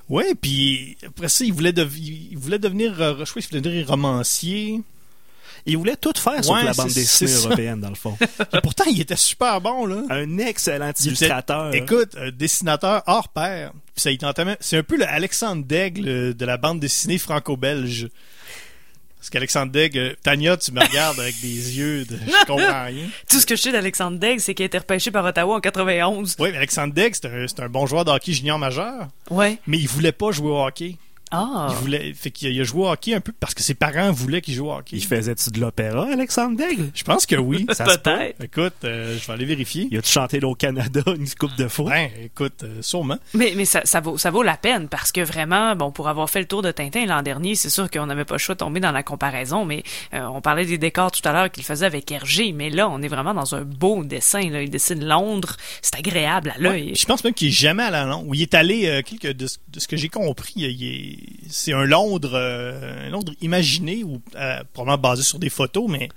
Ouais, 0.08 0.34
puis 0.34 0.96
après 1.06 1.28
ça, 1.28 1.44
il 1.44 1.52
voulait, 1.52 1.72
dev- 1.72 1.96
il 1.98 2.36
voulait 2.38 2.58
devenir, 2.58 2.94
je 2.96 3.24
crois 3.30 3.42
qu'il 3.42 3.48
voulait 3.50 3.60
devenir 3.60 3.88
romancier. 3.88 4.80
Il 5.66 5.76
voulait 5.76 5.96
tout 5.96 6.12
faire 6.16 6.40
Ouais, 6.48 6.64
la 6.64 6.72
bande 6.72 6.88
dessinée 6.92 7.30
européenne, 7.46 7.80
dans 7.80 7.90
le 7.90 7.94
fond. 7.94 8.16
Et 8.54 8.60
pourtant, 8.62 8.84
il 8.90 9.00
était 9.02 9.16
super 9.16 9.60
bon, 9.60 9.84
là. 9.86 10.02
Un 10.08 10.38
excellent 10.38 10.88
était- 10.88 11.04
illustrateur. 11.04 11.74
Écoute, 11.74 12.16
un 12.16 12.30
dessinateur 12.30 13.02
hors 13.06 13.28
pair. 13.28 13.72
C'est 13.96 14.16
un 14.22 14.82
peu 14.82 14.96
le 14.96 15.06
Alexandre 15.06 15.64
Daigle 15.64 16.08
euh, 16.08 16.32
de 16.32 16.44
la 16.46 16.56
bande 16.56 16.80
dessinée 16.80 17.18
franco-belge. 17.18 18.08
Parce 19.18 19.30
qu'Alexandre 19.30 19.72
Daigle, 19.72 19.98
euh, 19.98 20.14
Tania, 20.22 20.56
tu 20.56 20.70
me 20.72 20.80
regardes 20.80 21.18
avec 21.18 21.40
des 21.40 21.76
yeux 21.78 22.04
de 22.04 22.16
je 22.24 22.46
comprends 22.46 22.84
rien. 22.86 23.06
Tout 23.28 23.40
ce 23.40 23.46
que 23.46 23.56
je 23.56 23.62
sais 23.62 23.72
d'Alexandre 23.72 24.16
Degg, 24.18 24.38
c'est 24.38 24.54
qu'il 24.54 24.62
a 24.62 24.66
été 24.66 24.78
repêché 24.78 25.10
par 25.10 25.24
Ottawa 25.24 25.56
en 25.56 25.60
91. 25.60 26.36
Oui, 26.38 26.50
mais 26.52 26.56
Alexandre 26.58 26.94
Daigle, 26.94 27.16
c'est 27.20 27.60
un, 27.60 27.64
un 27.64 27.68
bon 27.68 27.86
joueur 27.86 28.04
de 28.04 28.10
hockey 28.12 28.32
junior 28.32 28.58
majeur, 28.58 29.08
Ouais. 29.30 29.58
mais 29.66 29.78
il 29.78 29.88
voulait 29.88 30.12
pas 30.12 30.30
jouer 30.30 30.50
au 30.50 30.64
hockey. 30.64 30.96
Ah. 31.30 31.68
Il 31.70 31.76
voulait, 31.76 32.12
fait 32.14 32.30
qu'il 32.30 32.48
a- 32.48 32.50
il 32.50 32.60
a 32.60 32.64
joué 32.64 32.82
au 32.82 32.88
hockey 32.90 33.14
un 33.14 33.20
peu 33.20 33.32
parce 33.38 33.54
que 33.54 33.62
ses 33.62 33.74
parents 33.74 34.10
voulaient 34.12 34.40
qu'il 34.40 34.54
joue 34.54 34.66
au 34.68 34.72
hockey. 34.74 34.96
Il 34.96 35.04
faisait-tu 35.04 35.50
de 35.50 35.60
l'opéra, 35.60 36.06
Alexandre 36.12 36.56
Daigle? 36.56 36.90
Je 36.94 37.04
pense 37.04 37.26
que 37.26 37.36
oui. 37.36 37.64
Peut-être. 37.66 38.42
Écoute, 38.42 38.74
euh, 38.84 39.16
je 39.20 39.26
vais 39.26 39.32
aller 39.32 39.44
vérifier. 39.44 39.88
Il 39.90 39.98
a 39.98 40.02
chanté 40.02 40.42
au 40.42 40.54
Canada 40.54 41.00
une 41.06 41.28
coupe 41.38 41.54
de 41.56 41.68
fois. 41.68 41.90
Ben, 41.90 42.10
écoute, 42.24 42.62
euh, 42.62 42.80
sûrement. 42.82 43.18
Mais, 43.34 43.52
mais 43.56 43.64
ça, 43.64 43.82
ça, 43.84 44.00
vaut, 44.00 44.16
ça 44.18 44.30
vaut 44.30 44.42
la 44.42 44.56
peine 44.56 44.88
parce 44.88 45.12
que 45.12 45.20
vraiment, 45.20 45.74
bon, 45.76 45.90
pour 45.90 46.08
avoir 46.08 46.30
fait 46.30 46.40
le 46.40 46.46
tour 46.46 46.62
de 46.62 46.70
Tintin 46.70 47.06
l'an 47.06 47.22
dernier, 47.22 47.54
c'est 47.54 47.70
sûr 47.70 47.90
qu'on 47.90 48.06
n'avait 48.06 48.24
pas 48.24 48.34
le 48.34 48.38
choix 48.38 48.54
de 48.54 48.60
tomber 48.60 48.80
dans 48.80 48.92
la 48.92 49.02
comparaison, 49.02 49.64
mais 49.64 49.82
euh, 50.14 50.24
on 50.26 50.40
parlait 50.40 50.64
des 50.66 50.78
décors 50.78 51.10
tout 51.10 51.26
à 51.28 51.32
l'heure 51.32 51.50
qu'il 51.50 51.64
faisait 51.64 51.86
avec 51.86 52.10
Hergé, 52.10 52.52
mais 52.52 52.70
là, 52.70 52.88
on 52.88 53.02
est 53.02 53.08
vraiment 53.08 53.34
dans 53.34 53.54
un 53.54 53.62
beau 53.62 54.04
dessin. 54.04 54.48
Là. 54.50 54.62
Il 54.62 54.70
dessine 54.70 55.04
Londres, 55.04 55.56
c'est 55.82 55.96
agréable 55.96 56.52
à 56.56 56.58
l'œil. 56.58 56.88
Ouais, 56.90 56.94
je 56.94 57.04
pense 57.06 57.24
même 57.24 57.34
qu'il 57.34 57.48
est 57.48 57.52
jamais 57.52 57.82
allé 57.82 57.96
à 57.96 58.04
Londres. 58.04 58.24
Ou 58.28 58.34
il 58.34 58.42
est 58.42 58.54
allé, 58.54 58.86
euh, 58.86 59.02
quelque, 59.02 59.28
de, 59.32 59.46
ce- 59.46 59.58
de 59.68 59.80
ce 59.80 59.88
que 59.88 59.96
j'ai 59.96 60.08
compris, 60.08 60.52
il 60.56 60.84
est- 60.84 61.17
c'est 61.48 61.72
un 61.72 61.84
Londres, 61.84 62.32
euh, 62.34 63.06
un 63.06 63.10
Londres 63.10 63.32
imaginé 63.40 64.04
ou 64.04 64.20
euh, 64.36 64.62
probablement 64.72 64.98
basé 64.98 65.22
sur 65.22 65.38
des 65.38 65.50
photos, 65.50 65.86
mais 65.88 66.08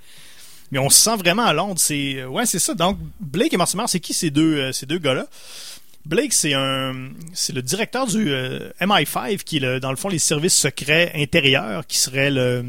mais 0.70 0.78
on 0.78 0.88
se 0.88 1.02
sent 1.02 1.16
vraiment 1.16 1.44
à 1.44 1.52
Londres. 1.52 1.78
C'est 1.78 2.16
euh, 2.16 2.26
ouais, 2.28 2.46
c'est 2.46 2.58
ça. 2.58 2.74
Donc 2.74 2.98
Blake 3.20 3.52
et 3.52 3.56
Mortimer, 3.56 3.84
c'est 3.86 4.00
qui 4.00 4.14
ces 4.14 4.30
deux 4.30 4.72
ces 4.72 4.86
deux 4.86 4.98
gars-là? 4.98 5.26
Blake, 6.04 6.32
c'est 6.32 6.54
un 6.54 7.10
c'est 7.32 7.52
le 7.52 7.62
directeur 7.62 8.06
du 8.06 8.32
euh, 8.32 8.70
MI5 8.80 9.38
qui 9.38 9.58
est 9.58 9.60
le, 9.60 9.80
dans 9.80 9.90
le 9.90 9.96
fond 9.96 10.08
les 10.08 10.18
services 10.18 10.56
secrets 10.56 11.12
intérieurs 11.14 11.86
qui 11.86 11.98
serait 11.98 12.30
le 12.30 12.64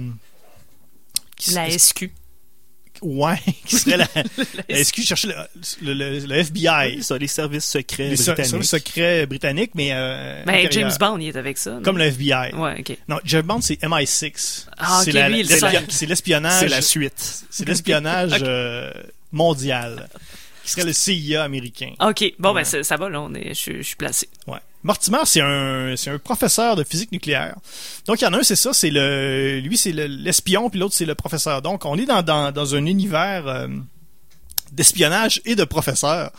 qui 1.35 1.51
La 1.53 1.69
SQ. 1.69 2.11
Ouais, 3.03 3.35
qui 3.65 3.77
serait 3.77 3.97
la, 3.97 4.07
la 4.69 4.83
SQ 4.83 5.01
chercher 5.03 5.27
le, 5.29 5.33
le, 5.81 5.93
le- 5.93 6.25
le 6.25 6.35
FBI. 6.35 6.95
Oui, 6.97 7.03
ça, 7.03 7.17
les 7.17 7.27
services 7.27 7.65
secrets 7.65 8.09
Les 8.09 8.15
britanniques. 8.15 8.45
services 8.45 8.69
secrets 8.69 9.25
britanniques, 9.25 9.71
mais 9.75 9.89
euh, 9.91 10.43
Ben, 10.45 10.55
intérieurs. 10.65 10.89
James 10.89 10.97
Bond, 10.99 11.17
il 11.19 11.27
est 11.27 11.35
avec 11.37 11.57
ça. 11.57 11.71
non? 11.71 11.81
Comme 11.83 11.97
le 11.97 12.05
FBI. 12.05 12.53
Ouais, 12.55 12.79
ok. 12.79 12.97
Non, 13.07 13.17
James 13.25 13.41
Bond, 13.45 13.61
c'est 13.61 13.81
MI6. 13.81 14.65
Ah, 14.77 15.01
c'est 15.03 15.11
c'est 15.89 16.05
l'espionnage. 16.05 16.59
C'est 16.59 16.67
la 16.69 16.81
suite. 16.81 17.43
C'est 17.49 17.67
l'espionnage 17.67 18.31
euh, 18.41 18.91
mondial. 19.31 20.09
Qui 20.63 20.71
serait 20.71 20.85
le 20.85 20.93
CIA 20.93 21.43
américain. 21.43 21.91
Ok, 21.99 22.23
bon, 22.39 22.49
Ouais. 22.53 22.61
ben, 22.61 22.63
ça, 22.63 22.83
ça 22.83 22.95
va, 22.95 23.09
là, 23.09 23.19
on 23.21 23.33
est, 23.33 23.53
je, 23.53 23.77
je 23.77 23.81
suis 23.81 23.95
placé. 23.97 24.29
Ouais. 24.47 24.59
Mortimer, 24.83 25.19
c'est 25.25 25.41
un, 25.41 25.95
c'est 25.95 26.09
un 26.09 26.19
professeur 26.19 26.75
de 26.75 26.83
physique 26.83 27.11
nucléaire. 27.11 27.55
Donc, 28.05 28.19
il 28.21 28.25
y 28.25 28.27
en 28.27 28.33
a 28.33 28.37
un, 28.39 28.43
c'est 28.43 28.55
ça, 28.57 28.73
c'est 28.73 28.89
le, 28.89 29.59
lui, 29.61 29.77
c'est 29.77 29.93
le- 29.93 30.07
l'espion, 30.07 30.69
puis 30.69 30.79
l'autre, 30.79 30.93
c'est 30.93 31.05
le 31.05 31.15
professeur. 31.15 31.61
Donc, 31.61 31.85
on 31.85 31.97
est 31.97 32.05
dans, 32.05 32.21
dans, 32.21 32.51
dans 32.51 32.75
un 32.75 32.85
univers 32.85 33.47
euh, 33.47 33.67
d'espionnage 34.71 35.41
et 35.45 35.55
de 35.55 35.63
professeur. 35.63 36.31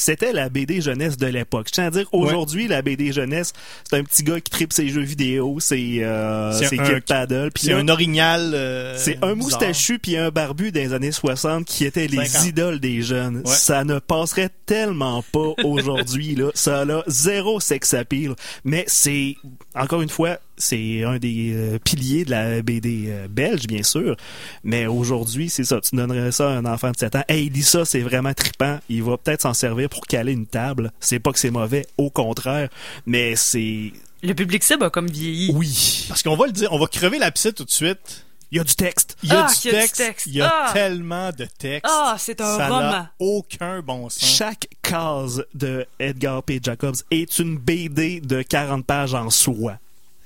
C'était 0.00 0.32
la 0.32 0.48
BD 0.48 0.80
jeunesse 0.80 1.16
de 1.16 1.26
l'époque. 1.26 1.66
Je 1.68 1.72
tiens 1.72 1.86
à 1.86 1.90
dire, 1.90 2.06
aujourd'hui, 2.12 2.68
la 2.68 2.82
BD 2.82 3.12
jeunesse, 3.12 3.52
c'est 3.88 3.96
un 3.98 4.04
petit 4.04 4.22
gars 4.22 4.40
qui 4.40 4.50
tripe 4.50 4.72
ses 4.72 4.88
jeux 4.88 5.02
vidéo, 5.02 5.58
c'est 5.60 5.98
euh, 6.00 6.52
C'est 6.52 6.78
un- 6.78 7.00
Paddle. 7.00 7.50
C'est 7.56 7.72
un 7.72 7.88
orignal. 7.88 8.52
euh, 8.54 8.96
C'est 8.98 9.16
un 9.16 9.34
bizarre. 9.34 9.36
moustachu 9.36 9.98
puis 9.98 10.16
un 10.16 10.30
barbu 10.30 10.72
des 10.72 10.92
années 10.92 11.12
60 11.12 11.64
qui 11.64 11.84
étaient 11.84 12.06
les 12.06 12.24
50. 12.26 12.46
idoles 12.48 12.80
des 12.80 13.02
jeunes. 13.02 13.38
Ouais. 13.38 13.42
Ça 13.54 13.84
ne 13.84 13.98
passerait 13.98 14.50
tellement 14.66 15.22
pas 15.32 15.52
aujourd'hui 15.64 16.34
là. 16.34 16.50
Ça 16.54 16.82
a 16.82 17.02
zéro 17.06 17.60
sex 17.60 17.94
appeal, 17.94 18.34
mais 18.64 18.84
c'est 18.86 19.36
encore 19.74 20.02
une 20.02 20.08
fois, 20.08 20.38
c'est 20.58 21.02
un 21.04 21.18
des 21.18 21.52
euh, 21.54 21.78
piliers 21.78 22.24
de 22.24 22.30
la 22.30 22.62
BD 22.62 23.06
euh, 23.08 23.28
belge 23.28 23.66
bien 23.66 23.82
sûr, 23.82 24.16
mais 24.64 24.86
aujourd'hui, 24.86 25.48
c'est 25.48 25.64
ça, 25.64 25.80
tu 25.80 25.96
donnerais 25.96 26.32
ça 26.32 26.48
à 26.50 26.52
un 26.52 26.64
enfant 26.66 26.90
de 26.90 26.96
7 26.96 27.16
ans, 27.16 27.24
"Hey, 27.28 27.48
lis 27.48 27.62
ça, 27.62 27.84
c'est 27.84 28.00
vraiment 28.00 28.34
trippant, 28.34 28.78
il 28.88 29.02
va 29.02 29.16
peut-être 29.16 29.42
s'en 29.42 29.54
servir 29.54 29.88
pour 29.88 30.06
caler 30.06 30.32
une 30.32 30.46
table." 30.46 30.92
C'est 31.00 31.18
pas 31.20 31.32
que 31.32 31.38
c'est 31.38 31.50
mauvais, 31.50 31.86
au 31.96 32.10
contraire, 32.10 32.68
mais 33.06 33.36
c'est 33.36 33.92
Le 34.22 34.34
public 34.34 34.62
cible 34.64 34.84
a 34.84 34.90
comme 34.90 35.06
vieilli. 35.08 35.52
oui, 35.54 36.04
Parce 36.08 36.22
qu'on 36.22 36.36
va 36.36 36.46
le 36.46 36.52
dire, 36.52 36.72
on 36.72 36.78
va 36.78 36.86
crever 36.88 37.18
l'abcès 37.18 37.52
tout 37.52 37.64
de 37.64 37.70
suite. 37.70 38.24
il 38.50 38.56
y 38.56 38.60
a 38.60 38.64
du 38.64 38.74
texte. 38.74 39.16
Il 39.22 39.28
y 39.28 39.32
a, 39.32 39.44
Ah, 39.44 39.48
du, 39.52 39.54
qu'il 39.58 39.70
y 39.72 39.74
a 39.74 39.76
du 39.76 39.80
texte, 39.82 39.96
texte. 39.98 40.26
Il 40.26 40.34
y 40.36 40.40
a 40.40 40.50
Ah. 40.50 40.70
tellement 40.72 41.28
de 41.30 41.46
texte. 41.58 41.84
Ah, 41.86 42.16
c'est 42.18 42.40
un 42.40 42.56
ça 42.56 42.66
roman. 42.68 42.80
n'a 42.80 43.12
aucun 43.18 43.80
bon 43.82 44.08
sens. 44.08 44.24
Chaque 44.26 44.66
case 44.82 45.44
de 45.54 45.84
Edgar 46.00 46.42
P. 46.42 46.58
Jacobs 46.62 46.96
est 47.10 47.38
une 47.40 47.58
BD 47.58 48.20
de 48.22 48.40
40 48.40 48.86
pages 48.86 49.12
en 49.14 49.28
soi. 49.28 49.74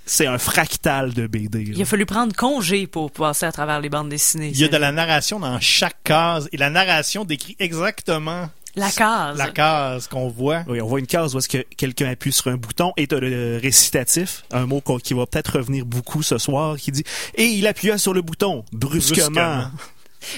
C'est 0.04 0.26
un 0.26 0.38
fractal 0.38 1.14
de 1.14 1.26
BD. 1.26 1.64
là. 1.64 1.72
Il 1.76 1.82
a 1.82 1.84
fallu 1.84 2.06
prendre 2.06 2.34
congé 2.34 2.86
pour 2.86 3.10
passer 3.12 3.46
à 3.46 3.52
travers 3.52 3.80
les 3.80 3.88
bandes 3.88 4.08
dessinées. 4.08 4.50
Il 4.52 4.58
y 4.58 4.64
a 4.64 4.68
de 4.68 4.76
la 4.76 4.92
narration 4.92 5.38
dans 5.38 5.60
chaque 5.60 6.02
case 6.04 6.48
et 6.52 6.56
la 6.56 6.70
narration 6.70 7.24
décrit 7.24 7.54
exactement 7.60 8.50
La 8.74 8.90
case. 8.90 9.38
la 9.38 9.48
case 9.50 10.08
qu'on 10.08 10.28
voit. 10.28 10.64
Oui, 10.66 10.80
on 10.80 10.86
voit 10.86 10.98
une 10.98 11.06
case 11.06 11.34
où 11.34 11.38
est-ce 11.38 11.48
que 11.48 11.64
quelqu'un 11.76 12.10
appuie 12.10 12.32
sur 12.32 12.48
un 12.48 12.56
bouton 12.56 12.92
et 12.96 13.06
t'as 13.06 13.20
le 13.20 13.58
récitatif, 13.62 14.44
un 14.50 14.66
mot 14.66 14.82
qui 15.02 15.14
va 15.14 15.24
peut-être 15.26 15.58
revenir 15.58 15.86
beaucoup 15.86 16.22
ce 16.22 16.36
soir, 16.38 16.76
qui 16.76 16.90
dit 16.90 17.04
«Et 17.36 17.44
il 17.44 17.66
appuya 17.68 17.96
sur 17.96 18.12
le 18.12 18.22
bouton, 18.22 18.64
brusquement. 18.72 19.24
Brusquement. 19.30 19.70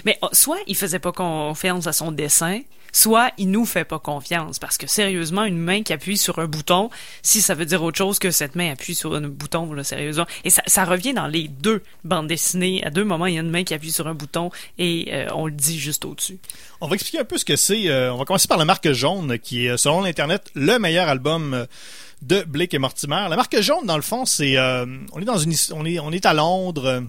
Mais 0.05 0.19
oh, 0.23 0.29
soit 0.33 0.59
il 0.67 0.77
faisait 0.77 0.99
pas 0.99 1.13
confiance 1.13 1.87
à 1.87 1.93
son 1.93 2.13
dessin, 2.13 2.61
soit 2.95 3.33
il 3.37 3.51
nous 3.51 3.67
fait 3.67 3.85
pas 3.85 3.99
confiance. 3.99 4.59
Parce 4.59 4.79
que 4.79 4.87
sérieusement, 4.87 5.45
une 5.45 5.59
main 5.59 5.83
qui 5.83 5.93
appuie 5.93 6.17
sur 6.17 6.39
un 6.39 6.47
bouton, 6.47 6.89
si 7.23 7.43
ça 7.43 7.55
veut 7.55 7.67
dire 7.67 7.83
autre 7.83 7.99
chose 7.99 8.19
que 8.19 8.31
cette 8.31 8.55
main 8.55 8.71
appuie 8.73 8.95
sur 8.95 9.15
un 9.15 9.23
bouton, 9.23 9.71
là, 9.75 9.85
sérieusement. 9.85 10.27
Et 10.45 10.51
ça, 10.51 10.85
revient 10.85 11.13
dans 11.13 11.27
les 11.27 11.49
deux 11.49 11.83
bandes 12.05 12.29
dessinées. 12.29 12.83
À 12.85 12.91
deux 12.91 13.05
moments, 13.05 13.27
il 13.27 13.35
y 13.35 13.39
a 13.39 13.41
une 13.41 13.51
main 13.51 13.65
qui 13.65 13.75
appuie 13.75 13.93
sur 13.93 14.07
un 14.07 14.15
bouton 14.15 14.51
et 14.79 15.09
euh, 15.13 15.27
on 15.35 15.47
le 15.47 15.53
dit 15.53 15.79
juste 15.79 16.05
au-dessus. 16.05 16.39
On 16.81 16.89
va 16.89 16.95
expliquer 16.95 17.19
un 17.19 17.25
peu 17.25 17.37
ce 17.37 17.45
que 17.45 17.57
c'est. 17.57 17.89
Euh, 17.89 18.15
on 18.15 18.17
va 18.17 18.25
commencer 18.25 18.49
par 18.49 18.59
la 18.59 18.65
marque 18.65 18.91
jaune, 18.93 19.39
qui 19.39 19.67
est, 19.67 19.77
selon 19.77 20.03
l'Internet, 20.03 20.51
le 20.55 20.79
meilleur 20.79 21.09
album 21.09 21.53
euh, 21.53 21.67
de 22.23 22.43
Blake 22.45 22.73
et 22.75 22.79
Mortimer. 22.79 23.27
La 23.29 23.37
marque 23.37 23.61
jaune, 23.61 23.87
dans 23.87 23.97
le 23.97 24.03
fond, 24.03 24.25
c'est... 24.25 24.57
euh, 24.57 24.87
on 25.13 25.21
est 25.21 25.27
dans 25.27 25.39
une... 25.39 25.55
On 25.73 25.85
on 25.85 26.13
est 26.13 26.27
à 26.27 26.33
Londres... 26.33 27.03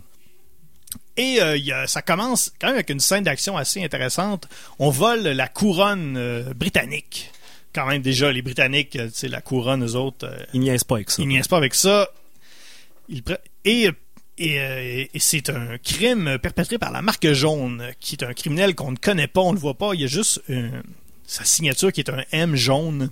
euh, 1.17 1.21
et 1.21 1.41
euh, 1.41 1.57
il 1.57 1.65
y 1.65 1.71
a- 1.71 1.87
ça 1.87 2.01
commence 2.01 2.51
quand 2.59 2.67
même 2.67 2.75
avec 2.75 2.89
une 2.89 2.99
scène 2.99 3.23
d'action 3.23 3.57
assez 3.57 3.83
intéressante. 3.83 4.47
On 4.79 4.89
vole 4.89 5.21
la 5.23 5.47
couronne 5.47 6.15
euh, 6.17 6.53
britannique. 6.53 7.31
Quand 7.73 7.85
même, 7.87 8.01
déjà, 8.01 8.31
les 8.31 8.41
Britanniques, 8.41 8.95
euh, 8.95 9.07
tu 9.07 9.13
sais, 9.15 9.27
la 9.27 9.41
couronne, 9.41 9.83
eux 9.85 9.95
autres, 9.95 10.25
euh, 10.27 10.37
Ils 10.53 10.61
niaisent 10.61 10.85
pas 10.85 10.95
avec 10.95 11.11
ça. 11.11 11.21
ils 11.21 11.27
niaisent 11.27 11.47
pas 11.49 11.57
avec 11.57 11.73
ça. 11.75 12.07
Ils 13.09 13.21
et 13.65 13.89
et, 14.37 14.59
euh, 14.59 15.05
et 15.13 15.19
c'est 15.19 15.49
un 15.49 15.77
crime 15.77 16.37
perpétré 16.39 16.77
par 16.77 16.91
la 16.91 17.01
marque 17.01 17.31
jaune, 17.31 17.91
qui 18.01 18.15
est 18.15 18.23
un 18.23 18.33
criminel 18.33 18.75
qu'on 18.75 18.91
ne 18.91 18.97
connaît 18.97 19.27
pas, 19.27 19.39
on 19.41 19.51
ne 19.51 19.55
le 19.55 19.61
voit 19.61 19.75
pas. 19.77 19.91
Il 19.93 20.01
y 20.01 20.03
a 20.03 20.07
juste 20.07 20.41
euh, 20.49 20.69
sa 21.25 21.43
signature 21.45 21.91
qui 21.93 22.01
est 22.01 22.09
un 22.09 22.23
M 22.33 22.55
jaune. 22.55 23.11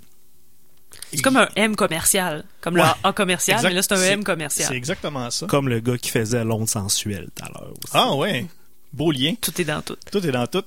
C'est 1.18 1.22
comme 1.22 1.38
un 1.38 1.48
M 1.56 1.76
commercial. 1.76 2.44
Comme 2.62 2.76
Ouais. 2.76 2.82
le 2.82 3.08
A 3.08 3.14
commercial, 3.14 3.58
Exact. 3.58 3.70
mais 3.70 3.76
là, 3.76 3.82
c'est 3.82 3.94
un 3.94 4.02
M 4.02 4.24
commercial. 4.24 4.68
C'est 4.70 4.76
exactement 4.78 5.30
ça. 5.32 5.46
Comme 5.48 5.70
le 5.70 5.80
gars 5.80 5.98
qui 5.98 6.10
faisait 6.10 6.44
l'onde 6.44 6.68
sensuelle 6.70 7.30
tout 7.36 7.44
à 7.46 7.50
l'heure 7.50 7.70
aussi. 7.72 7.92
Ah 7.94 8.16
ouais, 8.16 8.46
beau 8.94 9.12
lien. 9.12 9.36
Tout 9.42 9.60
est 9.62 9.66
dans 9.66 9.82
tout. 9.82 9.98
Tout 10.12 10.26
est 10.26 10.32
dans 10.32 10.48
tout. 10.48 10.64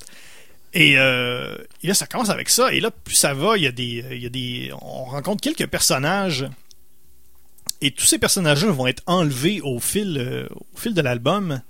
Et, 0.75 0.99
euh, 0.99 1.57
et 1.83 1.87
là, 1.89 1.95
ça 1.95 2.07
commence 2.07 2.29
avec 2.29 2.49
ça. 2.51 2.73
Et 2.73 2.81
là, 2.81 2.91
plus 2.91 3.15
ça 3.15 3.33
va, 3.35 3.57
il 3.57 3.63
y 3.63 3.67
a 3.67 3.73
des, 3.73 4.05
il 4.13 4.23
y 4.23 4.27
a 4.27 4.29
des, 4.29 4.71
on 4.83 5.05
rencontre 5.05 5.41
quelques 5.41 5.67
personnages. 5.71 6.47
Et 7.81 7.91
tous 7.91 8.05
ces 8.07 8.19
personnages-là 8.19 8.71
vont 8.73 8.87
être 8.87 9.03
enlevés 9.07 9.61
au 9.63 9.79
fil, 9.81 10.17
euh, 10.19 10.47
au 10.75 10.77
fil 10.79 10.95
de 10.95 11.01
l'album. 11.01 11.61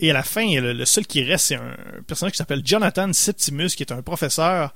Et 0.00 0.10
à 0.10 0.14
la 0.14 0.22
fin, 0.22 0.46
le, 0.60 0.72
le 0.72 0.84
seul 0.84 1.06
qui 1.06 1.22
reste, 1.24 1.46
c'est 1.46 1.54
un 1.56 1.74
personnage 2.06 2.32
qui 2.32 2.38
s'appelle 2.38 2.62
Jonathan 2.64 3.12
Septimus, 3.12 3.68
qui 3.70 3.82
est 3.82 3.92
un 3.92 4.02
professeur. 4.02 4.72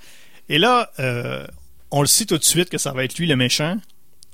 Et 0.48 0.58
là, 0.58 0.90
euh, 0.98 1.46
on 1.92 2.00
le 2.00 2.08
sait 2.08 2.24
tout 2.26 2.36
de 2.38 2.44
suite 2.44 2.68
que 2.70 2.78
ça 2.78 2.90
va 2.92 3.04
être 3.04 3.16
lui 3.18 3.26
le 3.28 3.36
méchant. 3.36 3.76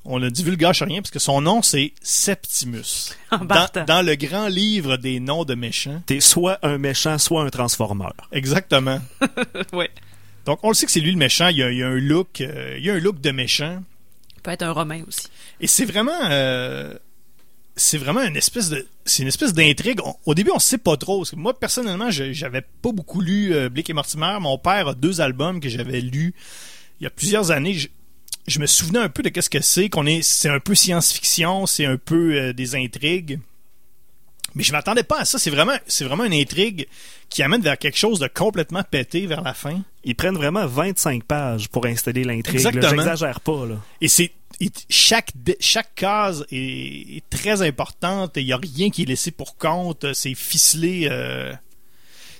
On 0.04 0.18
ne 0.20 0.30
divulgage 0.30 0.82
rien 0.82 1.02
parce 1.02 1.10
que 1.10 1.18
son 1.18 1.42
nom, 1.42 1.60
c'est 1.60 1.92
Septimus. 2.02 3.12
En 3.30 3.44
Dans, 3.44 3.68
dans 3.86 4.00
le 4.00 4.14
grand 4.14 4.48
livre 4.48 4.96
des 4.96 5.20
noms 5.20 5.44
de 5.44 5.54
méchants. 5.54 6.02
T'es 6.06 6.20
soit 6.20 6.58
un 6.62 6.78
méchant, 6.78 7.18
soit 7.18 7.42
un 7.42 7.50
transformeur. 7.50 8.14
Exactement. 8.32 9.00
ouais. 9.74 9.90
Donc, 10.46 10.60
on 10.62 10.68
le 10.68 10.74
sait 10.74 10.86
que 10.86 10.92
c'est 10.92 11.00
lui 11.00 11.10
le 11.12 11.18
méchant. 11.18 11.48
Il 11.48 11.58
y 11.58 11.62
a, 11.62 11.70
il 11.70 11.82
un 11.82 11.96
look, 11.98 12.40
euh, 12.40 12.76
il 12.78 12.84
y 12.86 12.90
a 12.90 12.94
un 12.94 12.98
look 13.00 13.20
de 13.20 13.30
méchant. 13.32 13.82
Peut 14.42 14.52
être 14.52 14.62
un 14.62 14.72
romain 14.72 15.02
aussi. 15.06 15.26
Et 15.60 15.66
c'est 15.66 15.84
vraiment, 15.84 16.18
euh, 16.30 16.94
c'est 17.76 17.98
vraiment 17.98 18.22
une 18.22 18.36
espèce 18.36 18.70
de, 18.70 18.86
c'est 19.04 19.22
une 19.22 19.28
espèce 19.28 19.52
d'intrigue. 19.52 20.00
On- 20.02 20.14
au 20.24 20.34
début, 20.34 20.52
on 20.54 20.58
sait 20.58 20.78
pas 20.78 20.96
trop. 20.96 21.18
Parce 21.18 21.32
que 21.32 21.36
moi, 21.36 21.58
personnellement, 21.58 22.10
je- 22.10 22.32
j'avais 22.32 22.62
pas 22.62 22.92
beaucoup 22.92 23.20
lu 23.20 23.52
euh, 23.52 23.68
Blake 23.68 23.90
et 23.90 23.92
Mortimer. 23.92 24.38
Mon 24.40 24.56
père 24.56 24.88
a 24.88 24.94
deux 24.94 25.20
albums 25.20 25.60
que 25.60 25.68
j'avais 25.68 26.00
lus 26.00 26.34
il 27.00 27.04
y 27.04 27.06
a 27.06 27.10
plusieurs 27.10 27.50
années. 27.50 27.74
Je, 27.74 27.88
je 28.46 28.58
me 28.60 28.66
souvenais 28.66 28.98
un 28.98 29.08
peu 29.08 29.22
de 29.22 29.28
qu'est-ce 29.28 29.50
que 29.50 29.60
c'est. 29.60 29.88
Qu'on 29.88 30.06
est, 30.06 30.22
c'est 30.22 30.48
un 30.48 30.60
peu 30.60 30.74
science-fiction, 30.74 31.66
c'est 31.66 31.84
un 31.86 31.96
peu 31.96 32.34
euh, 32.34 32.52
des 32.52 32.74
intrigues. 32.74 33.40
Mais 34.54 34.62
je 34.64 34.72
m'attendais 34.72 35.02
pas 35.02 35.20
à 35.20 35.24
ça. 35.24 35.38
C'est 35.38 35.50
vraiment, 35.50 35.76
c'est 35.86 36.04
vraiment 36.04 36.24
une 36.24 36.32
intrigue 36.32 36.88
qui 37.28 37.42
amène 37.42 37.60
vers 37.60 37.78
quelque 37.78 37.98
chose 37.98 38.18
de 38.18 38.26
complètement 38.26 38.82
pété 38.82 39.26
vers 39.26 39.42
la 39.42 39.54
fin. 39.54 39.82
Ils 40.04 40.14
prennent 40.14 40.36
vraiment 40.36 40.66
25 40.66 41.22
pages 41.24 41.68
pour 41.68 41.86
installer 41.86 42.24
l'intrigue. 42.24 42.56
Exactement. 42.56 42.90
J'exagère 42.90 43.40
pas, 43.40 43.66
là. 43.66 43.76
Et 44.00 44.08
c'est 44.08 44.32
et 44.60 44.70
chaque 44.88 45.94
case 45.94 46.44
est, 46.50 47.16
est 47.18 47.30
très 47.30 47.62
importante. 47.62 48.32
Il 48.36 48.46
n'y 48.46 48.52
a 48.52 48.56
rien 48.56 48.90
qui 48.90 49.02
est 49.02 49.06
laissé 49.06 49.30
pour 49.30 49.56
compte. 49.56 50.12
C'est 50.14 50.34
ficelé. 50.34 51.06
euh, 51.10 51.52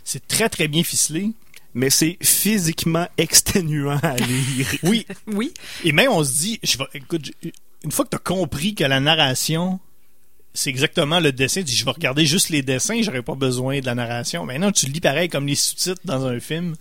c'est 0.03 0.27
très 0.27 0.49
très 0.49 0.69
bien 0.69 0.83
ficelé. 0.83 1.31
Mais 1.79 1.91
c'est 1.91 2.19
physiquement 2.21 3.07
exténuant 3.19 3.99
à 4.03 4.17
lire. 4.17 4.67
Oui. 4.83 5.07
Oui. 5.29 5.53
Et 5.85 5.93
même 5.93 6.11
on 6.11 6.25
se 6.25 6.33
dit, 6.33 6.61
je 6.63 6.77
vais, 6.79 6.85
écoute, 6.95 7.27
je- 7.43 7.49
une 7.85 7.93
fois 7.93 8.05
que 8.05 8.11
tu 8.11 8.17
as 8.17 8.21
compris 8.21 8.75
que 8.75 8.85
la 8.85 8.99
narration 9.01 9.79
c'est 10.55 10.71
exactement 10.71 11.21
le 11.21 11.31
dessin, 11.31 11.61
tu 11.61 11.67
dis, 11.67 11.77
je 11.77 11.85
vais 11.85 11.93
regarder 11.93 12.27
juste 12.27 12.49
les 12.49 12.63
dessins, 12.63 13.01
j'aurais 13.03 13.23
pas 13.23 13.37
besoin 13.37 13.79
de 13.79 13.87
la 13.87 13.95
narration. 13.95 14.45
Maintenant, 14.45 14.73
tu 14.73 14.87
le 14.87 14.93
lis 14.93 15.01
pareil 15.01 15.29
comme 15.29 15.47
les 15.47 15.55
sous-titres 15.55 16.01
dans 16.05 16.27
un 16.27 16.41
film. 16.41 16.75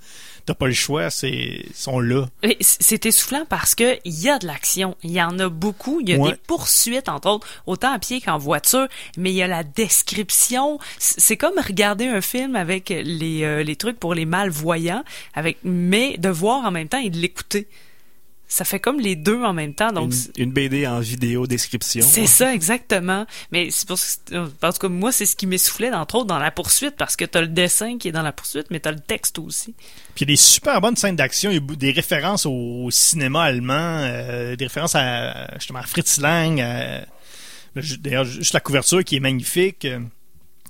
T'as 0.47 0.53
pas 0.55 0.65
le 0.67 0.73
choix, 0.73 1.09
c'est 1.09 1.29
ils 1.29 1.75
sont 1.75 1.99
là. 1.99 2.25
C'est 2.61 3.05
essoufflant 3.05 3.45
parce 3.49 3.75
que 3.75 3.99
il 4.05 4.17
y 4.19 4.29
a 4.29 4.39
de 4.39 4.47
l'action, 4.47 4.95
il 5.03 5.11
y 5.11 5.21
en 5.21 5.37
a 5.39 5.49
beaucoup, 5.49 5.99
il 5.99 6.07
y 6.09 6.13
a 6.13 6.17
Ouais. 6.17 6.31
des 6.31 6.37
poursuites 6.37 7.09
entre 7.09 7.29
autres, 7.29 7.47
autant 7.65 7.91
à 7.91 7.99
pied 7.99 8.21
qu'en 8.21 8.37
voiture, 8.37 8.87
mais 9.17 9.31
il 9.31 9.35
y 9.35 9.43
a 9.43 9.47
la 9.47 9.63
description. 9.65 10.79
C'est 10.99 11.35
comme 11.37 11.59
regarder 11.59 12.07
un 12.07 12.21
film 12.21 12.55
avec 12.55 12.89
les 12.89 13.43
euh, 13.43 13.61
les 13.61 13.75
trucs 13.75 13.99
pour 13.99 14.13
les 14.13 14.25
malvoyants, 14.25 15.03
avec 15.33 15.57
mais 15.63 16.17
de 16.17 16.29
voir 16.29 16.65
en 16.65 16.71
même 16.71 16.87
temps 16.87 16.99
et 17.01 17.09
de 17.09 17.17
l'écouter. 17.17 17.67
Ça 18.49 18.63
fait 18.63 18.79
comme 18.79 18.99
les 19.01 19.17
deux 19.17 19.41
en 19.43 19.51
même 19.51 19.73
temps, 19.73 19.91
donc 19.91 20.13
Une, 20.37 20.51
BD 20.53 20.87
en 20.87 21.01
vidéo 21.01 21.47
description. 21.47 22.05
c'est 22.07 22.27
ça 22.27 22.53
exactement. 22.53 23.25
Mais 23.51 23.69
c'est 23.71 23.85
pour 23.85 23.97
ça 23.99 24.15
que- 24.25 24.47
parce 24.61 24.79
que 24.79 24.87
moi 24.87 25.11
c'est 25.11 25.25
ce 25.25 25.35
qui 25.35 25.47
m'essoufflait 25.47 25.91
entre 25.93 26.15
autres 26.15 26.27
dans 26.27 26.39
la 26.39 26.49
poursuite 26.49 26.95
parce 26.95 27.17
que 27.17 27.25
t'as 27.25 27.41
le 27.41 27.49
dessin 27.49 27.97
qui 27.97 28.07
est 28.07 28.11
dans 28.13 28.21
la 28.21 28.31
poursuite, 28.31 28.67
mais 28.71 28.79
t'as 28.79 28.91
le 28.91 29.01
texte 29.01 29.37
aussi. 29.39 29.73
Puis 30.15 30.23
il 30.23 30.29
y 30.29 30.31
a 30.31 30.33
des 30.33 30.35
super 30.37 30.79
bonnes 30.79 30.95
scènes 30.95 31.17
d'action, 31.17 31.51
il 31.51 31.55
y 31.55 31.57
a 31.57 31.75
des 31.75 31.91
références 31.91 32.45
au, 32.45 32.85
au 32.85 32.89
cinéma 32.91 33.43
allemand, 33.43 33.73
euh, 33.75 34.55
des 34.55 34.65
références 34.65 34.95
à 34.95 35.53
justement 35.59 35.79
à 35.79 35.83
Fritz 35.83 36.17
Lang, 36.19 36.61
à- 36.61 37.05
d'ailleurs 37.99 38.23
juste 38.25 38.53
la 38.53 38.59
couverture 38.61 39.03
qui 39.03 39.17
est 39.17 39.19
magnifique. 39.19 39.85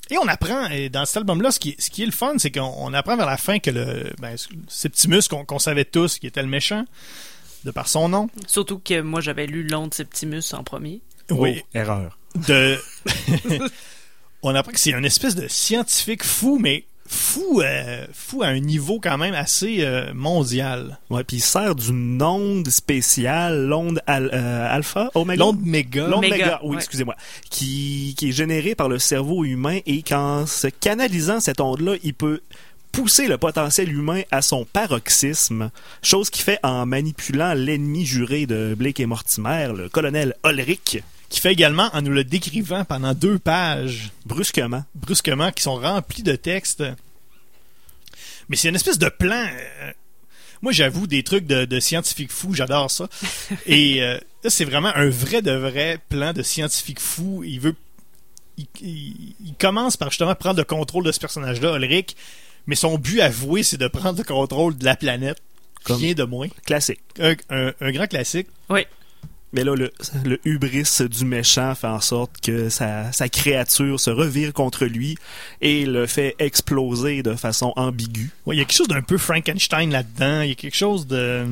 Et 0.09 0.17
on 0.17 0.28
apprend, 0.28 0.67
et 0.69 0.88
dans 0.89 1.05
cet 1.05 1.17
album-là, 1.17 1.51
ce 1.51 1.59
qui, 1.59 1.75
ce 1.80 1.89
qui 1.89 2.01
est 2.03 2.05
le 2.05 2.11
fun, 2.13 2.36
c'est 2.38 2.49
qu'on 2.49 2.61
on 2.78 2.93
apprend 2.93 3.17
vers 3.17 3.25
la 3.25 3.36
fin 3.38 3.59
que 3.59 3.69
le 3.69 4.09
ben, 4.21 4.36
Septimus, 4.69 5.23
qu'on 5.30 5.43
qu'on 5.43 5.59
savait 5.59 5.84
tous 5.86 6.17
qui 6.17 6.28
était 6.28 6.41
le 6.41 6.47
méchant, 6.47 6.86
de 7.68 7.72
par 7.72 7.88
son 7.88 8.09
nom. 8.09 8.30
Surtout 8.47 8.80
que 8.80 9.01
moi 9.01 9.22
j'avais 9.22 9.45
lu 9.45 9.68
L'onde 9.68 9.93
Septimus 9.93 10.41
en 10.53 10.63
premier. 10.63 11.01
Oh, 11.30 11.45
erreur. 11.74 12.18
de 12.47 12.78
on 14.43 14.55
apprend 14.55 14.72
que 14.72 14.80
c'est 14.80 14.91
une 14.91 15.05
espèce 15.05 15.36
de 15.36 15.47
scientifique 15.47 16.24
fou 16.24 16.57
mais 16.59 16.86
fou 17.09 17.61
euh, 17.61 18.05
fou 18.13 18.43
à 18.43 18.47
un 18.47 18.59
niveau 18.59 18.99
quand 19.01 19.18
même 19.18 19.34
assez 19.34 19.78
euh, 19.82 20.13
mondial 20.13 20.99
Ouais, 21.09 21.24
puis 21.24 21.38
il 21.38 21.41
sert 21.41 21.74
d'une 21.76 22.22
onde 22.22 22.70
spéciale, 22.70 23.65
l'onde 23.65 24.01
al- 24.07 24.30
euh, 24.34 24.68
alpha, 24.76 25.09
oméga? 25.15 25.39
l'onde 25.43 25.61
méga 25.61 26.07
L'onde 26.07 26.22
Méga, 26.22 26.36
méga, 26.36 26.59
oui, 26.63 26.70
ouais. 26.72 26.76
excusez-moi, 26.78 27.15
qui, 27.49 28.13
qui 28.18 28.30
est 28.30 28.34
générée 28.34 28.76
par 28.76 28.89
le 28.89 28.99
cerveau 28.99 29.45
humain 29.45 29.80
et 29.86 30.01
qu'en 30.03 30.45
se 30.45 30.68
canalisant 30.68 31.39
cette 31.39 31.61
onde-là, 31.61 31.95
il 32.03 32.13
peut 32.13 32.41
pousser 32.98 33.28
le 33.28 33.38
potentiel 33.38 33.91
humain 33.93 34.24
à 34.32 34.41
son 34.41 34.66
paroxysme, 34.66 35.70
chose 36.02 36.32
qu'il 36.32 36.43
fait 36.43 36.58
en 36.64 36.88
manipulant 36.88 37.54
l'ennemi 37.54 38.08
juré 38.08 38.48
de 38.48 38.74
Blake 38.76 39.00
et 39.00 39.06
Mortimer, 39.06 39.72
le 39.76 39.88
colonel 39.88 40.34
Ulrich, 40.43 41.04
qui 41.30 41.39
fait 41.39 41.52
également 41.54 41.89
en 41.93 42.02
nous 42.02 42.10
le 42.12 42.24
décrivant 42.24 42.86
pendant 42.86 43.14
deux 43.14 43.38
pages 43.38 44.10
brusquement. 44.26 44.84
brusquement 44.95 45.52
qui 45.52 45.62
sont 45.62 45.76
remplis 45.76 46.24
de 46.24 46.36
textes. 46.36 46.84
Mais 48.50 48.56
c'est 48.56 48.70
une 48.70 48.76
espèce 48.76 48.98
de 48.98 49.10
plan 49.10 49.45
euh, 49.45 49.91
moi 50.64 50.72
j'avoue 50.72 51.06
des 51.06 51.22
trucs 51.22 51.45
de, 51.45 51.66
de 51.66 51.80
scientifique 51.80 52.32
fou 52.32 52.56
j'adore 52.56 52.89
ça. 52.89 53.08
Et 53.68 54.02
euh, 54.02 54.18
c'est 54.48 54.66
vraiment 54.66 54.91
un 54.95 55.10
vrai 55.10 55.43
de 55.43 55.52
vrai 55.52 56.00
plan 56.10 56.34
de 56.34 56.41
scientifique 56.41 57.00
fou. 57.00 57.43
Il 57.45 57.60
veut 57.60 57.76
il, 58.58 58.66
il- 58.82 59.36
il 59.45 59.54
commence 59.60 59.98
par 59.98 60.10
justement 60.10 60.34
prendre 60.34 60.58
le 60.58 60.64
contrôle 60.66 61.04
de 61.04 61.12
ce 61.12 61.20
personnage-là, 61.20 61.76
Ulrich, 61.78 62.16
mais 62.68 62.76
son 62.76 62.97
but 62.97 63.22
avoué, 63.22 63.63
c'est 63.63 63.78
de 63.78 63.88
prendre 63.88 64.18
le 64.20 64.24
contrôle 64.24 64.78
de 64.78 64.86
la 64.86 64.95
planète. 64.95 65.41
Comme- 65.84 65.97
Rien 65.97 66.13
de 66.13 66.24
moins. 66.24 66.47
Classique. 66.65 66.99
Un, 67.20 67.36
un- 67.49 67.74
un 67.80 67.91
grand 67.91 68.07
classique. 68.07 68.47
Oui. 68.70 68.86
Mais 69.53 69.63
là, 69.63 69.76
le, 69.76 69.91
le 70.26 70.39
hubris 70.43 70.84
du 71.09 71.24
méchant 71.24 71.74
fait 71.74 71.88
en 71.88 72.01
sorte 72.01 72.41
que 72.41 72.68
sa, 72.70 73.13
sa 73.13 73.30
créature 73.30 73.97
se 73.97 74.09
revire 74.09 74.51
contre 74.51 74.86
lui 74.86 75.18
et 75.61 75.86
le 75.86 76.05
fait 76.05 76.36
exploser 76.39 77.24
de 77.24 77.34
façon 77.34 77.72
ambiguë. 77.78 78.30
Ouais, 78.45 78.55
il 78.55 78.59
y 78.59 78.61
a 78.61 78.65
quelque 78.65 78.76
chose 78.78 78.89
d'un 78.89 79.01
peu 79.01 79.18
Frankenstein 79.18 79.89
là-dedans. 79.89 80.41
Il 80.41 80.49
y 80.49 80.51
a 80.51 80.55
quelque 80.55 80.76
chose 80.76 81.07
de. 81.07 81.45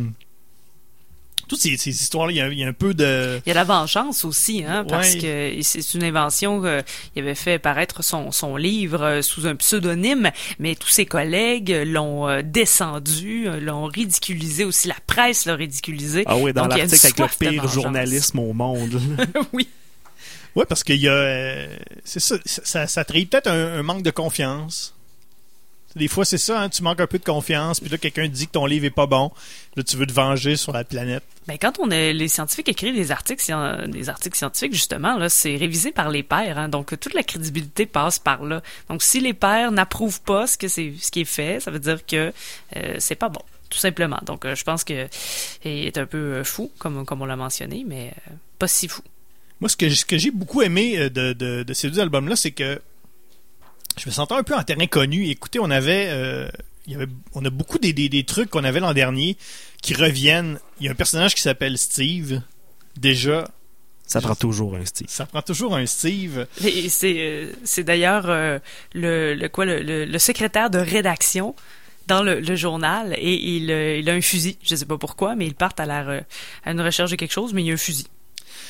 Toutes 1.47 1.59
ces, 1.59 1.77
ces 1.77 1.89
histoires-là, 1.91 2.31
il 2.31 2.35
y 2.37 2.41
a- 2.41 2.47
il 2.47 2.59
y, 2.59 2.63
a 2.63 2.67
un 2.67 2.73
peu 2.73 2.93
de... 2.93 3.39
Il 3.45 3.49
y 3.49 3.51
a 3.51 3.55
la 3.55 3.63
vengeance 3.63 4.25
aussi, 4.25 4.63
hein, 4.63 4.85
parce 4.87 5.13
Ouais. 5.15 5.19
que 5.19 5.61
c'est 5.63 5.93
une 5.93 6.03
invention 6.03 6.63
euh, 6.65 6.81
il 7.15 7.21
avait 7.21 7.35
fait 7.35 7.59
paraître 7.59 8.03
son, 8.03 8.31
son 8.31 8.55
livre 8.57 9.01
euh, 9.03 9.21
sous 9.21 9.45
un 9.47 9.55
pseudonyme, 9.55 10.31
mais 10.59 10.75
tous 10.75 10.87
ses 10.89 11.05
collègues 11.05 11.83
l'ont 11.85 12.27
euh, 12.27 12.41
descendu, 12.43 13.47
l'ont 13.61 13.85
ridiculisé 13.85 14.63
aussi, 14.63 14.87
la 14.87 14.95
presse 15.05 15.45
l'a 15.45 15.55
ridiculisé. 15.55 16.23
Ah 16.25 16.37
oui, 16.37 16.53
dans 16.53 16.67
l'article 16.67 17.05
avec 17.05 17.19
le 17.19 17.49
pire 17.51 17.67
journalisme 17.67 18.39
au 18.39 18.53
monde. 18.53 18.99
oui. 19.53 19.67
Ouais, 20.55 20.65
parce 20.65 20.83
qu'il 20.85 21.01
y 21.01 21.09
a... 21.09 21.67
c'est 22.05 22.21
ça, 22.21 22.37
ça, 22.45 22.87
ça 22.87 23.03
trahit 23.03 23.29
peut-être 23.29 23.47
un, 23.47 23.79
un 23.79 23.83
manque 23.83 24.03
de 24.03 24.11
confiance. 24.11 24.94
Des 25.95 26.09
fois, 26.09 26.25
c'est 26.25 26.37
ça, 26.37 26.61
hein, 26.61 26.67
tu 26.67 26.83
manques 26.83 26.99
un 26.99 27.07
peu 27.07 27.19
de 27.19 27.23
confiance, 27.23 27.79
puis 27.79 27.89
là, 27.89 27.97
quelqu'un 27.97 28.27
dit 28.27 28.47
que 28.47 28.51
ton 28.51 28.65
livre 28.65 28.83
est 28.83 28.89
pas 28.89 29.05
bon, 29.05 29.31
là, 29.77 29.83
tu 29.83 29.95
veux 29.95 30.05
te 30.05 30.11
venger 30.11 30.57
sur 30.57 30.73
la 30.73 30.83
planète. 30.83 31.23
Ben, 31.47 31.57
quand 31.57 31.79
on 31.79 31.89
a, 31.89 32.11
les 32.11 32.27
scientifiques 32.27 32.67
écrivent 32.67 32.95
des 32.95 33.11
articles, 33.11 33.41
des 33.87 34.09
articles 34.09 34.37
scientifiques, 34.37 34.73
justement, 34.73 35.17
là, 35.17 35.29
c'est 35.29 35.55
révisé 35.55 35.93
par 35.93 36.09
les 36.09 36.21
pairs, 36.21 36.57
hein, 36.57 36.67
donc 36.67 36.99
toute 36.99 37.13
la 37.13 37.23
crédibilité 37.23 37.85
passe 37.85 38.19
par 38.19 38.43
là. 38.43 38.61
Donc, 38.89 39.03
si 39.03 39.21
les 39.21 39.33
pairs 39.33 39.71
n'approuvent 39.71 40.19
pas 40.21 40.47
ce 40.47 40.57
que 40.57 40.67
c'est, 40.67 40.93
ce 40.99 41.11
qui 41.11 41.21
est 41.21 41.25
fait, 41.25 41.61
ça 41.61 41.71
veut 41.71 41.79
dire 41.79 42.05
que 42.05 42.33
euh, 42.75 42.95
c'est 42.99 43.15
pas 43.15 43.29
bon, 43.29 43.41
tout 43.69 43.79
simplement. 43.79 44.19
Donc, 44.25 44.43
euh, 44.43 44.53
je 44.53 44.65
pense 44.65 44.83
que 44.83 45.07
il 45.63 45.85
est 45.85 45.97
un 45.97 46.05
peu 46.05 46.17
euh, 46.17 46.43
fou, 46.43 46.71
comme, 46.77 47.05
comme 47.05 47.21
on 47.21 47.25
l'a 47.25 47.37
mentionné, 47.37 47.85
mais 47.87 48.11
euh, 48.27 48.33
pas 48.59 48.67
si 48.67 48.89
fou. 48.89 49.01
Moi, 49.61 49.69
ce 49.69 49.77
que, 49.77 49.89
ce 49.89 50.03
que 50.03 50.17
j'ai 50.17 50.31
beaucoup 50.31 50.61
aimé 50.61 51.09
de, 51.09 51.31
de, 51.31 51.63
de 51.63 51.73
ces 51.73 51.89
deux 51.89 52.01
albums-là, 52.01 52.35
c'est 52.35 52.51
que 52.51 52.81
je 53.97 54.07
me 54.07 54.11
sentais 54.11 54.33
un 54.35 54.43
peu 54.43 54.55
en 54.55 54.63
terrain 54.63 54.87
connu. 54.87 55.27
Écoutez, 55.29 55.59
on 55.59 55.69
avait, 55.71 56.07
euh, 56.09 56.47
il 56.87 56.93
y 56.93 56.95
avait 56.95 57.07
on 57.33 57.43
a 57.45 57.49
beaucoup 57.49 57.77
des, 57.79 57.93
des, 57.93 58.09
des 58.09 58.23
trucs 58.23 58.49
qu'on 58.49 58.63
avait 58.63 58.79
l'an 58.79 58.93
dernier 58.93 59.37
qui 59.81 59.93
reviennent. 59.93 60.59
Il 60.79 60.85
y 60.85 60.89
a 60.89 60.91
un 60.91 60.95
personnage 60.95 61.35
qui 61.35 61.41
s'appelle 61.41 61.77
Steve. 61.77 62.41
Déjà, 62.97 63.47
Ça 64.07 64.21
prend 64.21 64.35
toujours 64.35 64.75
un 64.75 64.85
style. 64.85 65.07
ça 65.09 65.25
prend 65.25 65.41
toujours 65.41 65.75
un 65.75 65.85
Steve. 65.85 66.47
Et 66.63 66.89
c'est, 66.89 67.15
euh, 67.19 67.51
c'est 67.63 67.83
d'ailleurs 67.83 68.29
euh, 68.29 68.59
le, 68.93 69.33
le 69.35 69.49
quoi, 69.49 69.65
le, 69.65 69.81
le- 69.81 70.05
le 70.05 70.19
secrétaire 70.19 70.69
de 70.69 70.77
rédaction 70.79 71.55
dans 72.07 72.21
le, 72.23 72.39
le 72.39 72.55
journal 72.55 73.13
et 73.17 73.33
il, 73.33 73.69
il 73.71 74.09
a 74.09 74.13
un 74.13 74.21
fusil. 74.21 74.57
Je 74.63 74.75
sais 74.75 74.85
pas 74.85 74.97
pourquoi, 74.97 75.35
mais 75.35 75.47
ils 75.47 75.55
partent 75.55 75.79
à, 75.79 75.85
la 75.85 76.03
re- 76.03 76.23
à 76.63 76.71
une 76.71 76.79
recherche 76.81 77.09
de 77.11 77.15
quelque 77.15 77.33
chose, 77.33 77.51
mais 77.53 77.63
il 77.63 77.67
y 77.67 77.71
a 77.71 77.73
un 77.73 77.77
fusil. 77.77 78.05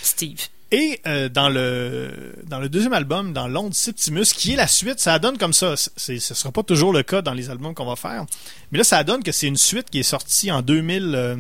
Steve. 0.02 0.40
Et 0.72 1.00
euh, 1.06 1.30
dans 1.30 1.48
le 1.50 2.34
dans 2.48 2.60
le 2.60 2.70
deuxième 2.70 2.94
album, 2.94 3.34
dans 3.34 3.48
Londres 3.48 3.76
Septimus, 3.76 4.26
qui 4.36 4.54
est 4.54 4.56
la 4.56 4.68
suite, 4.68 5.00
ça 5.00 5.20
donne 5.20 5.38
comme 5.38 5.54
ça. 5.54 5.76
C'est, 5.96 6.20
ce 6.20 6.34
sera 6.34 6.52
pas 6.52 6.64
toujours 6.64 6.92
le 6.92 7.04
cas 7.04 7.22
dans 7.22 7.34
les 7.34 7.50
albums 7.50 7.74
qu'on 7.76 7.86
va 7.86 7.96
faire. 7.96 8.26
Mais 8.72 8.80
là, 8.80 8.84
ça 8.84 9.04
donne 9.04 9.24
que 9.24 9.32
c'est 9.32 9.48
une 9.48 9.58
suite 9.58 9.90
qui 9.90 10.00
est 10.00 10.04
sortie 10.04 10.52
en 10.52 10.62
2000, 10.62 11.12
euh, 11.16 11.36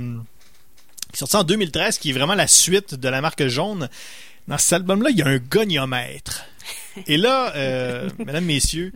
qui 1.11 1.15
est 1.15 1.17
sortie 1.19 1.35
en 1.37 1.43
2013, 1.43 1.97
qui 1.97 2.11
est 2.11 2.13
vraiment 2.13 2.35
la 2.35 2.47
suite 2.47 2.93
de 2.95 3.09
la 3.09 3.19
marque 3.21 3.47
jaune. 3.47 3.89
Dans 4.47 4.59
cet 4.59 4.73
album-là, 4.73 5.09
il 5.09 5.17
y 5.17 5.21
a 5.23 5.27
un 5.27 5.37
goniomètre. 5.39 6.43
Et 7.07 7.17
là, 7.17 7.51
euh, 7.55 8.09
mesdames, 8.19 8.45
messieurs, 8.45 8.93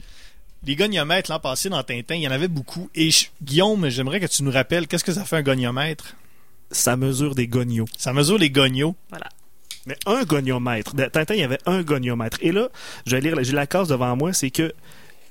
les 0.64 0.76
goniomètres 0.76 1.32
l'an 1.32 1.40
passé 1.40 1.70
dans 1.70 1.82
Tintin, 1.82 2.16
il 2.16 2.22
y 2.22 2.28
en 2.28 2.32
avait 2.32 2.48
beaucoup. 2.48 2.90
Et 2.94 3.10
je- 3.10 3.26
Guillaume, 3.42 3.90
j'aimerais 3.90 4.20
que 4.20 4.28
tu 4.28 4.44
nous 4.44 4.52
rappelles 4.52 4.88
qu'est-ce 4.88 5.04
que 5.04 5.12
ça 5.14 5.26
fait 5.26 5.38
un 5.38 5.42
goniomètre? 5.42 6.16
Ça 6.72 6.96
mesure 6.96 7.34
des 7.34 7.48
gognos. 7.48 7.88
Ça 7.98 8.14
mesure 8.14 8.38
les 8.38 8.52
gonios. 8.52 8.96
Mais 9.90 9.98
un 10.06 10.24
goniomètre. 10.24 10.94
Tintin, 11.12 11.34
il 11.34 11.40
y 11.40 11.44
avait 11.44 11.58
un 11.66 11.82
goniomètre. 11.82 12.38
Et 12.42 12.52
là, 12.52 12.70
je 13.08 13.16
vais 13.16 13.22
lire, 13.22 13.36
j'ai 13.42 13.54
la 13.54 13.66
case 13.68 13.88
devant 13.90 14.16
moi, 14.16 14.34
c'est 14.34 14.52
que 14.52 14.72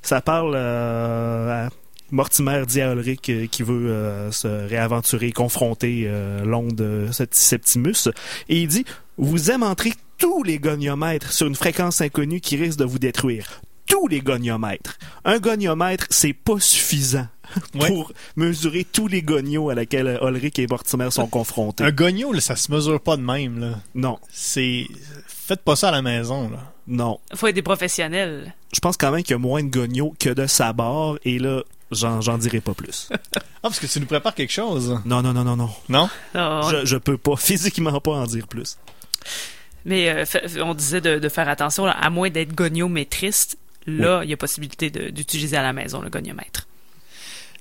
ça 0.03 0.21
parle 0.21 0.55
euh, 0.57 1.67
à 1.67 1.71
Mortimer 2.11 2.65
Diaolric 2.67 3.29
euh, 3.31 3.47
qui 3.47 3.63
veut 3.63 3.91
euh, 3.91 4.33
se 4.33 4.49
réaventurer, 4.49 5.31
confronter 5.33 6.05
euh, 6.07 6.45
l'onde 6.45 7.09
Sept- 7.13 7.35
Septimus. 7.35 8.09
Et 8.49 8.63
il 8.63 8.67
dit 8.69 8.85
Vous 9.17 9.51
aimanterez 9.53 9.93
tous 10.19 10.43
les 10.43 10.59
goniomètres 10.59 11.33
sur 11.33 11.47
une 11.47 11.55
fréquence 11.55 12.01
inconnue 12.01 12.41
qui 12.41 12.57
risque 12.57 12.79
de 12.81 12.85
vous 12.85 12.99
détruire. 12.99 13.61
Tous 13.87 14.09
les 14.09 14.21
goniomètres. 14.21 14.99
Un 15.25 15.39
goniomètre, 15.39 16.07
c'est 16.11 16.33
pas 16.33 16.59
suffisant 16.59 17.29
Ouais. 17.74 17.88
pour 17.88 18.12
mesurer 18.36 18.84
tous 18.84 19.07
les 19.09 19.22
gonios 19.22 19.70
à 19.70 19.74
laquelle 19.74 20.18
Ulrich 20.22 20.59
et 20.59 20.66
Mortimer 20.66 21.11
sont 21.11 21.26
confrontés. 21.26 21.84
Un 21.84 21.90
gonio, 21.92 22.32
là, 22.32 22.40
ça 22.40 22.57
se 22.57 22.70
mesure 22.72 23.01
pas 23.01 23.16
de 23.16 23.22
même. 23.22 23.59
Là. 23.59 23.78
Non, 23.94 24.18
c'est 24.30 24.86
faites 25.26 25.62
pas 25.62 25.76
ça 25.76 25.88
à 25.88 25.92
la 25.92 26.03
maison 26.03 26.51
là. 26.51 26.72
non. 26.86 27.18
Il 27.32 27.38
faut 27.38 27.46
être 27.46 27.55
des 27.55 27.62
professionnels. 27.62 28.55
je 28.74 28.80
pense 28.80 28.96
quand 28.99 29.11
même 29.11 29.22
qu'il 29.22 29.30
y 29.32 29.34
a 29.34 29.38
moins 29.38 29.62
de 29.62 29.68
gognos 29.70 30.14
que 30.18 30.28
de 30.30 30.46
sabords, 30.46 31.18
et 31.24 31.38
là, 31.38 31.62
j'en, 31.90 32.20
j'en 32.20 32.36
dirai 32.38 32.61
pas 32.61 32.74
plus. 32.74 33.09
Ah 33.61 33.62
parce 33.70 33.80
que 33.80 33.86
tu 33.88 33.99
nous 33.99 34.07
prépares 34.07 34.36
quelque 34.36 34.53
chose. 34.53 35.01
Non, 35.05 35.20
non, 35.20 35.32
non, 35.32 35.42
non, 35.42 35.57
non. 35.57 35.68
Non? 35.88 36.09
Je, 36.32 36.84
je 36.86 36.96
peux 36.96 37.18
pas, 37.18 37.34
physiquement 37.38 37.99
pas 38.01 38.12
en 38.12 38.24
dire 38.24 38.46
plus. 38.46 38.78
Mais 39.84 40.11
euh, 40.11 40.24
on 40.62 40.74
disait 40.74 41.01
de, 41.01 41.18
de 41.18 41.28
faire 41.28 41.49
attention, 41.49 41.84
là, 41.84 41.90
à 41.92 42.09
moins 42.09 42.30
d'être 42.30 42.55
goniométriste, 42.55 43.59
là, 43.88 44.22
il 44.22 44.30
y 44.30 44.32
a 44.32 44.36
possibilité 44.36 44.90
de- 44.90 45.09
d'utiliser 45.11 45.57
à 45.57 45.62
la 45.62 45.72
maison 45.72 46.01
le 46.01 46.09
goniomètre. 46.09 46.68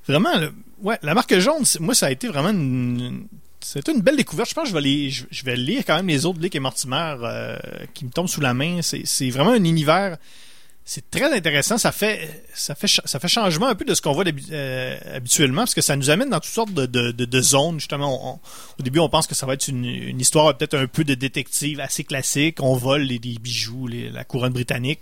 Vraiment 0.08 0.32
la 1.01 1.14
marque 1.14 1.38
jaune, 1.39 1.64
moi 1.80 1.93
ça 1.93 2.08
a 2.08 2.12
été 2.12 2.28
vraiment 2.28 2.49
une 2.49 3.28
une 3.88 4.01
belle 4.01 4.16
découverte. 4.16 4.49
Je 4.49 4.55
pense 4.55 4.66
que 4.66 4.70
je 4.70 5.45
vais 5.45 5.55
les 5.55 5.64
lire 5.64 5.84
quand 5.86 5.95
même 5.95 6.08
les 6.08 6.26
autres 6.26 6.39
Blick 6.39 6.55
et 6.55 6.60
Mortimer 6.60 7.16
euh, 7.22 7.58
qui 7.93 8.05
me 8.05 8.12
tombent 8.12 8.28
sous 8.28 8.41
la 8.41 8.53
main. 8.53 8.80
C'est 8.82 9.30
vraiment 9.30 9.51
un 9.51 9.64
univers 9.64 10.18
c'est 10.89 11.11
très 11.11 11.35
intéressant. 11.35 11.77
Ça 11.77 11.91
fait, 11.91 12.45
ça 12.53 12.73
fait, 12.73 12.88
ça 12.88 13.19
fait 13.19 13.27
changement 13.27 13.67
un 13.67 13.75
peu 13.75 13.83
de 13.83 13.93
ce 13.93 14.01
qu'on 14.01 14.13
voit 14.13 14.23
euh, 14.51 14.97
habituellement, 15.15 15.63
parce 15.63 15.73
que 15.75 15.81
ça 15.81 15.97
nous 15.97 16.09
amène 16.09 16.29
dans 16.29 16.39
toutes 16.39 16.53
sortes 16.53 16.73
de, 16.73 16.85
de, 16.85 17.11
de- 17.11 17.25
de 17.25 17.41
zones. 17.41 17.77
Justement, 17.77 18.07
on- 18.07 18.33
on- 18.35 18.39
au 18.79 18.83
début, 18.83 18.99
on 18.99 19.09
pense 19.09 19.27
que 19.27 19.35
ça 19.35 19.45
va 19.45 19.55
être 19.55 19.67
une, 19.67 19.83
une 19.83 20.21
histoire 20.21 20.57
peut-être 20.57 20.75
un 20.77 20.88
peu 20.88 21.03
de 21.03 21.13
détective 21.13 21.81
assez 21.81 22.05
classique. 22.05 22.59
On 22.61 22.75
vole 22.77 23.01
les, 23.01 23.19
bijoux, 23.19 23.85
les- 23.88 24.09
la 24.09 24.23
couronne 24.23 24.53
britannique. 24.53 24.99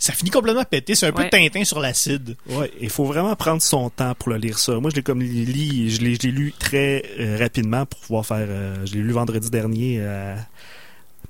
Ça 0.00 0.12
finit 0.12 0.30
complètement 0.30 0.64
pété. 0.64 0.96
C'est 0.96 1.06
un 1.06 1.12
peu 1.12 1.22
Ouais. 1.22 1.30
Tintin 1.30 1.64
sur 1.64 1.78
l'acide. 1.78 2.36
Ouais, 2.48 2.70
il 2.80 2.90
faut 2.90 3.04
vraiment 3.04 3.34
prendre 3.36 3.62
son 3.62 3.90
temps 3.90 4.14
pour 4.16 4.30
le 4.30 4.38
lire 4.38 4.58
ça. 4.58 4.72
Moi, 4.80 4.90
je 4.90 4.96
l'ai 4.96 5.02
comme 5.04 5.20
lu, 5.20 5.88
je 5.88 6.00
l'ai, 6.00 6.14
je 6.16 6.20
l'ai 6.22 6.30
lu 6.32 6.52
très 6.58 7.04
euh, 7.20 7.36
rapidement 7.38 7.86
pour 7.86 8.00
pouvoir 8.00 8.26
faire. 8.26 8.46
euh, 8.48 8.84
je 8.86 8.94
l'ai 8.94 9.00
lu 9.02 9.12
vendredi 9.12 9.50
dernier 9.50 9.98
euh, 10.00 10.34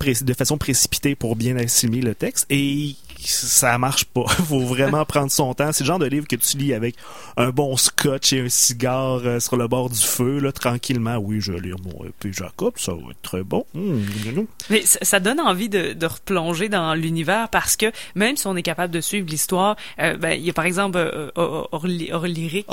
de 0.00 0.32
façon 0.34 0.58
précipitée 0.58 1.14
pour 1.16 1.34
bien 1.34 1.56
assimiler 1.56 2.02
le 2.02 2.14
texte 2.14 2.46
et 2.50 2.94
ça 3.24 3.78
marche 3.78 4.04
pas. 4.04 4.26
faut 4.48 4.60
vraiment 4.60 5.04
prendre 5.04 5.30
son 5.30 5.52
temps. 5.54 5.72
C'est 5.72 5.84
le 5.84 5.88
genre 5.88 5.98
de 5.98 6.06
livre 6.06 6.26
que 6.26 6.36
tu 6.36 6.56
lis 6.56 6.72
avec 6.74 6.94
un 7.36 7.50
bon 7.50 7.76
scotch 7.76 8.32
et 8.32 8.40
un 8.40 8.48
cigare 8.48 9.20
euh, 9.24 9.40
sur 9.40 9.56
le 9.56 9.68
bord 9.68 9.90
du 9.90 10.00
feu, 10.00 10.38
là, 10.38 10.52
tranquillement. 10.52 11.16
Oui, 11.16 11.40
je 11.40 11.52
vais 11.52 11.60
lire 11.60 11.76
mon 11.84 12.04
épée 12.04 12.32
Jacob, 12.32 12.74
ça 12.76 12.92
va 12.92 13.10
être 13.10 13.22
très 13.22 13.42
bon. 13.42 13.64
Gnou. 13.74 14.46
Mais 14.70 14.82
ça, 14.82 14.98
ça 15.02 15.20
donne 15.20 15.40
envie 15.40 15.68
de, 15.68 15.92
de 15.92 16.06
replonger 16.06 16.68
dans 16.68 16.94
l'univers 16.94 17.48
parce 17.48 17.76
que 17.76 17.86
même 18.14 18.36
si 18.36 18.46
on 18.46 18.56
est 18.56 18.62
capable 18.62 18.92
de 18.92 19.00
suivre 19.00 19.26
l'histoire, 19.28 19.76
euh, 20.00 20.16
ben, 20.16 20.30
il 20.32 20.44
y 20.44 20.50
a 20.50 20.52
par 20.52 20.64
exemple 20.64 20.98
euh, 20.98 21.30
Or- 21.34 21.68
Orly- 21.72 22.12
Orlyric. 22.12 22.66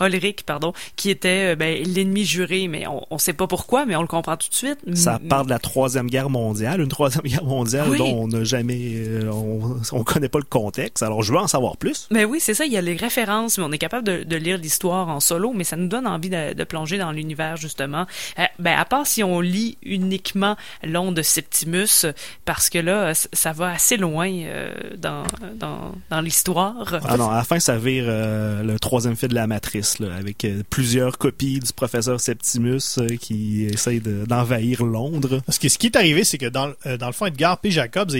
Ulrich, 0.00 0.42
pardon, 0.44 0.72
qui 0.96 1.10
était 1.10 1.52
euh, 1.52 1.56
ben, 1.56 1.82
l'ennemi 1.84 2.24
juré, 2.24 2.68
mais 2.68 2.86
on, 2.86 3.04
on 3.10 3.18
sait 3.18 3.32
pas 3.32 3.46
pourquoi, 3.46 3.86
mais 3.86 3.96
on 3.96 4.02
le 4.02 4.06
comprend 4.08 4.36
tout 4.36 4.48
de 4.48 4.54
suite. 4.54 4.78
Ça 4.94 5.18
parle 5.28 5.46
de 5.46 5.50
la 5.50 5.58
troisième 5.58 6.06
guerre 6.08 6.30
mondiale, 6.30 6.80
une 6.80 6.88
troisième 6.88 7.24
guerre 7.24 7.44
mondiale 7.44 7.88
Oui. 7.90 7.98
dont 7.98 8.22
on 8.24 8.28
n'a 8.28 8.44
jamais, 8.44 9.02
on, 9.32 9.79
on 9.92 10.04
connaît 10.04 10.28
pas 10.28 10.38
le 10.38 10.44
contexte. 10.44 11.02
Alors 11.02 11.22
je 11.22 11.32
veux 11.32 11.38
en 11.38 11.46
savoir 11.48 11.76
plus. 11.76 12.06
Mais 12.10 12.24
oui, 12.24 12.38
c'est 12.40 12.54
ça, 12.54 12.64
il 12.64 12.72
y 12.72 12.76
a 12.76 12.80
les 12.80 12.96
références, 12.96 13.58
mais 13.58 13.64
on 13.64 13.72
est 13.72 13.78
capable 13.78 14.06
de, 14.06 14.22
de 14.24 14.36
lire 14.36 14.58
l'histoire 14.58 15.08
en 15.08 15.20
solo, 15.20 15.52
mais 15.54 15.64
ça 15.64 15.76
nous 15.76 15.88
donne 15.88 16.06
envie 16.06 16.30
de, 16.30 16.52
de 16.54 16.64
plonger 16.64 16.98
dans 16.98 17.12
l'univers, 17.12 17.56
justement. 17.56 18.06
Euh, 18.38 18.44
ben, 18.58 18.76
à 18.78 18.84
part 18.84 19.06
si 19.06 19.22
on 19.24 19.40
lit 19.40 19.76
uniquement 19.82 20.56
l'onde 20.84 21.14
de 21.16 21.22
Septimus, 21.22 22.06
parce 22.44 22.70
que 22.70 22.78
là, 22.78 23.12
ça 23.14 23.52
va 23.52 23.70
assez 23.72 23.96
loin 23.96 24.30
euh, 24.30 24.72
dans, 24.96 25.22
dans, 25.56 25.92
dans 26.10 26.20
l'histoire. 26.20 27.00
Ah 27.06 27.16
non, 27.16 27.30
à 27.30 27.36
la 27.36 27.44
fin 27.44 27.60
ça 27.60 27.76
vire 27.78 28.04
euh, 28.06 28.62
le 28.62 28.78
troisième 28.78 29.16
film 29.16 29.30
de 29.30 29.34
la 29.34 29.46
Matrice, 29.46 29.98
là, 29.98 30.14
avec 30.14 30.44
euh, 30.44 30.62
plusieurs 30.70 31.18
copies 31.18 31.60
du 31.60 31.72
professeur 31.72 32.20
Septimus 32.20 32.80
euh, 32.98 33.16
qui 33.16 33.64
essaye 33.64 34.00
de- 34.00 34.24
d'envahir 34.26 34.84
Londres 34.84 35.40
Parce 35.46 35.58
que 35.58 35.68
ce 35.68 35.78
qui 35.78 35.86
est 35.86 35.96
arrivé, 35.96 36.24
c'est 36.24 36.38
que 36.38 36.46
dans, 36.46 36.70
euh, 36.86 36.96
dans 36.96 37.06
le 37.06 37.12
fond, 37.12 37.26
Edgar 37.26 37.58
P. 37.58 37.70
Jacobs 37.70 38.10
est, 38.14 38.18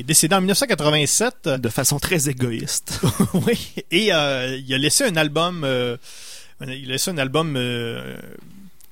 est 0.00 0.02
décédé 0.04 0.34
en 0.34 0.40
1987. 0.90 1.60
de 1.60 1.68
façon 1.68 1.98
très 1.98 2.28
égoïste. 2.28 3.00
oui. 3.46 3.74
Et 3.90 4.12
euh, 4.12 4.56
il 4.56 4.74
a 4.74 4.78
laissé 4.78 5.04
un 5.04 5.16
album. 5.16 5.62
euh, 5.64 5.96
il 6.60 6.88
a 6.88 6.92
laissé 6.92 7.10
un 7.10 7.18
album 7.18 7.54
euh, 7.56 8.16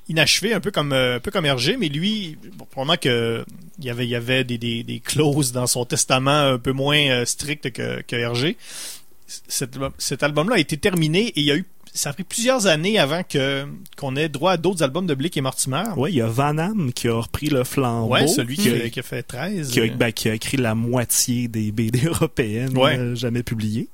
inachevé, 0.09 0.55
un 0.55 0.61
peu 0.61 0.71
comme 0.71 0.93
un 0.93 1.21
peu 1.21 1.31
comme 1.31 1.47
Hergé, 1.47 1.77
mais 1.77 1.89
lui, 1.89 2.39
bon, 2.55 2.65
probablement 2.67 2.97
que 2.97 3.45
il 3.79 3.85
y 3.85 3.91
avait 3.91 4.07
il 4.07 4.11
y 4.11 4.15
avait 4.15 4.45
des, 4.45 4.59
des, 4.59 4.83
des 4.83 5.01
clauses 5.01 5.53
dans 5.53 5.67
son 5.67 5.85
testament 5.85 6.53
un 6.53 6.59
peu 6.59 6.73
moins 6.73 7.25
strictes 7.25 7.73
que, 7.73 8.03
que 8.03 8.17
Hergé. 8.17 8.57
Cet, 9.27 9.77
cet 9.99 10.23
album-là 10.23 10.55
a 10.55 10.59
été 10.59 10.77
terminé 10.77 11.27
et 11.27 11.41
il 11.41 11.45
y 11.47 11.51
a 11.51 11.57
eu 11.57 11.65
ça 11.97 12.11
a 12.11 12.13
pris 12.13 12.25
plusieurs 12.25 12.67
années 12.67 12.99
avant 12.99 13.23
que 13.25 13.67
qu'on 13.97 14.15
ait 14.17 14.29
droit 14.29 14.53
à 14.53 14.57
d'autres 14.57 14.83
albums 14.83 15.07
de 15.07 15.15
Blick 15.15 15.37
et 15.37 15.41
Mortimer. 15.41 15.83
ouais, 15.97 16.13
il 16.13 16.17
y 16.17 16.21
a 16.21 16.27
Van 16.27 16.57
Hamme 16.59 16.93
qui 16.93 17.09
a 17.09 17.15
repris 17.15 17.49
le 17.49 17.65
flambeau. 17.65 18.13
Ouais, 18.13 18.27
celui 18.29 18.57
qui, 18.57 18.71
a, 18.71 18.81
qui, 18.81 18.91
qui 18.93 19.01
a 19.01 19.03
fait 19.03 19.23
13. 19.23 19.71
qui 19.71 19.81
a, 19.81 19.87
ben, 19.89 20.13
qui 20.13 20.29
a 20.29 20.35
écrit 20.35 20.57
la 20.59 20.75
moitié 20.75 21.49
des 21.49 21.73
BD 21.73 22.05
européennes 22.07 22.77
Ouais. 22.77 22.97
euh, 22.99 23.15
jamais 23.15 23.43
publiées. 23.43 23.89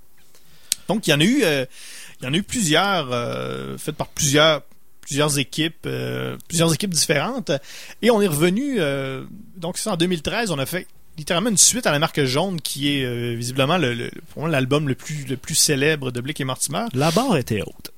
Donc, 0.89 1.07
il 1.07 1.11
y 1.11 1.15
en 1.15 1.21
a 1.21 1.25
eu, 1.25 1.41
euh, 1.45 1.65
il 2.21 2.25
y 2.27 2.29
en 2.29 2.35
a 2.35 2.37
eu 2.37 2.43
plusieurs, 2.43 3.09
euh, 3.13 3.79
faites 3.79 3.97
par 3.97 4.09
plusieurs 4.09 4.63
plusieurs 5.01 5.37
équipes, 5.39 5.89
plusieurs 6.49 6.73
équipes 6.73 6.95
différentes. 6.95 7.51
Et 8.03 8.11
on 8.13 8.23
est 8.23 8.29
revenu, 8.29 8.79
donc 9.57 9.77
c'est 9.77 9.91
en 9.91 9.97
2013, 9.97 10.53
on 10.53 10.59
a 10.61 10.65
fait 10.65 10.87
littéralement 11.19 11.51
une 11.51 11.59
suite 11.59 11.87
à 11.87 11.93
la 11.93 11.99
marque 11.99 12.23
jaune 12.25 12.61
qui 12.61 12.97
est 12.99 13.05
euh, 13.05 13.35
visiblement 13.35 13.79
le, 13.79 13.95
le- 13.95 14.11
pour 14.33 14.43
moi, 14.43 14.49
l'album 14.51 14.89
le 14.89 14.95
plus, 14.95 15.27
le 15.29 15.37
plus 15.37 15.55
célèbre 15.55 16.11
de 16.11 16.21
Blake 16.21 16.41
et 16.41 16.45
Mortimer. 16.45 16.87
La 16.95 17.11
barre 17.11 17.37
était 17.37 17.63
haute. 17.63 17.91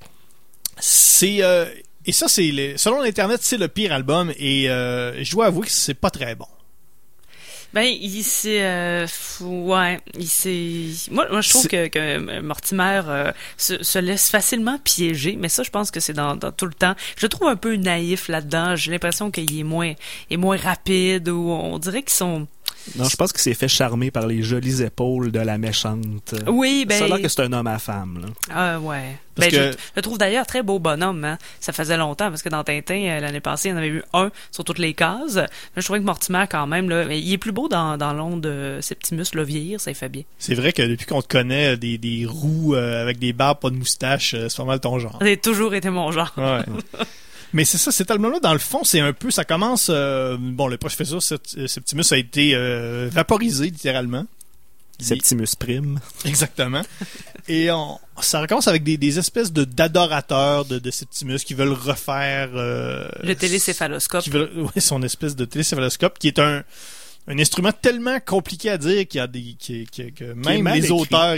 C'est 0.80 1.42
euh, 1.42 1.66
et 2.06 2.12
ça 2.12 2.26
c'est 2.28 2.74
selon 2.76 3.00
l'internet 3.00 3.40
c'est 3.42 3.56
le 3.58 3.68
pire 3.68 3.92
album 3.92 4.32
et 4.36 4.68
euh, 4.68 5.22
je 5.22 5.30
dois 5.30 5.46
avouer 5.46 5.66
que 5.66 5.72
c'est 5.72 5.94
pas 5.94 6.10
très 6.10 6.34
bon. 6.34 6.46
Ben, 7.72 7.82
il 7.86 8.22
s'est, 8.22 8.62
euh, 8.62 9.04
ouais, 9.40 9.98
il 10.16 10.28
s'est. 10.28 11.10
Moi, 11.10 11.26
moi, 11.28 11.40
je 11.40 11.50
trouve 11.50 11.66
que, 11.66 11.88
que 11.88 12.38
Mortimer 12.40 13.02
euh, 13.08 13.32
se, 13.56 13.82
se 13.82 13.98
laisse 13.98 14.30
facilement 14.30 14.78
piéger, 14.78 15.34
mais 15.36 15.48
ça, 15.48 15.64
je 15.64 15.70
pense 15.70 15.90
que 15.90 15.98
c'est 15.98 16.12
dans, 16.12 16.36
dans 16.36 16.52
tout 16.52 16.66
le 16.66 16.72
temps. 16.72 16.94
Je 17.16 17.26
le 17.26 17.28
trouve 17.28 17.48
un 17.48 17.56
peu 17.56 17.74
naïf 17.74 18.28
là-dedans. 18.28 18.76
J'ai 18.76 18.92
l'impression 18.92 19.32
qu'il 19.32 19.58
est 19.58 19.64
moins, 19.64 19.92
est 20.30 20.36
moins 20.36 20.56
rapide 20.56 21.28
ou 21.28 21.50
on 21.50 21.80
dirait 21.80 22.04
qu'ils 22.04 22.12
sont. 22.12 22.46
Non, 22.96 23.04
je 23.08 23.16
pense 23.16 23.32
qu'il 23.32 23.40
s'est 23.40 23.54
fait 23.54 23.68
charmer 23.68 24.10
par 24.10 24.26
les 24.26 24.42
jolies 24.42 24.82
épaules 24.82 25.32
de 25.32 25.40
la 25.40 25.56
méchante. 25.56 26.34
Oui, 26.46 26.84
ben. 26.86 26.98
Ça 26.98 27.04
a 27.04 27.08
l'air 27.08 27.22
que 27.22 27.28
c'est 27.28 27.40
un 27.42 27.52
homme 27.52 27.66
à 27.66 27.78
femme. 27.78 28.20
Là. 28.20 28.28
Ah 28.54 28.80
ouais. 28.80 29.16
Parce 29.34 29.50
ben, 29.50 29.56
que- 29.58 29.72
je, 29.72 29.72
je 29.72 29.92
le 29.96 30.02
trouve 30.02 30.18
d'ailleurs 30.18 30.46
très 30.46 30.62
beau 30.62 30.78
bonhomme. 30.78 31.24
Hein. 31.24 31.38
Ça 31.60 31.72
faisait 31.72 31.96
longtemps 31.96 32.28
parce 32.28 32.42
que 32.42 32.50
dans 32.50 32.62
Tintin 32.62 32.94
euh, 33.06 33.20
l'année 33.20 33.40
passée, 33.40 33.68
il 33.68 33.72
y 33.72 33.74
en 33.74 33.78
avait 33.78 33.88
eu 33.88 34.02
un 34.12 34.30
sur 34.50 34.64
toutes 34.64 34.78
les 34.78 34.92
cases. 34.92 35.36
Mais 35.36 35.48
je 35.78 35.82
trouvais 35.82 35.98
que 36.00 36.04
Mortimer 36.04 36.44
quand 36.48 36.66
même 36.66 36.90
là, 36.90 37.04
mais 37.06 37.18
il 37.20 37.32
est 37.32 37.38
plus 37.38 37.52
beau 37.52 37.68
dans 37.68 37.96
dans 37.96 38.12
l'onde 38.12 38.42
de 38.42 38.78
Septimus 38.82 39.24
le 39.34 39.42
vieillir, 39.42 39.80
ça 39.80 39.92
fait 39.94 40.10
bien. 40.10 40.22
C'est 40.38 40.54
vrai 40.54 40.72
que 40.72 40.82
depuis 40.82 41.06
qu'on 41.06 41.22
te 41.22 41.28
connaît 41.28 41.76
des, 41.76 41.96
des 41.98 42.26
roues 42.26 42.74
euh, 42.74 43.02
avec 43.02 43.18
des 43.18 43.32
barbes 43.32 43.60
pas 43.60 43.70
de 43.70 43.76
moustache, 43.76 44.34
euh, 44.34 44.48
c'est 44.48 44.58
pas 44.58 44.64
mal 44.64 44.80
ton 44.80 44.98
genre. 44.98 45.18
A 45.20 45.36
toujours 45.36 45.74
été 45.74 45.88
mon 45.90 46.12
genre. 46.12 46.32
Ouais. 46.36 46.60
Mais 47.54 47.64
c'est 47.64 47.78
ça, 47.78 47.92
cet 47.92 48.10
album-là, 48.10 48.40
dans 48.40 48.52
le 48.52 48.58
fond, 48.58 48.82
c'est 48.82 48.98
un 48.98 49.12
peu, 49.12 49.30
ça 49.30 49.44
commence, 49.44 49.86
euh, 49.88 50.36
bon, 50.38 50.66
le 50.66 50.76
professeur 50.76 51.22
Septimus 51.22 52.04
a 52.10 52.16
été 52.16 52.50
euh, 52.54 53.08
vaporisé, 53.10 53.66
littéralement. 53.66 54.26
Septimus 54.98 55.46
Prime. 55.56 56.00
Exactement. 56.24 56.82
Et 57.46 57.70
on, 57.70 57.98
ça 58.20 58.40
recommence 58.40 58.66
avec 58.66 58.82
des, 58.82 59.18
espèces 59.18 59.52
d'adorateurs 59.52 60.64
de, 60.64 60.80
de, 60.80 60.90
Septimus 60.90 61.38
qui 61.38 61.54
veulent 61.54 61.72
refaire 61.72 62.50
euh, 62.54 63.08
le 63.22 63.34
télécéphaloscope. 63.36 64.24
Qui 64.24 64.30
veulent, 64.30 64.50
son 64.78 65.02
espèce 65.02 65.36
de 65.36 65.44
télécéphaloscope 65.44 66.18
qui 66.18 66.28
est 66.28 66.40
un 66.40 66.64
un 67.26 67.38
instrument 67.38 67.72
tellement 67.72 68.20
compliqué 68.20 68.68
à 68.70 68.76
dire 68.78 69.08
qu'il 69.08 69.18
y 69.18 69.22
a 69.22 69.26
des 69.26 69.54
qui, 69.58 69.86
que 69.86 70.34
même 70.34 70.68
les 70.68 70.90
auteurs 70.90 71.36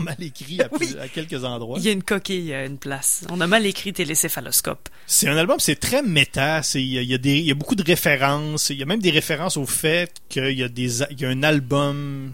mal 0.00 0.16
écrit 0.20 0.60
à, 0.60 0.68
Oui. 0.80 0.94
à 1.00 1.08
quelques 1.08 1.44
endroits. 1.44 1.78
Il 1.78 1.84
y 1.84 1.88
a 1.88 1.92
une 1.92 2.02
coquille 2.02 2.52
à 2.54 2.64
une 2.66 2.78
place. 2.78 3.24
On 3.30 3.40
a 3.40 3.46
mal 3.46 3.66
écrit 3.66 3.92
télécéphaloscope. 3.92 4.88
C'est 5.06 5.28
un 5.28 5.36
album, 5.36 5.58
c'est 5.60 5.76
très 5.76 6.02
méta. 6.02 6.60
Il 6.74 6.80
y 6.80 7.14
y 7.14 7.42
y 7.44 7.50
a 7.50 7.54
beaucoup 7.54 7.74
de 7.74 7.82
références. 7.84 8.70
Il 8.70 8.78
y 8.78 8.82
a 8.82 8.86
même 8.86 9.00
des 9.00 9.10
références 9.10 9.56
au 9.56 9.66
fait 9.66 10.12
qu'il 10.28 10.50
y 10.52 10.62
a 10.62 10.68
des 10.68 11.00
y 11.02 11.24
a 11.24 11.28
un 11.28 11.42
album 11.42 12.32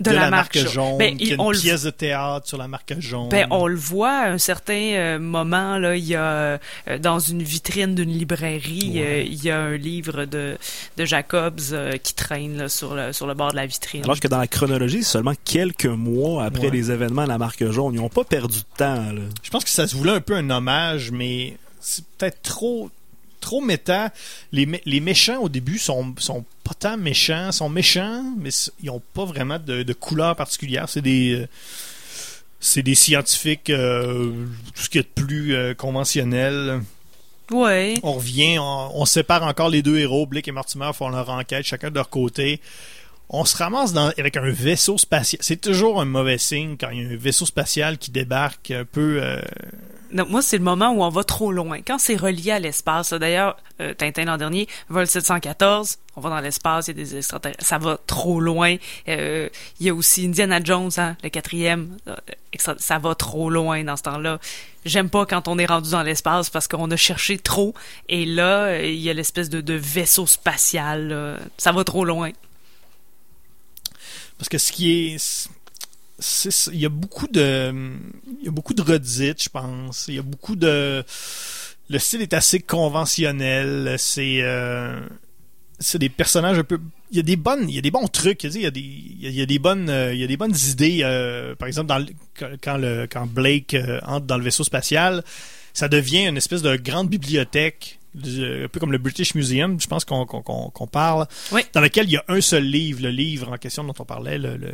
De, 0.00 0.10
la, 0.10 0.30
marque, 0.30 0.56
jaune. 0.58 0.68
jaune, 0.72 0.98
Ben, 0.98 1.16
qu'il 1.16 1.28
y 1.28 1.32
a 1.34 1.36
on 1.38 1.50
une 1.52 1.56
le- 1.56 1.60
pièce 1.62 1.82
de 1.82 1.90
théâtre 1.90 2.46
sur 2.48 2.56
la 2.58 2.66
marque 2.68 2.94
jaune. 2.98 3.28
Ben, 3.28 3.46
on 3.50 3.66
le 3.66 3.76
voit 3.76 4.10
à 4.10 4.30
un 4.30 4.38
certain 4.38 4.72
euh, 4.94 5.18
moment, 5.18 5.78
là, 5.78 5.94
il 5.96 6.04
y 6.04 6.14
a 6.14 6.22
euh, 6.22 6.58
dans 7.00 7.18
une 7.18 7.42
vitrine 7.42 7.94
d'une 7.94 8.10
librairie, 8.10 8.94
euh, 8.96 9.22
il 9.22 9.42
y 9.44 9.50
a 9.50 9.58
un 9.60 9.76
livre 9.76 10.24
de, 10.24 10.56
de 10.96 11.04
Jacobs 11.04 11.60
euh, 11.72 11.96
qui 11.98 12.14
traîne 12.14 12.56
là, 12.56 12.68
sur, 12.68 12.94
le, 12.94 13.12
sur 13.12 13.26
le 13.26 13.34
bord 13.34 13.50
de 13.50 13.56
la 13.56 13.66
vitrine. 13.66 14.02
Alors 14.04 14.18
que 14.18 14.28
dans 14.28 14.38
la 14.38 14.46
chronologie, 14.46 15.04
seulement 15.04 15.34
quelques 15.44 15.84
mois 15.86 16.44
après 16.44 16.60
Ouais. 16.66 16.70
les 16.70 16.90
événements 16.90 17.22
à 17.22 17.26
la 17.26 17.38
marque 17.38 17.70
jaune, 17.70 17.94
ils 17.94 18.00
n'ont 18.00 18.08
pas 18.08 18.24
perdu 18.24 18.58
de 18.58 18.76
temps. 18.76 19.12
Là. 19.12 19.20
Je 19.42 19.50
pense 19.50 19.64
que 19.64 19.70
ça 19.70 19.86
se 19.86 19.94
voulait 19.96 20.12
un 20.12 20.20
peu 20.20 20.34
un 20.34 20.48
hommage, 20.50 21.10
mais 21.10 21.56
c'est 21.80 22.04
peut-être 22.18 22.42
trop 22.42 22.90
trop 23.40 23.60
méta. 23.60 24.12
Les, 24.52 24.66
mé- 24.66 24.82
les 24.84 25.00
méchants 25.00 25.38
au 25.38 25.48
début 25.48 25.78
sont, 25.78 26.14
sont 26.18 26.44
pas 26.62 26.74
tant 26.74 26.96
méchants, 26.96 27.52
sont 27.52 27.68
méchants, 27.68 28.22
mais 28.38 28.50
ils 28.82 28.90
ont 28.90 29.02
pas 29.14 29.24
vraiment 29.24 29.58
de, 29.58 29.82
de 29.82 29.92
couleur 29.92 30.36
particulière. 30.36 30.88
C'est 30.88 31.02
des 31.02 31.32
euh, 31.32 31.48
c'est 32.60 32.82
des 32.82 32.94
scientifiques, 32.94 33.70
euh, 33.70 34.32
tout 34.74 34.82
ce 34.82 34.90
qui 34.90 34.98
est 34.98 35.02
de 35.02 35.22
plus 35.22 35.54
euh, 35.54 35.74
conventionnel. 35.74 36.82
Ouais. 37.50 37.94
On 38.02 38.12
revient, 38.12 38.58
on, 38.58 39.00
on 39.00 39.06
sépare 39.06 39.42
encore 39.42 39.70
les 39.70 39.82
deux 39.82 39.98
héros. 39.98 40.26
Blake 40.26 40.46
et 40.46 40.52
Mortimer 40.52 40.90
font 40.94 41.08
leur 41.08 41.30
enquête, 41.30 41.64
chacun 41.64 41.90
de 41.90 41.94
leur 41.94 42.10
côté. 42.10 42.60
On 43.32 43.44
se 43.44 43.56
ramasse 43.56 43.94
avec 43.96 44.36
un 44.36 44.50
vaisseau 44.50 44.98
spatial. 44.98 45.40
C'est 45.40 45.60
toujours 45.60 46.00
un 46.00 46.04
mauvais 46.04 46.36
signe 46.36 46.76
quand 46.76 46.90
il 46.90 47.00
y 47.00 47.06
a 47.06 47.08
un 47.08 47.16
vaisseau 47.16 47.46
spatial 47.46 47.96
qui 47.96 48.10
débarque 48.10 48.72
un 48.72 48.84
peu. 48.84 49.20
euh, 49.22 49.40
moi, 50.28 50.42
c'est 50.42 50.58
le 50.58 50.64
moment 50.64 50.90
où 50.90 51.04
on 51.04 51.08
va 51.10 51.22
trop 51.22 51.52
loin. 51.52 51.78
Quand 51.86 52.00
c'est 52.00 52.16
relié 52.16 52.50
à 52.50 52.58
l'espace, 52.58 53.12
d'ailleurs, 53.12 53.56
euh, 53.80 53.94
Tintin 53.94 54.24
l'an 54.24 54.36
dernier, 54.36 54.66
vol 54.88 55.06
714, 55.06 55.98
on 56.16 56.20
va 56.20 56.30
dans 56.30 56.40
l'espace, 56.40 56.88
il 56.88 56.98
y 56.98 57.00
a 57.00 57.04
des 57.04 57.16
extraterrestres, 57.18 57.64
ça 57.64 57.78
va 57.78 57.96
trop 58.04 58.40
loin. 58.40 58.74
Euh, 59.06 59.48
il 59.78 59.86
y 59.86 59.90
a 59.90 59.94
aussi 59.94 60.26
Indiana 60.26 60.58
Jones, 60.60 60.90
hein, 60.96 61.16
le 61.22 61.28
quatrième, 61.28 61.98
ça 62.58 62.98
va 62.98 63.14
trop 63.14 63.48
loin 63.48 63.84
dans 63.84 63.96
ce 63.96 64.02
temps-là. 64.02 64.40
J'aime 64.84 65.08
pas 65.08 65.24
quand 65.24 65.46
on 65.46 65.56
est 65.56 65.66
rendu 65.66 65.92
dans 65.92 66.02
l'espace 66.02 66.50
parce 66.50 66.66
qu'on 66.66 66.90
a 66.90 66.96
cherché 66.96 67.38
trop, 67.38 67.74
et 68.08 68.26
là, 68.26 68.82
il 68.82 68.98
y 68.98 69.08
a 69.08 69.12
l'espèce 69.12 69.50
de, 69.50 69.74
vaisseau 69.74 70.26
spatial, 70.26 71.38
ça 71.56 71.70
va 71.70 71.84
trop 71.84 72.04
loin. 72.04 72.32
Parce 74.40 74.48
que 74.48 74.56
ce 74.56 74.72
qui 74.72 74.90
est. 74.90 75.48
il 76.72 76.78
y 76.80 76.86
a 76.86 76.88
beaucoup 76.88 77.26
de. 77.28 77.70
Il 78.40 78.46
y 78.46 78.48
a 78.48 78.50
beaucoup 78.50 78.72
de 78.72 78.80
redites, 78.80 79.42
je 79.42 79.50
pense. 79.50 80.06
Il 80.08 80.14
y 80.14 80.18
a 80.18 80.22
beaucoup 80.22 80.56
de. 80.56 81.04
Le 81.90 81.98
style 81.98 82.22
est 82.22 82.32
assez 82.32 82.58
conventionnel. 82.60 83.96
C'est. 83.98 84.38
euh, 84.40 84.98
c'est 85.78 85.98
des 85.98 86.08
personnages 86.08 86.58
un 86.58 86.64
peu. 86.64 86.80
Il 87.10 87.18
y 87.18 87.20
a 87.20 87.22
des 87.22 87.36
bonnes. 87.36 87.68
Il 87.68 87.74
y 87.74 87.78
a 87.78 87.82
des 87.82 87.90
bons 87.90 88.08
trucs. 88.08 88.44
Il 88.44 88.56
y 88.62 88.64
a 88.66 88.70
des. 88.70 88.80
Il 88.80 89.30
y 89.30 89.42
a, 89.42 89.46
des 89.46 89.58
bonnes. 89.58 89.90
euh, 89.90 90.14
Il 90.14 90.20
y 90.20 90.24
a 90.24 90.26
des 90.26 90.38
bonnes 90.38 90.56
idées. 90.70 91.00
euh, 91.02 91.54
par 91.54 91.68
exemple, 91.68 91.92
quand- 92.62 93.26
Blake 93.26 93.76
entre 94.06 94.24
dans 94.24 94.38
le 94.38 94.44
vaisseau 94.44 94.64
spatial, 94.64 95.22
ça 95.74 95.88
devient 95.88 96.24
une 96.26 96.38
espèce 96.38 96.62
de 96.62 96.74
grande 96.76 97.10
bibliothèque. 97.10 97.98
Du- 98.14 98.64
Un 98.64 98.68
peu 98.68 98.80
comme 98.80 98.92
le 98.92 98.98
British 98.98 99.34
Museum, 99.34 99.80
je 99.80 99.86
pense 99.86 100.04
qu'on 100.04 100.86
parle 100.90 101.26
Oui. 101.52 101.62
dans 101.72 101.80
lequel 101.80 102.06
il 102.06 102.12
y 102.12 102.16
a 102.16 102.24
un 102.28 102.40
seul 102.40 102.64
livre, 102.64 103.02
le 103.02 103.10
livre 103.10 103.50
en 103.52 103.56
question 103.56 103.84
dont 103.84 103.94
on 103.98 104.04
parlait, 104.04 104.38
le, 104.38 104.56
le, 104.56 104.72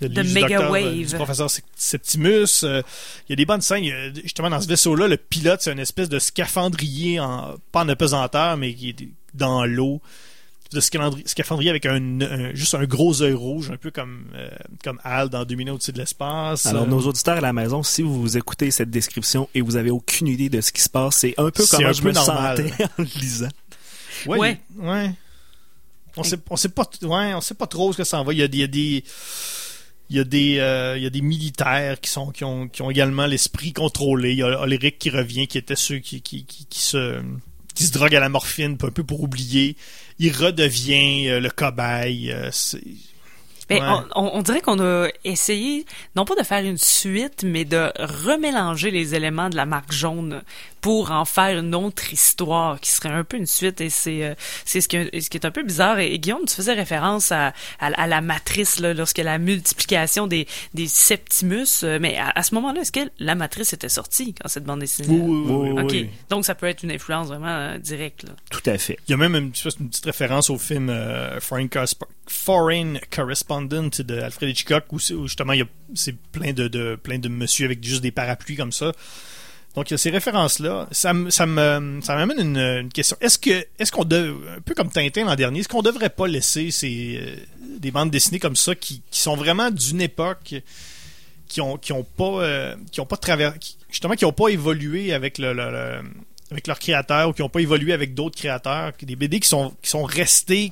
le 0.00 0.08
livre 0.08 0.22
du 0.22 0.40
docteur, 0.40 0.62
euh, 0.62 0.70
Wave. 0.70 1.06
du 1.10 1.14
professeur 1.16 1.48
Sep- 1.48 1.64
Septimus. 1.76 2.64
euh, 2.64 2.82
il 3.28 3.30
y 3.30 3.32
a 3.34 3.36
des 3.36 3.44
bonnes 3.46 3.60
scènes. 3.60 3.84
A- 3.84 4.12
justement, 4.22 4.50
dans 4.50 4.60
ce 4.60 4.68
vaisseau-là, 4.68 5.08
le 5.08 5.16
pilote, 5.16 5.60
c'est 5.62 5.72
une 5.72 5.78
espèce 5.78 6.08
de 6.08 6.18
scaphandrier, 6.18 7.20
en, 7.20 7.54
pas 7.72 7.82
en 7.84 7.88
apesanteur, 7.88 8.56
mais 8.56 8.74
qui 8.74 8.90
est 8.90 9.08
dans 9.34 9.64
l'eau. 9.64 10.00
De 10.74 10.80
scaphandrier, 10.80 11.70
avec 11.70 11.86
un, 11.86 12.20
un- 12.20 12.54
juste 12.54 12.74
un 12.74 12.84
gros 12.84 13.22
œil 13.22 13.32
rouge, 13.34 13.70
un 13.70 13.76
peu 13.76 13.90
comme, 13.90 14.24
euh, 14.34 14.48
comme 14.84 14.98
Al 15.04 15.28
dans 15.28 15.44
Deux 15.44 15.54
minutes 15.56 15.74
au-dessus 15.74 15.92
de 15.92 15.98
l'espace. 15.98 16.66
Alors, 16.66 16.84
Euh, 16.84 16.86
nos 16.86 17.00
auditeurs 17.06 17.36
à 17.38 17.40
la 17.40 17.52
maison, 17.52 17.82
si 17.82 18.02
vous 18.02 18.36
écoutez 18.36 18.70
cette 18.70 18.90
description 18.90 19.48
et 19.54 19.60
vous 19.60 19.76
avez 19.76 19.90
aucune 19.90 20.28
idée 20.28 20.48
de 20.48 20.60
ce 20.60 20.72
qui 20.72 20.80
se 20.82 20.88
passe, 20.88 21.16
c'est 21.16 21.34
un 21.38 21.50
peu 21.50 21.64
comme 21.66 21.84
un 21.84 21.92
je 21.92 22.02
peu 22.02 22.08
me 22.08 22.12
normal. 22.14 22.56
sentais 22.70 22.84
en 22.98 23.02
le 23.02 23.04
lisant. 23.20 23.48
Ouais. 24.26 24.38
Ouais. 24.38 24.60
il- 24.78 24.88
ouais. 24.88 25.10
On 26.16 26.22
sait, 26.22 26.36
on 26.50 26.56
sait 26.56 26.68
pas, 26.68 26.84
ouais, 27.02 27.32
on 27.34 27.40
sait 27.40 27.54
pas 27.54 27.66
trop 27.66 27.90
ce 27.92 27.96
que 27.98 28.04
ça 28.04 28.20
en 28.20 28.24
va. 28.24 28.32
Il 28.34 28.38
y 28.38 28.42
a, 28.42 28.48
des- 28.48 28.58
il 28.58 28.60
y 28.60 28.64
a 28.64 28.66
des, 28.68 29.04
il 30.10 30.16
y 30.16 30.20
a 30.20 30.24
des, 30.24 30.58
euh, 30.58 30.96
il 30.98 31.02
y 31.02 31.06
a 31.06 31.10
des 31.10 31.22
militaires 31.22 31.98
qui 32.00 32.10
sont, 32.10 32.30
qui 32.30 32.44
ont, 32.44 32.68
qui 32.68 32.82
ont 32.82 32.90
également 32.90 33.24
l'esprit 33.26 33.72
contrôlé. 33.72 34.32
Il 34.32 34.38
y 34.38 34.42
a 34.42 34.60
Oleric 34.60 34.98
qui 34.98 35.08
revient, 35.08 35.46
qui 35.46 35.56
était 35.56 35.74
ceux 35.76 35.98
qui, 36.00 36.20
qui, 36.20 36.44
qui, 36.44 36.66
qui 36.66 36.80
se, 36.80 37.22
qui 37.74 37.84
se 37.84 37.92
drogue 37.92 38.14
à 38.14 38.20
la 38.20 38.28
morphine, 38.28 38.76
un 38.82 38.90
peu 38.90 39.04
pour 39.04 39.22
oublier. 39.22 39.76
Il 40.18 40.32
redevient 40.32 41.28
euh, 41.28 41.40
le 41.40 41.50
cobaye. 41.50 42.30
euh, 42.32 42.50
Ouais. 43.70 43.80
on, 43.80 44.04
on- 44.26 44.30
on 44.38 44.42
dirait 44.42 44.60
qu'on 44.60 44.80
a 44.80 45.08
essayé, 45.24 45.86
non 46.16 46.24
pas 46.24 46.34
de 46.34 46.42
faire 46.42 46.64
une 46.64 46.78
suite, 46.78 47.44
mais 47.44 47.64
de 47.64 47.90
remélanger 47.98 48.90
les 48.90 49.14
éléments 49.14 49.48
de 49.50 49.56
la 49.56 49.66
marque 49.66 49.92
jaune 49.92 50.42
pour 50.80 51.12
en 51.12 51.24
faire 51.24 51.58
une 51.58 51.74
autre 51.76 52.12
histoire 52.12 52.80
qui 52.80 52.90
serait 52.90 53.08
un 53.10 53.22
peu 53.22 53.36
une 53.36 53.46
suite. 53.46 53.80
Et 53.80 53.88
c'est 53.88 54.24
euh, 54.24 54.34
c'est 54.64 54.80
ce 54.80 54.88
qui, 54.88 54.96
est- 54.96 55.20
ce 55.20 55.30
qui 55.30 55.36
est 55.36 55.46
un 55.46 55.50
peu 55.52 55.62
bizarre. 55.62 55.98
Et, 56.00 56.12
et 56.12 56.18
Guillaume, 56.18 56.44
tu 56.46 56.54
faisais 56.54 56.72
référence 56.72 57.30
à, 57.32 57.48
à, 57.78 57.86
à 57.86 58.06
la 58.06 58.20
matrice 58.20 58.80
là, 58.80 58.92
lorsque 58.94 59.18
la 59.18 59.38
multiplication 59.38 60.26
des, 60.26 60.46
des 60.74 60.88
Septimus. 60.88 61.66
euh, 61.84 61.98
mais 62.00 62.16
à, 62.16 62.30
à 62.34 62.42
ce 62.42 62.54
moment-là, 62.56 62.80
est-ce 62.80 62.92
que 62.92 63.08
la 63.20 63.34
matrice 63.34 63.72
était 63.72 63.88
sortie 63.88 64.34
quand 64.34 64.48
cette 64.48 64.64
bande 64.64 64.80
dessinée 64.80 65.08
Oui, 65.08 65.20
oui, 65.20 65.44
oui, 65.46 65.70
oui. 65.72 65.82
Ok, 65.82 65.90
oui. 65.92 66.10
donc 66.30 66.44
ça 66.44 66.54
peut 66.54 66.66
être 66.66 66.82
une 66.82 66.90
influence 66.90 67.28
vraiment 67.28 67.46
euh, 67.48 67.78
directe. 67.78 68.24
Là. 68.24 68.30
Tout 68.50 68.62
à 68.66 68.76
fait. 68.76 68.98
Il 69.06 69.12
y 69.12 69.14
a 69.14 69.16
même 69.16 69.36
une, 69.36 69.50
petite- 69.52 69.78
une 69.78 69.88
petite 69.88 70.04
référence 70.04 70.50
au 70.50 70.58
film 70.58 70.90
euh, 70.90 71.38
Foreign, 71.40 71.66
Corresp- 71.68 72.02
Foreign 72.32 72.98
Correspondent 73.10 73.90
de 74.02 74.18
Alfred 74.20 74.50
Hitchcock 74.50 74.84
où, 74.92 74.98
justement 74.98 75.52
il 75.52 75.60
y 75.60 75.62
a 75.62 75.66
c'est 75.94 76.16
plein 76.32 76.52
de, 76.52 76.66
de 76.68 76.96
plein 76.96 77.18
de 77.18 77.28
monsieur 77.28 77.66
avec 77.66 77.84
juste 77.84 78.00
des 78.02 78.10
parapluies 78.10 78.56
comme 78.56 78.72
ça. 78.72 78.92
Donc 79.74 79.90
il 79.90 79.92
y 79.92 79.94
a 79.94 79.98
ces 79.98 80.10
références 80.10 80.58
là. 80.58 80.88
Ça 80.92 81.12
ça 81.30 81.46
me 81.46 82.00
ça 82.02 82.14
m'amène 82.16 82.40
une, 82.40 82.56
une 82.58 82.88
question. 82.90 83.16
Est-ce 83.20 83.38
que 83.38 83.66
est-ce 83.78 83.92
qu'on 83.92 84.04
dev- 84.04 84.36
un 84.56 84.60
peu 84.60 84.74
comme 84.74 84.90
Tintin 84.90 85.24
l'an 85.24 85.34
dernier, 85.36 85.60
est-ce 85.60 85.68
qu'on 85.68 85.82
devrait 85.82 86.10
pas 86.10 86.26
laisser 86.26 86.70
ces 86.70 87.18
euh, 87.22 87.36
des 87.78 87.90
bandes 87.90 88.10
dessinées 88.10 88.38
comme 88.38 88.56
ça 88.56 88.74
qui, 88.74 89.02
qui 89.10 89.20
sont 89.20 89.36
vraiment 89.36 89.70
d'une 89.70 90.00
époque 90.00 90.54
qui 91.48 91.60
ont 91.60 91.76
qui 91.76 91.92
ont 91.92 92.04
pas 92.04 92.42
euh, 92.42 92.76
qui 92.90 93.00
ont 93.00 93.06
pas 93.06 93.16
travers 93.18 93.54
justement 93.90 94.14
qui 94.14 94.24
n'ont 94.24 94.32
pas 94.32 94.48
évolué 94.48 95.12
avec 95.12 95.38
le- 95.38 95.52
le- 95.52 96.02
avec 96.50 96.66
leurs 96.66 96.78
créateurs 96.78 97.30
ou 97.30 97.32
qui 97.32 97.40
n'ont 97.40 97.48
pas 97.48 97.60
évolué 97.60 97.94
avec 97.94 98.12
d'autres 98.14 98.36
créateurs, 98.38 98.92
des 99.00 99.16
BD 99.16 99.40
qui 99.40 99.48
sont 99.48 99.74
qui 99.82 99.88
sont 99.88 100.04
restés 100.04 100.70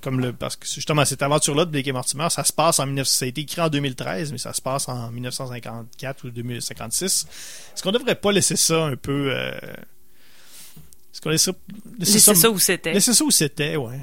comme 0.00 0.20
le 0.20 0.32
parce 0.32 0.56
que 0.56 0.66
justement 0.66 1.04
cette 1.04 1.22
aventure 1.22 1.54
là 1.54 1.64
de 1.64 1.70
Blake 1.70 1.86
et 1.86 1.92
Mortimer, 1.92 2.28
ça 2.30 2.44
se 2.44 2.52
passe 2.52 2.78
en 2.78 2.86
19 2.86 3.06
ça 3.06 3.24
a 3.24 3.28
été 3.28 3.40
écrit 3.42 3.60
en 3.60 3.68
2013 3.68 4.32
mais 4.32 4.38
ça 4.38 4.52
se 4.52 4.60
passe 4.60 4.88
en 4.88 5.10
1954 5.10 6.24
ou 6.24 6.30
2056. 6.30 7.26
Est-ce 7.74 7.82
qu'on 7.82 7.92
devrait 7.92 8.14
pas 8.14 8.32
laisser 8.32 8.56
ça 8.56 8.84
un 8.84 8.96
peu 8.96 9.32
euh, 9.34 9.52
est-ce 11.12 11.20
qu'on 11.20 11.30
laisserait 11.30 11.56
laisser 11.98 12.18
C'est 12.18 12.34
ça 12.34 12.50
où 12.50 12.58
c'était. 12.58 12.92
laisser 12.92 13.12
ça 13.12 13.24
où 13.24 13.30
c'était, 13.30 13.76
ouais. 13.76 14.00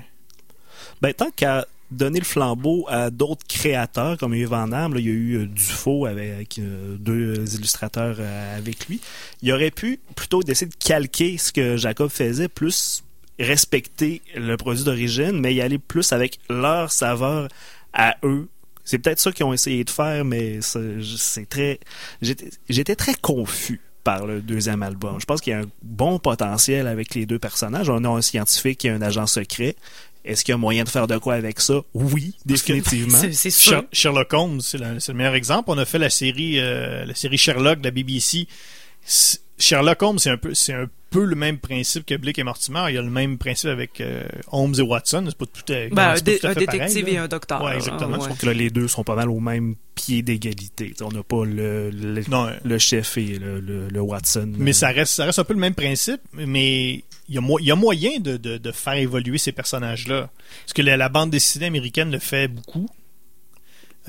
Ben, 1.01 1.13
tant 1.13 1.31
qu'à 1.31 1.65
donner 1.91 2.19
le 2.19 2.25
flambeau 2.25 2.85
à 2.87 3.09
d'autres 3.09 3.45
créateurs, 3.47 4.17
comme 4.17 4.35
il 4.35 4.39
y 4.39 4.41
a 4.41 4.43
eu 4.43 4.47
Van 4.47 4.67
Damme, 4.67 4.93
là, 4.93 4.99
il 4.99 5.05
y 5.07 5.09
a 5.09 5.13
eu 5.13 5.33
euh, 5.37 5.45
Dufaux 5.47 6.05
avec 6.05 6.59
euh, 6.59 6.95
deux 6.97 7.55
illustrateurs 7.55 8.17
euh, 8.19 8.57
avec 8.57 8.87
lui, 8.87 9.01
il 9.41 9.51
aurait 9.51 9.71
pu, 9.71 9.99
plutôt 10.15 10.43
d'essayer 10.43 10.69
de 10.69 10.75
calquer 10.75 11.37
ce 11.37 11.51
que 11.51 11.77
Jacob 11.77 12.09
faisait, 12.09 12.47
plus 12.47 13.03
respecter 13.39 14.21
le 14.35 14.57
produit 14.57 14.83
d'origine, 14.83 15.39
mais 15.39 15.53
y 15.53 15.61
aller 15.61 15.79
plus 15.79 16.11
avec 16.11 16.39
leur 16.49 16.91
saveur 16.91 17.47
à 17.93 18.17
eux. 18.23 18.47
C'est 18.83 18.99
peut-être 18.99 19.19
ça 19.19 19.31
qu'ils 19.31 19.45
ont 19.45 19.53
essayé 19.53 19.83
de 19.83 19.89
faire, 19.89 20.25
mais 20.25 20.59
c'est 20.61 21.47
très... 21.47 21.79
J'étais 22.21 22.95
très 22.95 23.13
confus 23.15 23.81
par 24.03 24.25
le 24.25 24.41
deuxième 24.41 24.81
album. 24.81 25.19
Je 25.19 25.25
pense 25.25 25.41
qu'il 25.41 25.51
y 25.51 25.55
a 25.55 25.59
un 25.59 25.69
bon 25.83 26.19
potentiel 26.19 26.87
avec 26.87 27.13
les 27.15 27.25
deux 27.25 27.39
personnages. 27.39 27.89
On 27.89 28.03
a 28.03 28.07
un 28.09 28.21
scientifique 28.21 28.85
et 28.85 28.89
un 28.89 29.01
agent 29.01 29.27
secret. 29.27 29.75
Est-ce 30.25 30.43
qu'il 30.43 30.51
y 30.51 30.55
a 30.55 30.57
moyen 30.57 30.83
de 30.83 30.89
faire 30.89 31.07
de 31.07 31.17
quoi 31.17 31.35
avec 31.35 31.59
ça? 31.59 31.81
Oui, 31.93 32.35
définitivement. 32.45 33.19
C'est 33.31 33.49
sûr. 33.49 33.85
Sherlock 33.93 34.33
Holmes, 34.33 34.61
c'est 34.61 34.77
le 34.77 35.13
meilleur 35.13 35.35
exemple. 35.35 35.69
On 35.71 35.77
a 35.77 35.85
fait 35.85 35.99
la 35.99 36.09
série, 36.09 36.59
euh, 36.59 37.05
la 37.05 37.15
série 37.15 37.37
Sherlock 37.37 37.79
de 37.79 37.85
la 37.85 37.91
BBC. 37.91 38.47
Sherlock 39.59 40.01
Holmes, 40.01 40.19
c'est 40.19 40.29
un 40.29 40.37
peu, 40.37 40.53
c'est 40.53 40.73
un 40.73 40.87
peu 41.09 41.25
le 41.25 41.35
même 41.35 41.57
principe 41.57 42.05
que 42.05 42.15
Blake 42.15 42.39
et 42.39 42.43
Mortimer. 42.43 42.85
Il 42.89 42.95
y 42.95 42.97
a 42.97 43.01
le 43.01 43.09
même 43.09 43.37
principe 43.37 43.69
avec 43.69 43.99
euh, 43.99 44.23
Holmes 44.51 44.75
et 44.77 44.81
Watson. 44.81 45.23
C'est 45.27 45.37
pas 45.37 45.45
tout 45.45 45.73
à, 45.73 45.87
Ben, 45.89 46.09
un, 46.11 46.15
c'est 46.15 46.23
pas 46.23 46.31
dé- 46.31 46.39
tout 46.39 46.47
à 46.47 46.49
un 46.49 46.53
fait 46.53 46.59
détective 46.67 47.09
et 47.09 47.17
un 47.17 47.27
docteur. 47.27 47.63
Ouais, 47.63 47.75
exactement. 47.75 48.15
hein, 48.15 48.19
ouais. 48.19 48.27
Donc 48.29 48.43
là, 48.43 48.53
les 48.53 48.69
deux 48.69 48.87
sont 48.87 49.03
pas 49.03 49.15
mal 49.15 49.29
au 49.29 49.39
même 49.39 49.75
pied 49.95 50.21
d'égalité. 50.21 50.91
T'sais, 50.91 51.03
On 51.03 51.11
n'a 51.11 51.23
pas 51.23 51.43
le, 51.45 51.89
le, 51.89 52.23
Non, 52.29 52.49
le 52.63 52.77
chef 52.77 53.17
et 53.17 53.37
le, 53.39 53.59
le- 53.59 53.87
le 53.89 54.01
Watson. 54.01 54.49
mais 54.57 54.69
Euh, 54.69 54.73
ça 54.73 54.89
reste, 54.89 55.13
ça 55.13 55.25
reste 55.25 55.39
un 55.39 55.43
peu 55.43 55.53
le 55.53 55.59
même 55.59 55.75
principe, 55.75 56.21
mais 56.33 57.03
il 57.27 57.35
y 57.35 57.37
a, 57.37 57.41
mo- 57.41 57.59
il 57.59 57.65
y 57.65 57.71
a 57.71 57.75
moyen 57.75 58.19
de, 58.19 58.37
de- 58.37 58.57
de 58.57 58.71
faire 58.71 58.93
évoluer 58.93 59.37
ces 59.39 59.51
personnages-là. 59.51 60.29
Parce 60.65 60.73
que 60.73 60.81
la, 60.81 60.95
la 60.95 61.09
bande 61.09 61.31
dessinée 61.31 61.65
américaine 61.65 62.11
le 62.11 62.19
fait 62.19 62.47
beaucoup. 62.47 62.87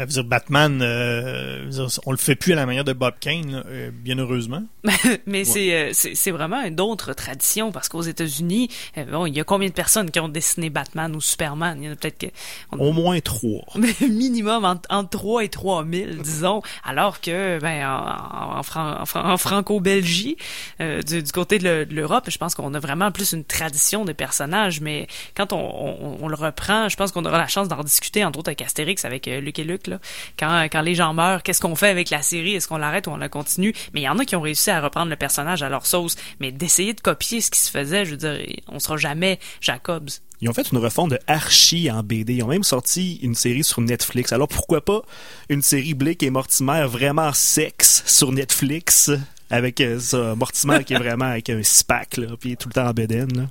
Euh, 0.01 0.07
je 0.09 0.17
veux 0.17 0.23
dire, 0.23 0.25
Batman, 0.25 0.81
euh, 0.83 1.71
je 1.71 1.79
veux 1.83 1.87
dire, 1.87 2.01
on 2.07 2.11
le 2.13 2.17
fait 2.17 2.35
plus 2.35 2.53
à 2.53 2.57
la 2.57 2.67
manière 2.67 2.85
de 2.85 2.93
Bob 2.93 3.15
Kane, 3.21 3.51
là, 3.53 3.63
euh, 3.67 3.91
bien 3.93 4.19
heureusement. 4.19 4.63
Mais 5.27 5.45
c'est, 5.45 5.75
euh, 5.75 5.91
c'est 5.93 6.31
vraiment 6.31 6.61
une 6.63 6.81
autre 6.81 7.13
tradition 7.13 7.71
parce 7.73 7.89
qu'aux 7.89 8.03
États-Unis, 8.03 8.69
bon, 9.11 9.27
il 9.27 9.37
y 9.37 9.41
a 9.41 9.45
combien 9.45 9.69
de 9.69 9.75
personnes 9.75 10.11
qui 10.11 10.21
ont 10.21 10.29
dessiné 10.29 10.71
Batman 10.71 11.15
ou 11.15 11.21
Superman? 11.21 11.79
Il 11.81 11.87
y 11.87 11.89
en 11.89 11.93
a 11.93 11.97
peut-être 11.97 12.19
que 12.19 12.27
on- 12.73 12.79
Au 12.79 12.93
moins 12.93 13.21
trois. 13.21 13.65
minimum 14.01 14.65
entre, 14.65 14.89
entre 14.91 15.11
3 15.11 15.45
et 15.45 15.49
3 15.49 15.85
000, 15.85 16.11
disons, 16.23 16.63
alors 16.85 17.21
que 17.21 17.59
ben, 17.61 17.87
en, 17.87 18.59
en, 18.59 18.63
Fran- 18.63 19.01
en 19.01 19.07
Fran- 19.07 19.31
en 19.33 19.37
Franco-Belgie, 19.37 20.37
euh, 20.81 21.03
du, 21.03 21.23
du 21.23 21.33
côté 21.33 21.59
de 21.59 21.65
le- 21.69 21.87
de 21.87 21.95
l'Europe, 21.95 22.25
je 22.31 22.39
pense 22.39 22.55
qu'on 22.55 22.73
a 22.75 22.79
vraiment 22.81 23.11
plus 23.13 23.33
une 23.33 23.45
tradition 23.45 24.05
de 24.05 24.13
personnages, 24.13 24.81
mais 24.81 25.07
quand 25.37 25.53
on, 25.53 25.59
on, 25.59 26.19
on 26.23 26.29
le 26.29 26.35
reprend, 26.37 26.89
je 26.89 26.97
pense 26.97 27.13
qu'on 27.13 27.25
aura 27.25 27.39
la 27.39 27.49
chance 27.49 27.69
d'en 27.69 27.83
discuter, 27.83 28.25
entre 28.25 28.39
autres 28.39 28.49
avec 28.49 28.63
Astérix, 28.63 29.05
avec 29.05 29.27
Luc 29.27 29.59
et 29.59 29.65
Luc, 29.65 29.87
là. 29.91 29.99
Quand, 30.39 30.65
quand 30.73 30.81
les 30.81 30.95
gens 30.95 31.13
meurent, 31.13 31.43
qu'est-ce 31.43 31.61
qu'on 31.61 31.77
fait 31.77 31.89
avec 31.89 32.11
la 32.11 32.23
série? 32.23 32.55
Est-ce 32.55 32.67
qu'on 32.69 32.79
l'arrête 32.79 33.07
ou 33.07 33.11
on 33.11 33.17
la 33.17 33.29
continue? 33.29 33.75
Mais 33.93 34.01
il 34.01 34.05
y 34.05 34.09
en 34.09 34.19
a 34.19 34.25
qui 34.25 34.37
ont 34.37 34.41
réussi 34.41 34.71
à 34.71 34.81
reprendre 34.81 35.11
le 35.11 35.17
personnage 35.17 35.63
à 35.63 35.69
leur 35.69 35.87
sauce, 35.87 36.17
mais 36.41 36.53
d'essayer 36.53 36.95
de 36.95 37.01
copier 37.01 37.41
ce 37.41 37.51
qui 37.51 37.61
se 37.61 37.71
faisait, 37.71 38.05
je 38.05 38.13
veux 38.13 38.17
dire, 38.17 38.39
on 38.69 38.79
sera 38.79 38.97
jamais 38.97 39.39
Jacobs. 39.61 40.09
Ils 40.41 40.49
ont 40.49 40.55
fait 40.55 40.71
une 40.73 40.79
refonte 40.79 41.11
de 41.11 41.19
Archie 41.27 41.91
en 41.91 42.03
BD. 42.03 42.37
Ils 42.37 42.43
ont 42.43 42.49
même 42.49 42.63
sorti 42.65 43.19
une 43.23 43.35
série 43.35 43.63
sur 43.63 43.83
Netflix. 43.83 44.33
Alors 44.33 44.49
pourquoi 44.49 44.83
pas 44.83 45.03
une 45.51 45.61
série 45.61 45.93
Blake 45.93 46.23
et 46.23 46.31
Mortimer 46.31 46.87
vraiment 46.89 47.33
sexe 47.35 48.03
sur 48.07 48.33
Netflix 48.33 49.11
avec 49.51 49.81
euh, 49.81 49.99
ça, 49.99 50.35
Mortimer 50.37 50.83
qui 50.85 50.95
est 50.95 50.99
vraiment 50.99 51.27
avec 51.27 51.51
un 51.51 51.63
six-pack, 51.63 52.17
là, 52.17 52.29
puis 52.39 52.57
tout 52.57 52.69
le 52.69 52.75
temps 52.75 52.87
en 52.87 52.93
bédaine. 52.93 53.37
Là? 53.37 53.43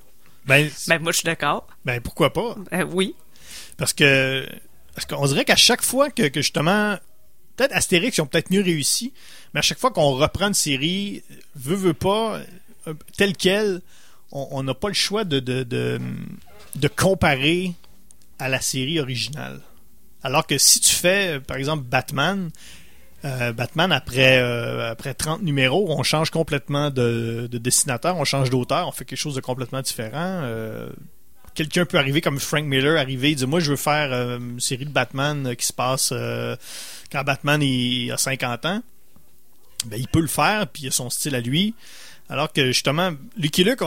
Ben, 0.45 0.67
Ben, 0.87 0.99
moi, 1.01 1.11
je 1.11 1.17
suis 1.17 1.25
d'accord. 1.25 1.67
ben 1.85 2.01
pourquoi 2.01 2.33
pas? 2.33 2.55
Euh, 2.73 2.85
oui. 2.91 3.13
Parce 3.77 3.93
que 3.93 4.47
parce 4.95 5.05
qu'on 5.05 5.25
dirait 5.25 5.45
qu'à 5.45 5.55
chaque 5.55 5.81
fois 5.81 6.09
que, 6.09 6.29
justement 6.33 6.97
peut-être 7.55 7.75
Astérix 7.75 8.17
ils 8.17 8.21
ont 8.21 8.25
peut-être 8.25 8.51
mieux 8.51 8.61
réussi, 8.61 9.13
mais 9.53 9.59
à 9.59 9.61
chaque 9.61 9.79
fois 9.79 9.91
qu'on 9.91 10.11
reprend 10.11 10.47
une 10.47 10.53
série, 10.53 11.23
veut 11.55 11.75
veut 11.75 11.93
pas 11.93 12.39
euh, 12.87 12.93
telle 13.17 13.35
quelle, 13.35 13.81
on 14.31 14.63
n'a 14.63 14.73
pas 14.73 14.87
le 14.87 14.93
choix 14.93 15.23
de, 15.23 15.99
comparer 16.95 17.73
à 18.37 18.47
la 18.47 18.61
série 18.61 18.99
originale. 18.99 19.61
Alors 20.23 20.45
que 20.45 20.57
si 20.57 20.79
tu 20.79 20.93
fais, 20.93 21.37
euh, 21.37 21.39
par 21.39 21.57
exemple, 21.57 21.83
Batman, 21.83 22.49
euh, 23.25 23.53
Batman, 23.53 23.91
après, 23.91 24.39
euh, 24.39 24.91
après 24.91 25.13
30 25.13 25.41
numéros, 25.43 25.87
on 25.89 26.03
change 26.03 26.29
complètement 26.29 26.89
de, 26.89 27.47
de 27.49 27.57
dessinateur, 27.57 28.17
on 28.17 28.25
change 28.25 28.49
d'auteur, 28.49 28.87
on 28.87 28.91
fait 28.91 29.05
quelque 29.05 29.19
chose 29.19 29.35
de 29.35 29.41
complètement 29.41 29.81
différent. 29.81 30.41
Quelqu'un 31.55 31.85
peut 31.85 31.97
arriver 31.97 32.21
comme 32.21 32.39
Frank 32.39 32.65
Miller, 32.65 32.97
arriver 32.99 33.31
et 33.31 33.35
dire 33.35 33.47
Moi, 33.47 33.59
je 33.59 33.71
veux 33.71 33.77
faire 33.77 34.11
euh, 34.11 34.39
une 34.39 34.59
série 34.59 34.85
de 34.85 34.91
Batman 34.91 35.47
euh, 35.47 35.55
qui 35.55 35.65
se 35.65 35.73
passe 35.73 36.11
euh, 36.11 36.55
quand 37.11 37.23
Batman 37.23 37.61
a 37.61 38.17
50 38.17 38.65
ans. 38.65 38.83
Ben, 39.85 39.97
il 39.97 40.07
peut 40.07 40.21
le 40.21 40.27
faire, 40.27 40.67
puis 40.67 40.83
il 40.83 40.87
a 40.87 40.91
son 40.91 41.09
style 41.09 41.35
à 41.35 41.41
lui. 41.41 41.73
Alors 42.29 42.51
que 42.51 42.67
justement, 42.67 43.11
Lucky 43.37 43.63
Luke, 43.63 43.81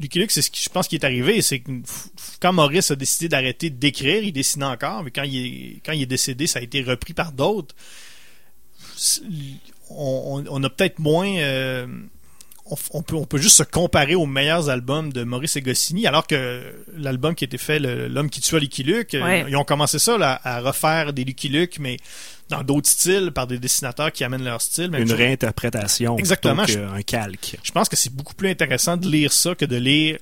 Lucky 0.00 0.18
Luke, 0.18 0.30
c'est 0.30 0.42
ce 0.42 0.50
qui 0.50 0.62
je 0.62 0.70
pense 0.70 0.88
qui 0.88 0.96
est 0.96 1.04
arrivé, 1.04 1.42
c'est 1.42 1.60
que 1.60 1.70
quand 2.40 2.52
Maurice 2.52 2.90
a 2.90 2.96
décidé 2.96 3.28
d'arrêter 3.28 3.70
d'écrire, 3.70 4.22
il 4.24 4.32
dessinait 4.32 4.64
encore, 4.64 5.04
mais 5.04 5.10
quand 5.10 5.22
il 5.22 5.78
est, 5.86 6.06
décédé, 6.06 6.46
ça 6.46 6.58
a 6.58 6.62
été 6.62 6.82
repris 6.82 7.12
par 7.12 7.32
d'autres. 7.32 7.74
On, 9.90 10.64
a 10.64 10.70
peut-être 10.70 10.98
moins. 10.98 11.86
On, 12.92 13.02
peut, 13.02 13.16
on 13.16 13.24
peut 13.24 13.38
juste 13.38 13.56
se 13.56 13.62
comparer 13.62 14.14
aux 14.14 14.26
meilleurs 14.26 14.68
albums 14.70 15.12
de 15.12 15.24
Maurice 15.24 15.56
et 15.56 15.62
Goscinny, 15.62 16.06
alors 16.06 16.26
que 16.26 16.62
l'album 16.96 17.34
qui 17.34 17.44
a 17.44 17.46
été 17.46 17.58
fait, 17.58 17.78
L'homme 17.80 18.30
qui 18.30 18.40
tua 18.40 18.58
Lucky 18.60 18.82
Luke, 18.82 19.14
euh, 19.14 19.22
Ouais. 19.24 19.44
ils 19.48 19.56
ont 19.56 19.64
commencé 19.64 19.98
ça 19.98 20.16
là, 20.18 20.40
à 20.44 20.60
refaire 20.60 21.12
des 21.12 21.24
Lucky 21.24 21.48
Luke, 21.48 21.78
mais 21.80 21.96
dans 22.48 22.62
d'autres 22.62 22.88
styles, 22.88 23.30
par 23.32 23.46
des 23.46 23.58
dessinateurs 23.58 24.10
qui 24.12 24.24
amènent 24.24 24.44
leur 24.44 24.60
style. 24.60 24.90
Même 24.90 25.02
Une 25.02 25.08
chose. 25.08 25.16
réinterprétation 25.16 26.16
Exactement, 26.18 26.64
plutôt 26.64 26.80
qu'un 26.80 27.02
calque. 27.02 27.56
Je 27.62 27.70
pense 27.72 27.88
que 27.88 27.96
c'est 27.96 28.12
beaucoup 28.14 28.34
plus 28.34 28.48
intéressant 28.50 28.96
de 28.96 29.06
lire 29.08 29.32
ça 29.32 29.54
que 29.54 29.64
de 29.64 29.76
lire 29.76 30.18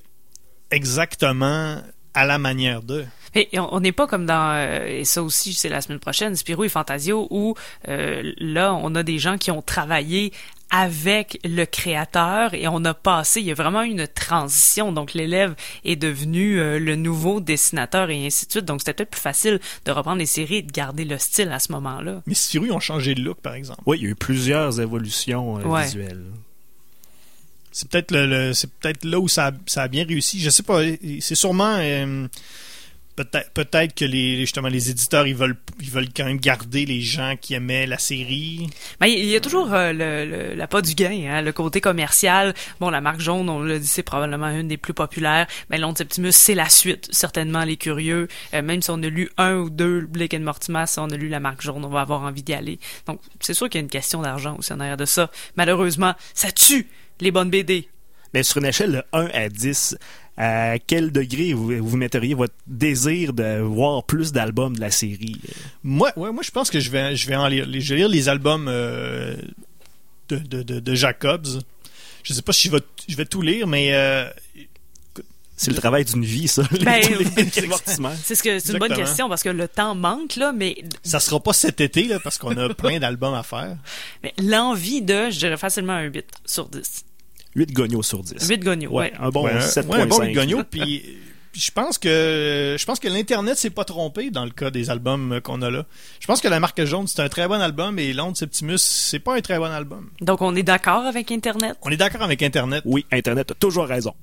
exactement 0.71 1.77
à 2.13 2.25
la 2.25 2.37
manière 2.37 2.81
d'eux. 2.81 3.05
Et 3.35 3.47
on 3.59 3.73
on 3.75 3.79
n'est 3.79 3.91
pas 3.91 4.07
comme 4.07 4.25
dans, 4.25 4.51
euh, 4.55 4.85
et 4.87 5.05
ça 5.05 5.21
aussi 5.21 5.53
c'est 5.53 5.69
la 5.69 5.81
semaine 5.81 5.99
prochaine, 5.99 6.35
Spirou 6.35 6.63
et 6.63 6.69
Fantasio, 6.69 7.27
où 7.29 7.53
euh, 7.87 8.31
là 8.39 8.73
on 8.73 8.95
a 8.95 9.03
des 9.03 9.19
gens 9.19 9.37
qui 9.37 9.51
ont 9.51 9.61
travaillé 9.61 10.33
avec 10.71 11.39
le 11.43 11.65
créateur 11.65 12.53
et 12.53 12.67
on 12.67 12.85
a 12.85 12.93
passé, 12.93 13.39
il 13.41 13.47
y 13.47 13.51
a 13.51 13.55
vraiment 13.55 13.81
une 13.81 14.07
transition, 14.07 14.91
donc 14.91 15.13
l'élève 15.13 15.55
est 15.83 15.95
devenu 15.95 16.59
euh, 16.59 16.79
le 16.79 16.95
nouveau 16.95 17.39
dessinateur 17.39 18.09
et 18.09 18.25
ainsi 18.25 18.45
de 18.45 18.51
suite, 18.51 18.65
donc 18.65 18.81
c'était 18.81 18.93
peut-être 18.93 19.09
plus 19.11 19.21
facile 19.21 19.59
de 19.85 19.91
reprendre 19.91 20.17
les 20.19 20.25
séries 20.25 20.57
et 20.57 20.61
de 20.61 20.71
garder 20.71 21.05
le 21.05 21.17
style 21.17 21.49
à 21.51 21.59
ce 21.59 21.71
moment-là. 21.71 22.21
Mais 22.27 22.33
ils 22.35 22.71
ont 22.71 22.79
changé 22.79 23.15
de 23.15 23.21
look, 23.21 23.39
par 23.41 23.53
exemple. 23.55 23.81
Oui, 23.85 23.97
il 23.99 24.03
y 24.03 24.07
a 24.07 24.09
eu 24.11 24.15
plusieurs 24.15 24.79
évolutions 24.79 25.57
euh, 25.59 25.63
Ouais. 25.63 25.83
visuelles. 25.85 26.23
C'est 27.71 27.87
peut-être 27.89 28.11
le, 28.11 28.25
le- 28.25 28.53
c'est 28.53 28.69
peut-être 28.71 29.05
là 29.05 29.19
où 29.19 29.27
ça 29.27 29.47
a, 29.47 29.51
ça 29.67 29.83
a 29.83 29.87
bien 29.87 30.03
réussi. 30.05 30.39
Je 30.39 30.49
sais 30.49 30.63
pas. 30.63 30.81
C'est 31.21 31.35
sûrement 31.35 31.77
euh, 31.79 32.27
peut-être 33.23 33.51
peut-être 33.51 33.93
que 33.95 34.05
les 34.05 34.37
justement 34.37 34.69
les 34.69 34.89
éditeurs 34.89 35.27
ils 35.27 35.35
veulent 35.35 35.57
ils 35.81 35.89
veulent 35.91 36.07
quand 36.15 36.25
même 36.25 36.39
garder 36.39 36.85
les 36.85 37.01
gens 37.01 37.35
qui 37.39 37.53
aimaient 37.53 37.85
la 37.85 37.97
série. 37.97 38.69
Mais 39.01 39.11
il 39.11 39.25
y 39.25 39.35
a 39.35 39.41
toujours 39.41 39.73
euh, 39.73 39.91
le, 39.91 40.25
le- 40.25 40.55
la 40.55 40.67
pas 40.67 40.81
du 40.81 40.93
gain, 40.95 41.25
hein, 41.29 41.41
le 41.41 41.51
côté 41.51 41.81
commercial. 41.81 42.53
Bon, 42.79 42.89
la 42.89 43.01
marque 43.01 43.19
jaune, 43.19 43.49
on 43.49 43.61
l'a 43.61 43.77
dit, 43.79 43.87
c'est 43.87 44.03
probablement 44.03 44.47
une 44.49 44.67
des 44.67 44.77
plus 44.77 44.93
populaires. 44.93 45.47
Mais 45.69 45.77
Londres 45.77 45.97
Septimus, 45.97 46.31
c'est 46.31 46.55
la 46.55 46.69
suite, 46.69 47.07
certainement 47.11 47.63
les 47.63 47.77
curieux. 47.77 48.27
Euh, 48.53 48.61
même 48.61 48.81
si 48.81 48.89
on 48.91 49.01
a 49.03 49.07
lu 49.09 49.29
un 49.37 49.55
ou 49.57 49.69
deux 49.69 50.01
Blake 50.01 50.33
and 50.33 50.39
Mortimer, 50.41 50.85
si 50.87 50.99
on 50.99 51.09
a 51.09 51.15
lu 51.17 51.27
la 51.27 51.39
marque 51.39 51.61
jaune, 51.61 51.83
on 51.83 51.89
va 51.89 52.01
avoir 52.01 52.21
envie 52.21 52.43
d'y 52.43 52.53
aller. 52.53 52.79
Donc, 53.07 53.19
c'est 53.39 53.53
sûr 53.53 53.69
qu'il 53.69 53.79
y 53.79 53.81
a 53.81 53.83
une 53.83 53.89
question 53.89 54.21
d'argent 54.21 54.55
aussi 54.57 54.71
en 54.73 54.79
arrière 54.79 54.97
de 54.97 55.05
ça. 55.05 55.29
Malheureusement, 55.55 56.13
ça 56.33 56.51
tue 56.51 56.87
les 57.19 57.31
bonnes 57.31 57.49
BD. 57.49 57.89
Mais 58.33 58.43
sur 58.43 58.57
une 58.59 58.65
échelle 58.67 58.91
de 58.91 59.03
1 59.11 59.29
à 59.33 59.49
10, 59.49 59.97
à 60.41 60.79
quel 60.79 61.11
degré 61.11 61.51
vous, 61.53 61.69
vous 61.85 61.97
metteriez 61.97 62.33
votre 62.33 62.53
désir 62.65 63.33
de 63.33 63.59
voir 63.59 64.03
plus 64.05 64.31
d'albums 64.31 64.73
de 64.75 64.79
la 64.81 64.89
série? 64.89 65.39
Moi 65.83 66.11
ouais, 66.15 66.31
moi 66.31 66.41
je 66.43 66.51
pense 66.51 66.69
que 66.69 66.79
je 66.79 66.89
vais 66.89 67.15
je 67.15 67.27
vais 67.27 67.35
en 67.35 67.47
lire 67.47 67.65
les- 67.67 67.81
je 67.81 67.93
vais 67.93 67.99
lire 67.99 68.09
les 68.09 68.29
albums 68.29 68.67
euh, 68.69 69.35
de, 70.29 70.37
de, 70.37 70.63
de, 70.63 70.79
de 70.79 70.95
Jacobs. 70.95 71.47
Je 72.23 72.33
sais 72.33 72.41
pas 72.41 72.53
si 72.53 72.69
je 72.69 72.73
vais 72.73 72.81
je 73.09 73.15
vais 73.17 73.25
tout 73.25 73.41
lire 73.41 73.67
mais 73.67 73.93
euh, 73.93 74.29
C'est 75.57 75.71
le 75.71 75.77
travail 75.77 76.05
d'une 76.05 76.23
vie, 76.23 76.47
ça. 76.47 76.63
Ben. 76.85 77.01
C'est 78.23 78.35
ce 78.35 78.41
que 78.41 78.59
c'est 78.59 78.71
une 78.71 78.79
bonne 78.79 78.93
question 78.95 79.27
parce 79.27 79.43
que 79.43 79.49
le 79.49 79.67
temps 79.67 79.93
manque 79.93 80.37
là, 80.37 80.53
mais, 80.53 80.85
Ça 81.03 81.19
sera 81.19 81.41
pas 81.41 81.51
cet 81.51 81.81
été, 81.81 82.03
là, 82.07 82.17
parce 82.23 82.37
qu'on 82.37 82.55
a 82.55 82.73
plein 82.73 82.97
d'albums 82.99 83.33
à 83.33 83.43
faire. 83.43 83.75
mais 84.23 84.33
l'envie 84.41 85.01
de, 85.01 85.29
je 85.31 85.37
dirais 85.37 85.57
facilement 85.57 85.91
un 85.93 86.03
8 86.03 86.25
sur 86.45 86.69
10. 86.69 87.03
8 87.55 87.73
gognos 87.73 88.03
sur 88.03 88.21
10. 88.23 88.47
8 88.47 88.59
gagnos, 88.63 88.89
ouais. 88.91 89.11
Ouais, 89.11 89.13
un 89.19 89.29
bon 89.29 89.45
Ouais, 89.45 89.53
un- 89.53 89.59
7.5. 89.59 89.89
ouais, 89.91 90.01
un 90.01 90.05
bon 90.05 90.31
Gogno, 90.33 90.63
puis 90.69 91.03
puis 91.51 91.61
je 91.61 91.71
pense 91.71 91.97
que 91.97 92.75
je 92.77 92.85
pense 92.85 92.99
que 92.99 93.07
l'internet 93.07 93.57
s'est 93.57 93.71
pas 93.71 93.83
trompé 93.83 94.29
dans 94.29 94.45
le 94.45 94.51
cas 94.51 94.69
des 94.69 94.91
albums 94.91 95.41
qu'on 95.41 95.63
a 95.63 95.71
là. 95.71 95.85
Je 96.19 96.27
pense 96.27 96.41
que 96.41 96.47
la 96.47 96.59
marque 96.59 96.83
jaune 96.85 97.07
c'est 97.07 97.21
un 97.23 97.27
très 97.29 97.47
bon 97.47 97.59
album 97.59 97.97
et 97.97 98.13
Londres 98.13 98.37
Septimus 98.37 98.77
c'est 98.77 99.17
pas 99.17 99.35
un 99.35 99.41
très 99.41 99.57
bon 99.57 99.65
album. 99.71 100.11
Donc 100.21 100.43
on 100.43 100.55
est 100.55 100.61
d'accord 100.61 101.05
avec 101.07 101.31
Internet? 101.31 101.75
On 101.81 101.89
est 101.89 101.97
d'accord 101.97 102.21
avec 102.21 102.43
internet. 102.43 102.83
Oui, 102.85 103.03
Internet 103.11 103.49
a 103.49 103.55
toujours 103.55 103.87
raison. 103.87 104.13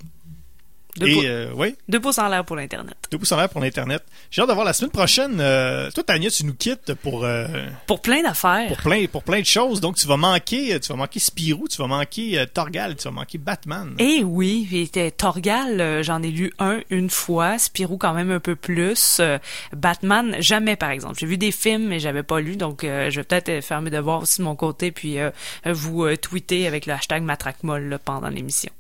Deux, 0.99 1.07
et 1.09 1.27
euh, 1.29 1.51
oui, 1.55 1.75
deux 1.89 2.01
pouces 2.01 2.19
en 2.19 2.29
l'air 2.29 2.45
pour 2.45 2.57
l'Internet. 2.57 2.97
deux 3.11 3.19
pouces 3.19 3.33
en 3.33 3.37
l'air 3.37 3.49
pour 3.49 3.61
l'internet. 3.61 4.03
J'ai 4.31 4.43
hâte 4.43 4.49
de 4.49 4.55
voir 4.55 4.65
la 4.65 4.73
semaine 4.73 4.91
prochaine. 4.91 5.39
euh, 5.41 5.91
toi 5.91 6.03
Tania, 6.05 6.31
tu 6.31 6.45
nous 6.45 6.55
quittes 6.55 6.95
pour 6.95 7.25
euh, 7.25 7.47
Pour 7.87 8.01
plein 8.01 8.23
d'affaires. 8.23 8.69
pour 8.69 8.79
plein 8.79 9.07
pour 9.07 9.23
plein 9.23 9.41
de 9.41 9.47
choses. 9.47 9.81
Donc 9.81 9.97
tu 9.97 10.07
vas 10.07 10.17
manquer 10.17 10.79
tu 10.81 10.89
vas 10.89 10.97
manquer 10.97 11.21
Spirou, 11.21 11.69
tu 11.69 11.77
vas 11.79 11.87
manquer 11.87 12.39
euh, 12.39 12.47
Torgal, 12.47 12.97
tu 12.97 13.05
vas 13.05 13.11
manquer 13.11 13.39
Batman. 13.39 13.95
Eh 13.99 14.23
oui, 14.25 14.69
était 14.73 15.11
Torgal, 15.11 15.81
euh, 15.81 16.03
j'en 16.03 16.23
ai 16.23 16.31
lu 16.31 16.53
un 16.59 16.81
une 16.91 17.11
fois, 17.11 17.59
Spirou 17.59 17.97
quand 17.99 18.15
même 18.15 18.31
un 18.31 18.41
peu 18.41 18.57
plus, 18.57 19.19
euh, 19.21 19.39
Batman 19.75 20.37
jamais 20.41 20.77
par 20.77 20.91
exemple. 20.91 21.17
J'ai 21.19 21.27
vu 21.27 21.37
des 21.39 21.53
films 21.53 21.89
mais 21.89 22.01
j'avais 22.01 22.23
pas 22.23 22.41
lu 22.41 22.57
donc 22.57 22.85
euh, 22.85 23.11
je 23.11 23.21
vais 23.21 23.25
peut-être 23.25 23.49
euh, 23.51 23.61
faire 23.61 23.83
mes 23.83 23.91
devoirs 23.91 24.23
aussi 24.23 24.39
de 24.39 24.45
mon 24.45 24.57
côté 24.57 24.93
puis 24.93 25.19
euh, 25.19 25.31
vous 25.67 26.05
euh, 26.05 26.17
tweeter 26.17 26.67
avec 26.67 26.87
le 26.87 26.93
hashtag 26.95 27.23
matraquemolle 27.23 27.89
là, 27.89 27.99
pendant 27.99 28.29
l'émission. 28.29 28.71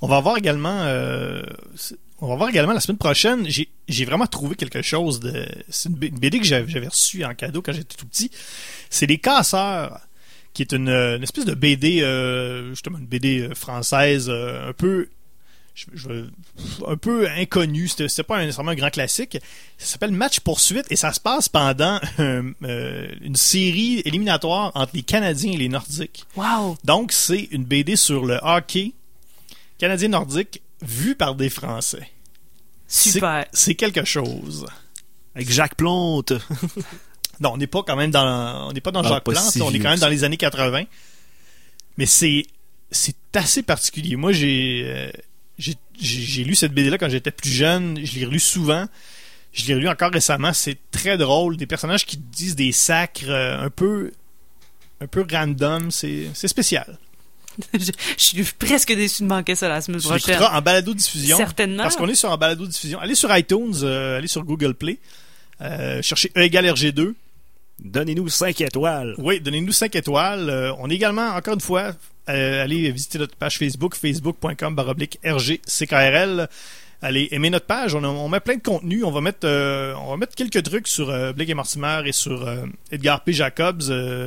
On 0.00 0.08
va 0.08 0.20
voir 0.20 0.36
également, 0.38 0.82
euh, 0.84 1.42
on 2.20 2.28
va 2.28 2.36
voir 2.36 2.48
également 2.48 2.72
la 2.72 2.80
semaine 2.80 2.98
prochaine. 2.98 3.46
J'ai, 3.48 4.04
vraiment 4.04 4.26
trouvé 4.26 4.56
quelque 4.56 4.82
chose 4.82 5.20
de, 5.20 5.46
c'est 5.68 5.88
une 5.88 5.94
BD 5.96 6.38
que 6.40 6.44
j'avais, 6.44 6.86
reçue 6.88 7.24
en 7.24 7.34
cadeau 7.34 7.62
quand 7.62 7.72
j'étais 7.72 7.96
tout 7.96 8.06
petit. 8.06 8.30
C'est 8.90 9.06
les 9.06 9.18
Casseurs, 9.18 10.00
qui 10.52 10.62
est 10.62 10.72
une, 10.72 10.88
une 10.88 11.22
espèce 11.22 11.44
de 11.44 11.54
BD, 11.54 12.02
euh, 12.02 12.70
justement 12.70 12.98
une 12.98 13.06
BD 13.06 13.40
euh, 13.40 13.54
française, 13.54 14.26
euh, 14.28 14.68
un 14.68 14.72
peu, 14.72 15.08
je, 15.74 15.86
je- 15.94 16.26
un 16.86 16.96
peu 16.96 17.28
inconnue. 17.30 17.88
C'était, 17.88 18.22
pas 18.24 18.36
un- 18.38 18.44
nécessairement 18.44 18.72
un 18.72 18.76
grand 18.76 18.90
classique. 18.90 19.38
Ça 19.78 19.86
s'appelle 19.86 20.10
Match 20.12 20.40
poursuite 20.40 20.84
et 20.90 20.96
ça 20.96 21.12
se 21.12 21.20
passe 21.20 21.48
pendant 21.48 22.00
euh, 22.18 23.06
une 23.22 23.36
série 23.36 24.02
éliminatoire 24.04 24.72
entre 24.74 24.92
les 24.94 25.02
Canadiens 25.02 25.52
et 25.52 25.56
les 25.56 25.68
Nordiques. 25.68 26.24
Wow. 26.36 26.76
Donc, 26.84 27.12
c'est 27.12 27.48
une 27.52 27.64
BD 27.64 27.96
sur 27.96 28.24
le 28.26 28.38
hockey 28.42 28.92
canadien-nordique 29.82 30.62
vu 30.80 31.14
par 31.16 31.34
des 31.34 31.50
Français. 31.50 32.08
Super. 32.88 33.46
C'est- 33.52 33.64
C'est 33.66 33.74
quelque 33.74 34.04
chose. 34.04 34.66
Avec 35.34 35.50
Jacques 35.50 35.76
Plante. 35.76 36.32
Non, 37.40 37.54
on 37.54 37.56
n'est 37.56 37.66
pas 37.66 37.82
quand 37.82 37.96
même 37.96 38.10
dans, 38.12 38.68
on 38.68 38.72
n'est 38.72 38.80
pas 38.80 38.92
dans 38.92 39.00
Ah, 39.00 39.08
Jacques 39.08 39.24
pas 39.24 39.32
Plante, 39.32 39.50
si 39.50 39.58
là, 39.58 39.64
on 39.64 39.70
est 39.72 39.80
quand 39.80 39.90
même 39.90 39.98
dans 39.98 40.08
les 40.08 40.22
années 40.22 40.36
80. 40.36 40.84
Mais 41.96 42.06
c'est, 42.06 42.44
c'est 42.92 43.16
assez 43.34 43.62
particulier. 43.64 44.14
Moi, 44.14 44.30
j'ai, 44.32 44.82
euh, 44.86 45.10
j'ai, 45.58 45.74
j'ai 45.98 46.20
j'ai 46.20 46.44
lu 46.44 46.54
cette 46.54 46.72
BD-là 46.72 46.98
quand 46.98 47.08
j'étais 47.08 47.32
plus 47.32 47.50
jeune. 47.50 47.98
Je 48.04 48.16
l'ai 48.20 48.26
relu 48.26 48.38
souvent. 48.38 48.86
Je 49.52 49.66
l'ai 49.66 49.74
relu 49.74 49.88
encore 49.88 50.12
récemment. 50.12 50.52
C'est 50.52 50.78
très 50.92 51.18
drôle. 51.18 51.56
Des 51.56 51.66
personnages 51.66 52.06
qui 52.06 52.16
disent 52.18 52.54
des 52.54 52.70
sacres 52.70 53.24
euh, 53.28 53.58
un 53.66 53.70
peu, 53.70 54.12
un 55.00 55.06
peu 55.08 55.26
random. 55.28 55.90
C'est, 55.90 56.28
c'est 56.34 56.48
spécial. 56.48 56.96
je, 57.74 57.78
je 58.18 58.22
suis 58.22 58.42
presque 58.58 58.92
déçu 58.94 59.22
de 59.22 59.28
manquer 59.28 59.54
ça 59.54 59.68
la 59.68 59.80
semaine 59.80 60.00
Tu 60.00 60.06
prochaine. 60.08 60.34
l'écouteras 60.34 60.58
en 60.58 60.62
balado-diffusion. 60.62 61.36
Certainement. 61.36 61.82
Parce 61.82 61.96
qu'on 61.96 62.08
est 62.08 62.14
sur 62.14 62.30
un 62.32 62.36
balado-diffusion. 62.36 62.98
Allez 63.00 63.14
sur 63.14 63.34
iTunes, 63.36 63.74
euh, 63.82 64.18
allez 64.18 64.26
sur 64.28 64.42
Google 64.44 64.74
Play. 64.74 64.98
Euh, 65.60 66.00
cherchez 66.02 66.30
E 66.36 66.40
égale 66.42 66.66
RG2. 66.66 67.14
Donnez-nous 67.78 68.28
5 68.28 68.60
étoiles. 68.60 69.14
Oui, 69.18 69.40
donnez-nous 69.40 69.72
5 69.72 69.94
étoiles. 69.96 70.48
Euh, 70.50 70.72
on 70.78 70.88
est 70.90 70.94
également, 70.94 71.28
encore 71.30 71.54
une 71.54 71.60
fois, 71.60 71.92
euh, 72.28 72.62
allez 72.62 72.90
visiter 72.92 73.18
notre 73.18 73.34
page 73.36 73.58
Facebook, 73.58 73.96
facebook.com 73.96 74.74
baroblique 74.74 75.18
RGCKRL. 75.24 76.48
Allez 77.02 77.28
aimer 77.32 77.50
notre 77.50 77.66
page. 77.66 77.94
On, 77.96 78.04
a- 78.04 78.08
on 78.08 78.28
met 78.28 78.38
plein 78.40 78.56
de 78.56 78.62
contenu. 78.62 79.02
On 79.02 79.10
va 79.10 79.20
mettre, 79.20 79.40
euh, 79.44 79.92
on 79.96 80.10
va 80.12 80.16
mettre 80.16 80.34
quelques 80.36 80.62
trucs 80.62 80.86
sur 80.86 81.10
euh, 81.10 81.32
Blake 81.32 81.48
et 81.48 81.54
Mortimer 81.54 82.02
et 82.06 82.12
sur 82.12 82.46
euh, 82.46 82.64
Edgar 82.92 83.22
P. 83.24 83.32
Jacobs 83.32 83.82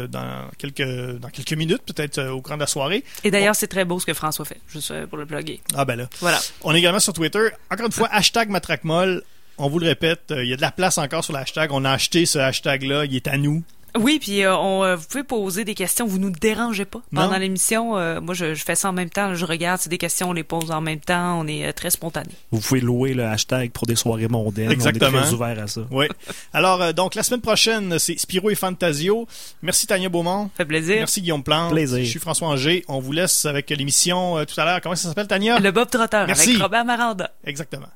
dans 0.09 0.49
quelques 0.57 1.17
dans 1.19 1.30
quelques 1.30 1.53
minutes, 1.53 1.84
peut-être 1.86 2.21
au 2.30 2.41
cours 2.41 2.55
de 2.55 2.59
la 2.59 2.67
soirée. 2.67 3.03
Et 3.23 3.32
d'ailleurs, 3.32 3.55
c'est 3.55 3.67
très 3.67 3.86
beau 3.86 3.99
ce 3.99 4.05
que 4.05 4.13
François 4.13 4.43
fait, 4.45 4.59
juste 4.67 5.05
pour 5.07 5.17
le 5.17 5.26
plugger. 5.26 5.61
Ah 5.76 5.86
ben 5.86 5.95
là. 5.95 6.09
Voilà. 6.19 6.39
On 6.63 6.76
est 6.76 6.80
également 6.80 6.99
sur 6.99 7.13
Twitter. 7.13 7.47
Encore 7.71 7.86
une 7.86 7.91
fois, 7.93 8.09
hashtag 8.11 8.49
matraquemolle. 8.49 9.23
On 9.57 9.69
vous 9.69 9.80
le 9.80 9.88
répète, 9.88 10.34
il 10.36 10.47
y 10.47 10.53
a 10.53 10.57
de 10.57 10.61
la 10.61 10.71
place 10.71 10.97
encore 10.97 11.23
sur 11.23 11.32
le 11.34 11.39
hashtag. 11.39 11.71
On 11.71 11.86
a 11.86 11.91
acheté 11.91 12.26
ce 12.26 12.39
hashtag-là. 12.39 13.05
Il 13.05 13.15
est 13.15 13.28
à 13.28 13.38
nous. 13.38 13.63
Oui, 13.97 14.19
puis 14.19 14.43
euh, 14.43 14.55
on, 14.57 14.83
euh, 14.83 14.95
vous 14.95 15.05
pouvez 15.07 15.23
poser 15.23 15.63
des 15.63 15.73
questions, 15.75 16.05
vous 16.05 16.19
nous 16.19 16.29
dérangez 16.29 16.85
pas 16.85 17.01
pendant 17.13 17.37
l'émission. 17.37 17.97
Euh, 17.97 18.19
moi, 18.21 18.33
je, 18.33 18.53
je 18.53 18.63
fais 18.63 18.75
ça 18.75 18.89
en 18.89 18.93
même 18.93 19.09
temps, 19.09 19.35
je 19.35 19.45
regarde, 19.45 19.79
c'est 19.81 19.89
des 19.89 19.97
questions, 19.97 20.29
on 20.29 20.33
les 20.33 20.43
pose 20.43 20.71
en 20.71 20.81
même 20.81 20.99
temps, 20.99 21.39
on 21.39 21.47
est 21.47 21.67
euh, 21.67 21.71
très 21.71 21.89
spontané. 21.89 22.31
Vous 22.51 22.59
pouvez 22.59 22.81
louer 22.81 23.13
le 23.13 23.25
hashtag 23.25 23.71
pour 23.71 23.87
des 23.87 23.95
soirées 23.95 24.27
mondaines. 24.27 24.71
Exactement. 24.71 25.11
On 25.13 25.19
est 25.19 25.23
très 25.23 25.33
ouvert 25.33 25.63
à 25.63 25.67
ça. 25.67 25.81
Oui. 25.91 26.07
Alors, 26.53 26.81
euh, 26.81 26.93
donc, 26.93 27.15
la 27.15 27.23
semaine 27.23 27.41
prochaine, 27.41 27.97
c'est 27.99 28.17
Spiro 28.19 28.49
et 28.49 28.55
Fantasio. 28.55 29.27
Merci 29.61 29.87
Tania 29.87 30.09
Beaumont. 30.09 30.45
Ça 30.45 30.51
fait 30.57 30.65
plaisir. 30.65 30.95
Merci 30.97 31.21
Guillaume 31.21 31.43
Plante. 31.43 31.71
Plaisir. 31.71 31.99
Je 32.03 32.09
suis 32.09 32.19
François 32.19 32.49
Angers. 32.49 32.83
On 32.87 32.99
vous 32.99 33.11
laisse 33.11 33.45
avec 33.45 33.69
l'émission 33.69 34.37
euh, 34.37 34.45
tout 34.45 34.59
à 34.59 34.65
l'heure. 34.65 34.81
Comment 34.81 34.95
ça 34.95 35.09
s'appelle, 35.09 35.27
Tania? 35.27 35.59
Le 35.59 35.71
Bob 35.71 35.89
Trotteur 35.89 36.27
Merci. 36.27 36.49
avec 36.51 36.61
Robert 36.61 36.85
Maranda. 36.85 37.31
Exactement. 37.45 37.87